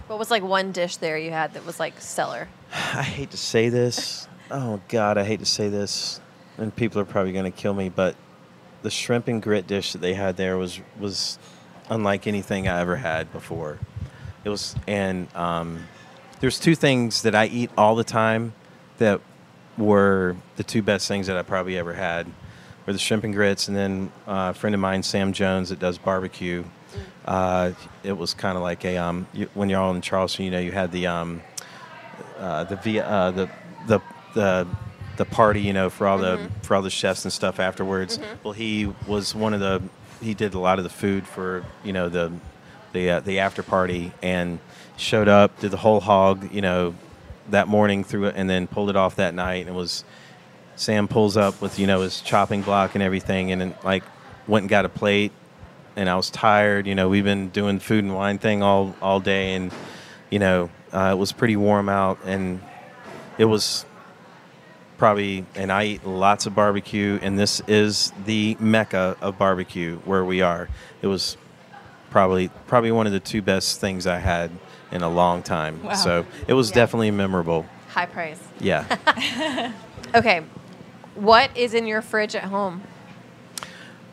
What 0.06 0.18
was 0.18 0.30
like 0.30 0.42
one 0.42 0.72
dish 0.72 0.96
there 0.96 1.18
you 1.18 1.30
had 1.30 1.54
that 1.54 1.66
was 1.66 1.80
like 1.80 2.00
stellar? 2.00 2.48
I 2.72 3.02
hate 3.02 3.30
to 3.30 3.36
say 3.36 3.68
this. 3.68 4.28
Oh 4.50 4.80
God, 4.88 5.18
I 5.18 5.24
hate 5.24 5.40
to 5.40 5.46
say 5.46 5.68
this, 5.68 6.20
and 6.58 6.74
people 6.74 7.00
are 7.00 7.04
probably 7.04 7.32
going 7.32 7.50
to 7.50 7.50
kill 7.50 7.74
me. 7.74 7.88
But 7.88 8.14
the 8.82 8.90
shrimp 8.90 9.28
and 9.28 9.42
grit 9.42 9.66
dish 9.66 9.92
that 9.92 10.00
they 10.00 10.14
had 10.14 10.36
there 10.36 10.58
was 10.58 10.80
was 10.98 11.38
unlike 11.88 12.26
anything 12.26 12.68
I 12.68 12.80
ever 12.80 12.96
had 12.96 13.32
before. 13.32 13.78
It 14.44 14.50
was, 14.50 14.74
and 14.86 15.34
um, 15.34 15.86
there's 16.40 16.58
two 16.58 16.74
things 16.74 17.22
that 17.22 17.34
I 17.34 17.46
eat 17.46 17.70
all 17.76 17.94
the 17.94 18.04
time 18.04 18.54
that 18.98 19.20
were 19.78 20.36
the 20.56 20.64
two 20.64 20.82
best 20.82 21.08
things 21.08 21.26
that 21.26 21.36
I 21.36 21.42
probably 21.42 21.78
ever 21.78 21.92
had. 21.92 22.26
Were 22.86 22.92
the 22.92 22.98
shrimp 22.98 23.24
and 23.24 23.32
grits, 23.32 23.68
and 23.68 23.76
then 23.76 24.12
uh, 24.26 24.50
a 24.50 24.54
friend 24.54 24.74
of 24.74 24.80
mine, 24.80 25.02
Sam 25.02 25.32
Jones, 25.32 25.68
that 25.68 25.78
does 25.78 25.98
barbecue. 25.98 26.64
Uh, 27.24 27.72
it 28.02 28.16
was 28.16 28.34
kind 28.34 28.56
of 28.56 28.62
like 28.62 28.84
a 28.84 28.96
um, 28.96 29.26
you, 29.32 29.48
when 29.54 29.68
you're 29.68 29.80
all 29.80 29.94
in 29.94 30.00
Charleston, 30.02 30.44
you 30.44 30.50
know, 30.50 30.58
you 30.58 30.72
had 30.72 30.90
the 30.90 31.06
um, 31.06 31.42
uh, 32.38 32.64
the 32.64 33.00
uh, 33.00 33.30
the 33.30 33.48
the 33.86 34.00
the 34.34 34.66
the 35.16 35.24
party, 35.24 35.60
you 35.60 35.72
know, 35.72 35.88
for 35.90 36.08
all 36.08 36.18
the 36.18 36.50
for 36.62 36.74
all 36.74 36.82
the 36.82 36.90
chefs 36.90 37.24
and 37.24 37.32
stuff 37.32 37.60
afterwards. 37.60 38.18
Well, 38.42 38.52
he 38.52 38.92
was 39.06 39.34
one 39.34 39.54
of 39.54 39.60
the 39.60 39.80
he 40.20 40.34
did 40.34 40.54
a 40.54 40.58
lot 40.58 40.78
of 40.78 40.84
the 40.84 40.90
food 40.90 41.26
for 41.26 41.64
you 41.84 41.92
know 41.92 42.08
the 42.08 42.32
the 42.92 43.10
uh, 43.10 43.20
the 43.20 43.38
after 43.38 43.62
party 43.62 44.12
and 44.22 44.58
showed 44.96 45.28
up, 45.28 45.58
did 45.60 45.70
the 45.70 45.76
whole 45.76 46.00
hog, 46.00 46.52
you 46.52 46.60
know, 46.60 46.94
that 47.52 47.68
morning 47.68 48.04
through 48.04 48.26
it, 48.26 48.34
and 48.36 48.50
then 48.50 48.66
pulled 48.66 48.90
it 48.90 48.96
off 48.96 49.16
that 49.16 49.34
night. 49.34 49.66
And 49.66 49.68
it 49.68 49.74
was 49.74 50.04
Sam 50.76 51.08
pulls 51.08 51.36
up 51.36 51.60
with 51.62 51.78
you 51.78 51.86
know 51.86 52.00
his 52.00 52.20
chopping 52.20 52.62
block 52.62 52.94
and 52.94 53.02
everything, 53.02 53.52
and 53.52 53.60
then 53.60 53.74
like 53.84 54.02
went 54.46 54.64
and 54.64 54.70
got 54.70 54.84
a 54.84 54.88
plate. 54.88 55.32
And 55.94 56.08
I 56.08 56.16
was 56.16 56.30
tired. 56.30 56.86
You 56.86 56.94
know, 56.94 57.08
we've 57.08 57.24
been 57.24 57.50
doing 57.50 57.78
food 57.78 58.04
and 58.04 58.14
wine 58.14 58.38
thing 58.38 58.62
all 58.62 58.94
all 59.00 59.20
day, 59.20 59.54
and 59.54 59.72
you 60.30 60.38
know, 60.38 60.70
uh, 60.92 61.10
it 61.12 61.18
was 61.18 61.32
pretty 61.32 61.56
warm 61.56 61.88
out, 61.88 62.18
and 62.24 62.60
it 63.38 63.44
was 63.44 63.84
probably. 64.98 65.46
And 65.54 65.70
I 65.70 65.84
eat 65.84 66.06
lots 66.06 66.46
of 66.46 66.54
barbecue, 66.54 67.18
and 67.22 67.38
this 67.38 67.60
is 67.68 68.12
the 68.24 68.56
mecca 68.58 69.16
of 69.20 69.38
barbecue 69.38 69.98
where 70.04 70.24
we 70.24 70.40
are. 70.40 70.68
It 71.02 71.06
was 71.06 71.36
probably 72.10 72.48
probably 72.66 72.92
one 72.92 73.06
of 73.06 73.12
the 73.12 73.20
two 73.20 73.42
best 73.42 73.80
things 73.80 74.06
I 74.06 74.18
had 74.18 74.50
in 74.92 75.02
a 75.02 75.08
long 75.08 75.42
time. 75.42 75.82
Wow. 75.82 75.94
So 75.94 76.26
it 76.46 76.52
was 76.54 76.68
Yeah. 76.70 76.74
definitely 76.76 77.10
memorable. 77.10 77.66
High 77.90 78.06
praise. 78.06 78.38
Yeah. 78.60 79.72
Okay. 80.14 80.42
What 81.14 81.56
is 81.56 81.72
in 81.72 81.86
your 81.86 82.02
fridge 82.02 82.34
at 82.36 82.44
home? 82.44 82.82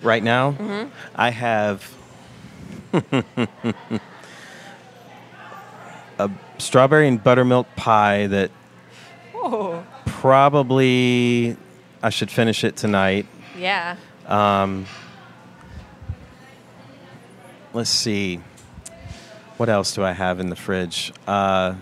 right 0.01 0.23
now, 0.23 0.51
Mm-hmm. 0.53 0.89
I 1.13 1.29
have 1.29 1.91
a 6.19 6.29
strawberry 6.57 7.07
and 7.09 7.21
buttermilk 7.23 7.67
pie 7.75 8.27
that 8.27 8.51
probably 10.05 11.57
I 12.01 12.09
should 12.09 12.31
finish 12.31 12.63
it 12.63 12.75
tonight. 12.77 13.25
Yeah. 13.57 13.95
Um, 14.25 14.85
let's 17.73 17.89
see. 17.89 18.39
What 19.59 19.67
else 19.67 19.93
do 19.93 20.05
I 20.05 20.13
have 20.13 20.39
in 20.39 20.49
the 20.49 20.55
fridge? 20.55 21.11
Uh, 21.27 21.75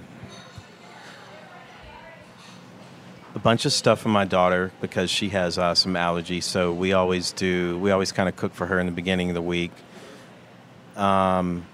a 3.36 3.40
bunch 3.40 3.68
of 3.68 3.72
stuff 3.72 4.00
for 4.00 4.10
my 4.10 4.26
daughter 4.26 4.72
because 4.82 5.12
she 5.12 5.30
has 5.30 5.60
uh, 5.60 5.76
some 5.76 5.94
allergies. 5.94 6.42
So 6.42 6.74
we 6.74 6.94
always 6.94 7.34
do. 7.34 7.78
We 7.78 7.92
always 7.92 8.12
kind 8.12 8.28
of 8.28 8.36
cook 8.36 8.56
for 8.56 8.66
her 8.66 8.80
in 8.80 8.88
the 8.88 8.92
beginning 8.92 9.30
of 9.30 9.36
the 9.36 9.44
week. 9.44 9.70
Um, 10.96 11.68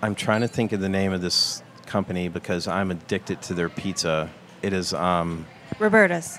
I'm 0.00 0.14
trying 0.14 0.42
to 0.42 0.48
think 0.48 0.70
of 0.70 0.78
the 0.78 0.88
name 0.88 1.12
of 1.12 1.22
this 1.22 1.60
company 1.86 2.28
because 2.28 2.68
I'm 2.68 2.92
addicted 2.92 3.42
to 3.42 3.54
their 3.54 3.68
pizza. 3.68 4.30
It 4.62 4.72
is. 4.72 4.94
Um, 4.94 5.44
Roberta's. 5.80 6.38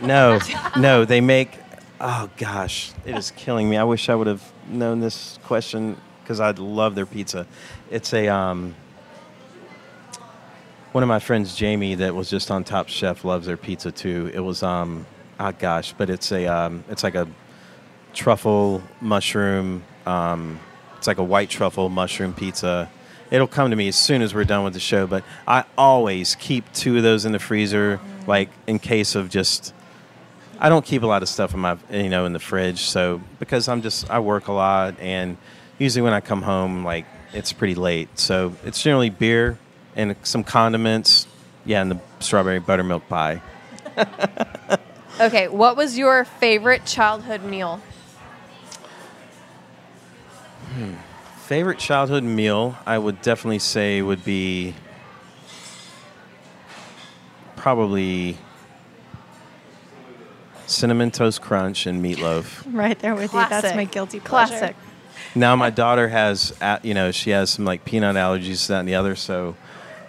no, 0.00 0.38
no, 0.78 1.04
they 1.04 1.20
make. 1.20 1.58
Oh 2.00 2.30
gosh, 2.38 2.92
it 3.04 3.18
is 3.18 3.32
killing 3.32 3.68
me. 3.68 3.76
I 3.76 3.84
wish 3.84 4.08
I 4.08 4.14
would 4.14 4.28
have 4.28 4.50
known 4.66 5.00
this 5.00 5.38
question 5.44 5.98
because 6.22 6.40
I'd 6.40 6.58
love 6.58 6.94
their 6.94 7.06
pizza. 7.06 7.46
It's 7.90 8.12
a 8.12 8.28
um. 8.28 8.74
One 10.92 11.04
of 11.04 11.08
my 11.08 11.20
friends, 11.20 11.54
Jamie, 11.54 11.94
that 11.96 12.16
was 12.16 12.28
just 12.28 12.50
on 12.50 12.64
Top 12.64 12.88
Chef, 12.88 13.24
loves 13.24 13.46
their 13.46 13.56
pizza 13.56 13.92
too. 13.92 14.28
It 14.34 14.40
was 14.40 14.64
um, 14.64 15.06
oh 15.38 15.52
gosh, 15.52 15.92
but 15.92 16.10
it's 16.10 16.32
a 16.32 16.46
um, 16.46 16.84
it's 16.88 17.04
like 17.04 17.14
a 17.14 17.28
truffle 18.12 18.82
mushroom. 19.00 19.84
Um, 20.06 20.58
it's 20.98 21.06
like 21.06 21.18
a 21.18 21.24
white 21.24 21.48
truffle 21.48 21.88
mushroom 21.88 22.34
pizza. 22.34 22.90
It'll 23.30 23.46
come 23.46 23.70
to 23.70 23.76
me 23.76 23.86
as 23.86 23.94
soon 23.94 24.22
as 24.22 24.34
we're 24.34 24.44
done 24.44 24.64
with 24.64 24.74
the 24.74 24.80
show, 24.80 25.06
but 25.06 25.22
I 25.46 25.64
always 25.78 26.34
keep 26.34 26.70
two 26.72 26.96
of 26.96 27.04
those 27.04 27.24
in 27.24 27.30
the 27.30 27.38
freezer, 27.38 28.00
like 28.26 28.50
in 28.66 28.78
case 28.78 29.14
of 29.14 29.30
just. 29.30 29.72
I 30.62 30.68
don't 30.68 30.84
keep 30.84 31.02
a 31.02 31.06
lot 31.06 31.22
of 31.22 31.28
stuff 31.30 31.54
in 31.54 31.60
my, 31.60 31.78
you 31.90 32.10
know, 32.10 32.26
in 32.26 32.34
the 32.34 32.38
fridge. 32.38 32.80
So 32.80 33.22
because 33.38 33.66
I'm 33.66 33.80
just, 33.80 34.10
I 34.10 34.18
work 34.18 34.48
a 34.48 34.52
lot, 34.52 34.98
and 35.00 35.38
usually 35.80 36.02
when 36.02 36.12
I 36.12 36.20
come 36.20 36.42
home, 36.42 36.84
like 36.84 37.06
it's 37.32 37.52
pretty 37.52 37.74
late. 37.74 38.16
So 38.16 38.54
it's 38.64 38.80
generally 38.80 39.10
beer 39.10 39.58
and 39.96 40.14
some 40.22 40.44
condiments. 40.44 41.26
Yeah, 41.64 41.82
and 41.82 41.90
the 41.90 42.00
strawberry 42.20 42.60
buttermilk 42.60 43.08
pie. 43.08 43.42
Okay. 45.20 45.48
What 45.48 45.76
was 45.76 45.98
your 45.98 46.24
favorite 46.24 46.86
childhood 46.86 47.42
meal? 47.44 47.82
Hmm. 50.72 50.94
Favorite 51.44 51.78
childhood 51.78 52.24
meal, 52.24 52.78
I 52.86 52.96
would 52.96 53.20
definitely 53.20 53.58
say 53.58 54.00
would 54.00 54.24
be 54.24 54.74
probably 57.56 58.38
cinnamon 60.66 61.10
toast 61.10 61.42
crunch 61.42 61.86
and 61.86 62.02
meatloaf. 62.02 62.62
Right 62.72 62.98
there 62.98 63.14
with 63.14 63.34
you. 63.34 63.44
That's 63.48 63.74
my 63.74 63.84
guilty 63.84 64.20
pleasure. 64.20 64.56
Classic. 64.56 64.76
Now 65.34 65.56
my 65.56 65.70
daughter 65.70 66.08
has, 66.08 66.52
you 66.82 66.94
know, 66.94 67.10
she 67.12 67.30
has 67.30 67.50
some 67.50 67.64
like 67.64 67.84
peanut 67.84 68.16
allergies, 68.16 68.66
that 68.68 68.80
and 68.80 68.88
the 68.88 68.94
other. 68.96 69.14
So 69.16 69.56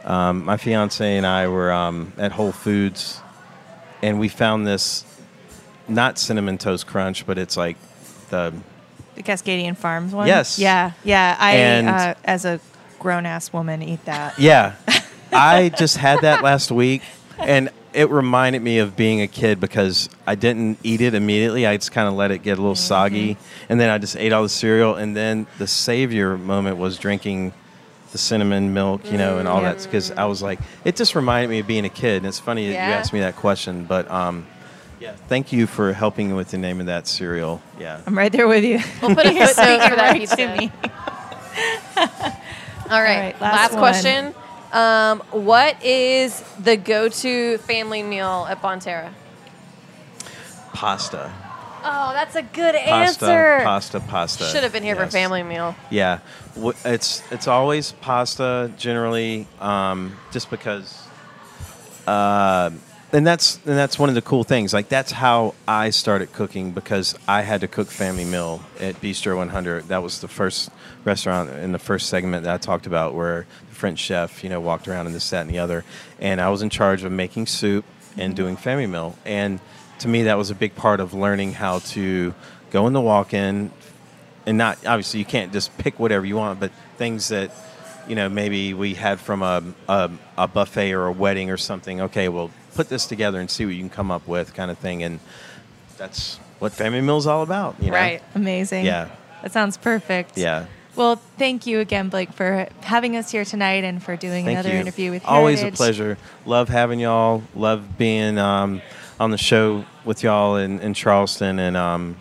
um, 0.03 0.45
my 0.45 0.57
fiance 0.57 1.17
and 1.17 1.25
I 1.25 1.47
were 1.47 1.71
um, 1.71 2.13
at 2.17 2.31
Whole 2.31 2.51
Foods, 2.51 3.21
and 4.01 4.19
we 4.19 4.27
found 4.27 4.65
this 4.65 5.05
not 5.87 6.17
cinnamon 6.17 6.57
toast 6.57 6.87
crunch, 6.87 7.25
but 7.25 7.37
it's 7.37 7.55
like 7.57 7.77
the 8.29 8.53
The 9.15 9.23
Cascadian 9.23 9.77
Farms 9.77 10.13
one. 10.13 10.27
Yes. 10.27 10.57
Yeah, 10.57 10.91
yeah. 11.03 11.35
I, 11.39 11.51
And- 11.55 11.89
uh, 11.89 12.15
as 12.23 12.45
a 12.45 12.59
grown 12.99 13.25
ass 13.25 13.51
woman, 13.53 13.81
eat 13.81 14.03
that. 14.05 14.39
Yeah. 14.39 14.75
I 15.33 15.69
just 15.69 15.97
had 15.97 16.21
that 16.21 16.43
last 16.43 16.71
week 16.71 17.03
and 17.39 17.69
it 17.93 18.09
reminded 18.09 18.61
me 18.61 18.79
of 18.79 18.95
being 18.95 19.21
a 19.21 19.27
kid 19.27 19.59
because 19.59 20.09
I 20.25 20.35
didn't 20.35 20.79
eat 20.83 21.01
it 21.01 21.13
immediately. 21.13 21.65
I 21.67 21.75
just 21.77 21.91
kind 21.91 22.07
of 22.07 22.13
let 22.13 22.31
it 22.31 22.39
get 22.43 22.57
a 22.57 22.61
little 22.61 22.75
soggy 22.75 23.37
and 23.69 23.79
then 23.79 23.89
I 23.89 23.97
just 23.97 24.15
ate 24.15 24.31
all 24.33 24.43
the 24.43 24.49
cereal 24.49 24.95
and 24.95 25.15
then 25.15 25.45
the 25.57 25.67
savior 25.67 26.37
moment 26.37 26.77
was 26.77 26.97
drinking 26.97 27.53
the 28.11 28.17
cinnamon 28.17 28.73
milk, 28.73 29.09
you 29.11 29.17
know, 29.17 29.37
and 29.39 29.47
all 29.47 29.61
Yeah. 29.61 29.73
that 29.73 29.83
because 29.83 30.11
I 30.11 30.25
was 30.25 30.41
like 30.41 30.59
it 30.85 30.95
just 30.95 31.15
reminded 31.15 31.49
me 31.49 31.59
of 31.59 31.67
being 31.67 31.85
a 31.85 31.89
kid 31.89 32.17
and 32.17 32.25
it's 32.27 32.39
funny 32.39 32.67
that 32.67 32.73
you 32.73 32.93
asked 32.93 33.13
me 33.13 33.19
that 33.21 33.35
question, 33.35 33.85
but 33.85 34.09
um 34.11 34.45
yeah, 34.99 35.13
thank 35.27 35.51
you 35.51 35.65
for 35.65 35.93
helping 35.93 36.35
with 36.35 36.51
the 36.51 36.57
name 36.59 36.79
of 36.79 36.85
that 36.85 37.07
cereal. 37.07 37.61
Yeah. 37.79 37.99
I'm 38.05 38.15
right 38.17 38.31
there 38.31 38.47
with 38.47 38.63
you. 38.63 38.79
We'll 39.01 39.15
put 39.15 39.25
a 39.25 39.33
You're 39.33 39.47
footnote 39.47 39.89
for 39.89 39.95
that 39.95 40.11
right 40.11 40.19
pizza. 40.19 40.35
to 40.35 40.47
me. 40.57 40.71
All 42.91 43.01
right. 43.01 43.33
right, 43.33 43.41
last 43.41 43.41
last 43.41 43.71
one. 43.73 43.79
question. 43.79 44.35
Um, 44.71 45.19
what 45.31 45.83
is 45.83 46.41
the 46.59 46.77
go-to 46.77 47.57
family 47.59 48.03
meal 48.03 48.47
at 48.49 48.61
Bonterra? 48.61 49.11
Pasta. 50.73 51.31
Oh, 51.83 52.11
that's 52.13 52.35
a 52.35 52.43
good 52.43 52.75
Pasta, 52.75 53.25
answer. 53.25 53.63
pasta, 53.63 53.99
pasta. 53.99 54.43
Should 54.45 54.63
have 54.63 54.71
been 54.71 54.83
here 54.83 54.95
for 54.95 55.07
family 55.07 55.41
meal. 55.43 55.75
Yeah, 55.89 56.19
it's 56.85 57.23
it's 57.31 57.47
always 57.47 57.91
pasta 57.93 58.71
generally, 58.77 59.47
um, 59.59 60.15
just 60.31 60.51
because 60.51 61.07
uh, 62.05 62.69
and 63.13 63.27
that's 63.27 63.57
and 63.65 63.77
that's 63.77 63.99
one 63.99 64.09
of 64.09 64.15
the 64.15 64.21
cool 64.21 64.43
things. 64.43 64.73
Like 64.73 64.89
that's 64.89 65.11
how 65.11 65.53
I 65.67 65.89
started 65.89 66.31
cooking 66.31 66.71
because 66.71 67.17
I 67.27 67.41
had 67.41 67.61
to 67.61 67.67
cook 67.67 67.87
family 67.89 68.25
meal 68.25 68.61
at 68.79 68.95
Bistro 69.01 69.37
100. 69.37 69.89
That 69.89 70.01
was 70.01 70.21
the 70.21 70.27
first 70.27 70.69
restaurant 71.03 71.49
in 71.49 71.71
the 71.71 71.79
first 71.79 72.07
segment 72.07 72.45
that 72.45 72.53
I 72.53 72.57
talked 72.57 72.87
about 72.87 73.13
where 73.13 73.45
the 73.69 73.75
French 73.75 73.99
chef, 73.99 74.43
you 74.43 74.49
know, 74.49 74.61
walked 74.61 74.87
around 74.87 75.07
and 75.07 75.15
this, 75.15 75.29
that, 75.31 75.41
and 75.41 75.49
the 75.49 75.59
other, 75.59 75.83
and 76.19 76.39
I 76.39 76.49
was 76.49 76.61
in 76.61 76.69
charge 76.69 77.03
of 77.03 77.11
making 77.11 77.47
soup 77.47 77.85
and 78.17 78.35
doing 78.35 78.55
family 78.55 78.87
meal. 78.87 79.17
And 79.25 79.59
to 79.99 80.07
me, 80.07 80.23
that 80.23 80.37
was 80.37 80.49
a 80.49 80.55
big 80.55 80.75
part 80.75 80.99
of 80.99 81.13
learning 81.13 81.53
how 81.53 81.79
to 81.79 82.33
go 82.71 82.87
in 82.87 82.93
the 82.93 83.01
walk-in, 83.01 83.71
and 84.45 84.57
not 84.57 84.77
obviously 84.85 85.19
you 85.19 85.25
can't 85.25 85.51
just 85.51 85.77
pick 85.77 85.99
whatever 85.99 86.25
you 86.25 86.37
want, 86.37 86.59
but 86.59 86.71
things 86.97 87.27
that 87.27 87.51
you 88.07 88.15
know 88.15 88.29
maybe 88.29 88.73
we 88.73 88.93
had 88.93 89.19
from 89.19 89.43
a, 89.43 89.61
a, 89.89 90.09
a 90.37 90.47
buffet 90.47 90.93
or 90.93 91.07
a 91.07 91.11
wedding 91.11 91.49
or 91.49 91.57
something. 91.57 92.01
Okay, 92.01 92.29
well 92.29 92.49
put 92.75 92.89
this 92.89 93.05
together 93.05 93.39
and 93.39 93.49
see 93.49 93.65
what 93.65 93.75
you 93.75 93.81
can 93.81 93.89
come 93.89 94.11
up 94.11 94.27
with, 94.27 94.53
kind 94.53 94.71
of 94.71 94.77
thing. 94.77 95.03
And 95.03 95.19
that's 95.97 96.37
what 96.59 96.73
family 96.73 97.01
meal 97.01 97.17
is 97.17 97.27
all 97.27 97.43
about. 97.43 97.75
You 97.79 97.87
know? 97.87 97.97
Right. 97.97 98.21
Amazing. 98.35 98.85
Yeah. 98.85 99.09
That 99.41 99.51
sounds 99.51 99.77
perfect. 99.77 100.37
Yeah. 100.37 100.65
Well, 100.95 101.15
thank 101.37 101.65
you 101.65 101.79
again, 101.79 102.09
Blake, 102.09 102.33
for 102.33 102.67
having 102.81 103.15
us 103.15 103.31
here 103.31 103.45
tonight 103.45 103.83
and 103.83 104.03
for 104.03 104.17
doing 104.17 104.45
Thank 104.45 104.57
another 104.57 104.73
you. 104.73 104.81
interview 104.81 105.11
with 105.11 105.23
you. 105.23 105.29
Always 105.29 105.63
a 105.63 105.71
pleasure. 105.71 106.17
Love 106.45 106.67
having 106.67 106.99
y'all. 106.99 107.43
Love 107.55 107.97
being 107.97 108.37
um, 108.37 108.81
on 109.19 109.31
the 109.31 109.37
show 109.37 109.85
with 110.03 110.21
y'all 110.21 110.57
in, 110.57 110.79
in 110.81 110.93
Charleston, 110.93 111.59
and 111.59 111.77
um, 111.77 112.17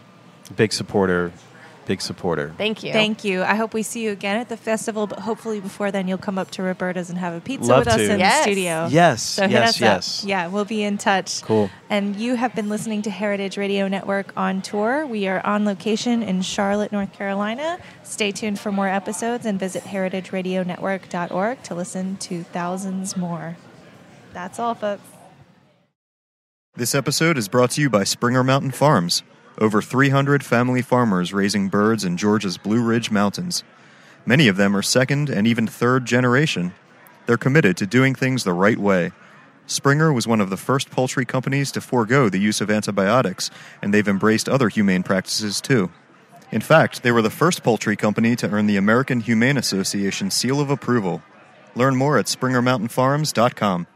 big 0.55 0.73
supporter. 0.73 1.33
Big 1.91 2.01
supporter. 2.01 2.55
Thank 2.57 2.85
you. 2.85 2.93
Thank 2.93 3.25
you. 3.25 3.43
I 3.43 3.57
hope 3.57 3.75
we 3.75 3.83
see 3.83 4.05
you 4.05 4.13
again 4.13 4.37
at 4.37 4.49
the 4.49 4.57
festival, 4.57 5.09
but 5.09 5.19
hopefully 5.19 5.59
before 5.59 5.91
then 5.91 6.07
you'll 6.07 6.19
come 6.19 6.39
up 6.39 6.49
to 6.53 6.63
Roberta's 6.63 7.11
and 7.11 7.19
have 7.19 7.35
a 7.35 7.41
pizza 7.41 7.69
Love 7.69 7.81
with 7.81 7.89
us 7.89 7.97
to. 7.97 8.13
in 8.13 8.21
Yes. 8.21 8.37
the 8.37 8.43
studio. 8.45 8.87
Yes. 8.89 9.23
So 9.25 9.43
hit 9.43 9.51
yes. 9.51 9.69
us 9.71 9.81
yes. 9.81 10.23
up. 10.23 10.29
Yeah, 10.29 10.47
we'll 10.47 10.65
be 10.65 10.85
in 10.85 10.99
touch. 10.99 11.43
Cool. 11.43 11.69
And 11.89 12.15
you 12.15 12.37
have 12.37 12.55
been 12.55 12.69
listening 12.69 13.03
to 13.03 13.11
Heritage 13.11 13.57
Radio 13.57 13.89
Network 13.89 14.33
on 14.37 14.63
tour. 14.63 15.05
We 15.05 15.27
are 15.27 15.45
on 15.45 15.65
location 15.65 16.23
in 16.23 16.43
Charlotte, 16.43 16.93
North 16.93 17.13
Carolina. 17.13 17.81
Stay 18.05 18.31
tuned 18.31 18.61
for 18.61 18.71
more 18.71 18.87
episodes 18.87 19.45
and 19.45 19.59
visit 19.59 19.83
heritageradionetwork.org 19.83 21.63
to 21.65 21.75
listen 21.75 22.19
to 22.19 22.45
thousands 22.45 23.17
more. 23.17 23.57
That's 24.33 24.61
all, 24.61 24.77
folks. 24.77 25.03
This 26.77 26.95
episode 26.95 27.37
is 27.37 27.49
brought 27.49 27.73
to 27.73 27.81
you 27.81 27.91
by 27.91 28.05
Springer 28.05 28.45
Mountain 28.45 28.71
Farms. 28.71 29.25
Over 29.59 29.83
300 29.83 30.45
family 30.45 30.83
farmers 30.83 31.33
raising 31.33 31.69
birds 31.69 32.05
in 32.05 32.17
Georgia's 32.17 32.57
Blue 32.57 32.83
Ridge 32.83 33.11
Mountains. 33.11 33.65
Many 34.25 34.49
of 34.49 34.57
them 34.57 34.77
are 34.77 34.83
second 34.83 35.29
and 35.29 35.47
even 35.47 35.67
third 35.67 36.05
generation. 36.05 36.73
They're 37.27 37.37
committed 37.37 37.77
to 37.79 37.87
doing 37.87 38.15
things 38.15 38.45
the 38.45 38.53
right 38.53 38.79
way. 38.79 39.13
Springer 39.67 40.13
was 40.13 40.27
one 40.27 40.41
of 40.41 40.51
the 40.51 40.57
first 40.57 40.91
poultry 40.91 41.25
companies 41.25 41.71
to 41.73 41.81
forego 41.81 42.29
the 42.29 42.41
use 42.41 42.61
of 42.61 42.71
antibiotics, 42.71 43.51
and 43.81 43.95
they've 43.95 44.09
embraced 44.09 44.49
other 44.49 44.69
humane 44.69 45.03
practices 45.03 45.61
too. 45.61 45.91
In 46.51 46.61
fact, 46.61 47.03
they 47.03 47.13
were 47.13 47.23
the 47.23 47.31
first 47.31 47.63
poultry 47.63 47.95
company 47.97 48.35
to 48.37 48.51
earn 48.51 48.67
the 48.67 48.77
American 48.77 49.21
Humane 49.21 49.57
Association 49.57 50.31
seal 50.31 50.61
of 50.61 50.71
approval. 50.71 51.23
Learn 51.77 51.95
more 51.95 52.19
at 52.19 52.27
springermountainfarms.com. 52.27 53.87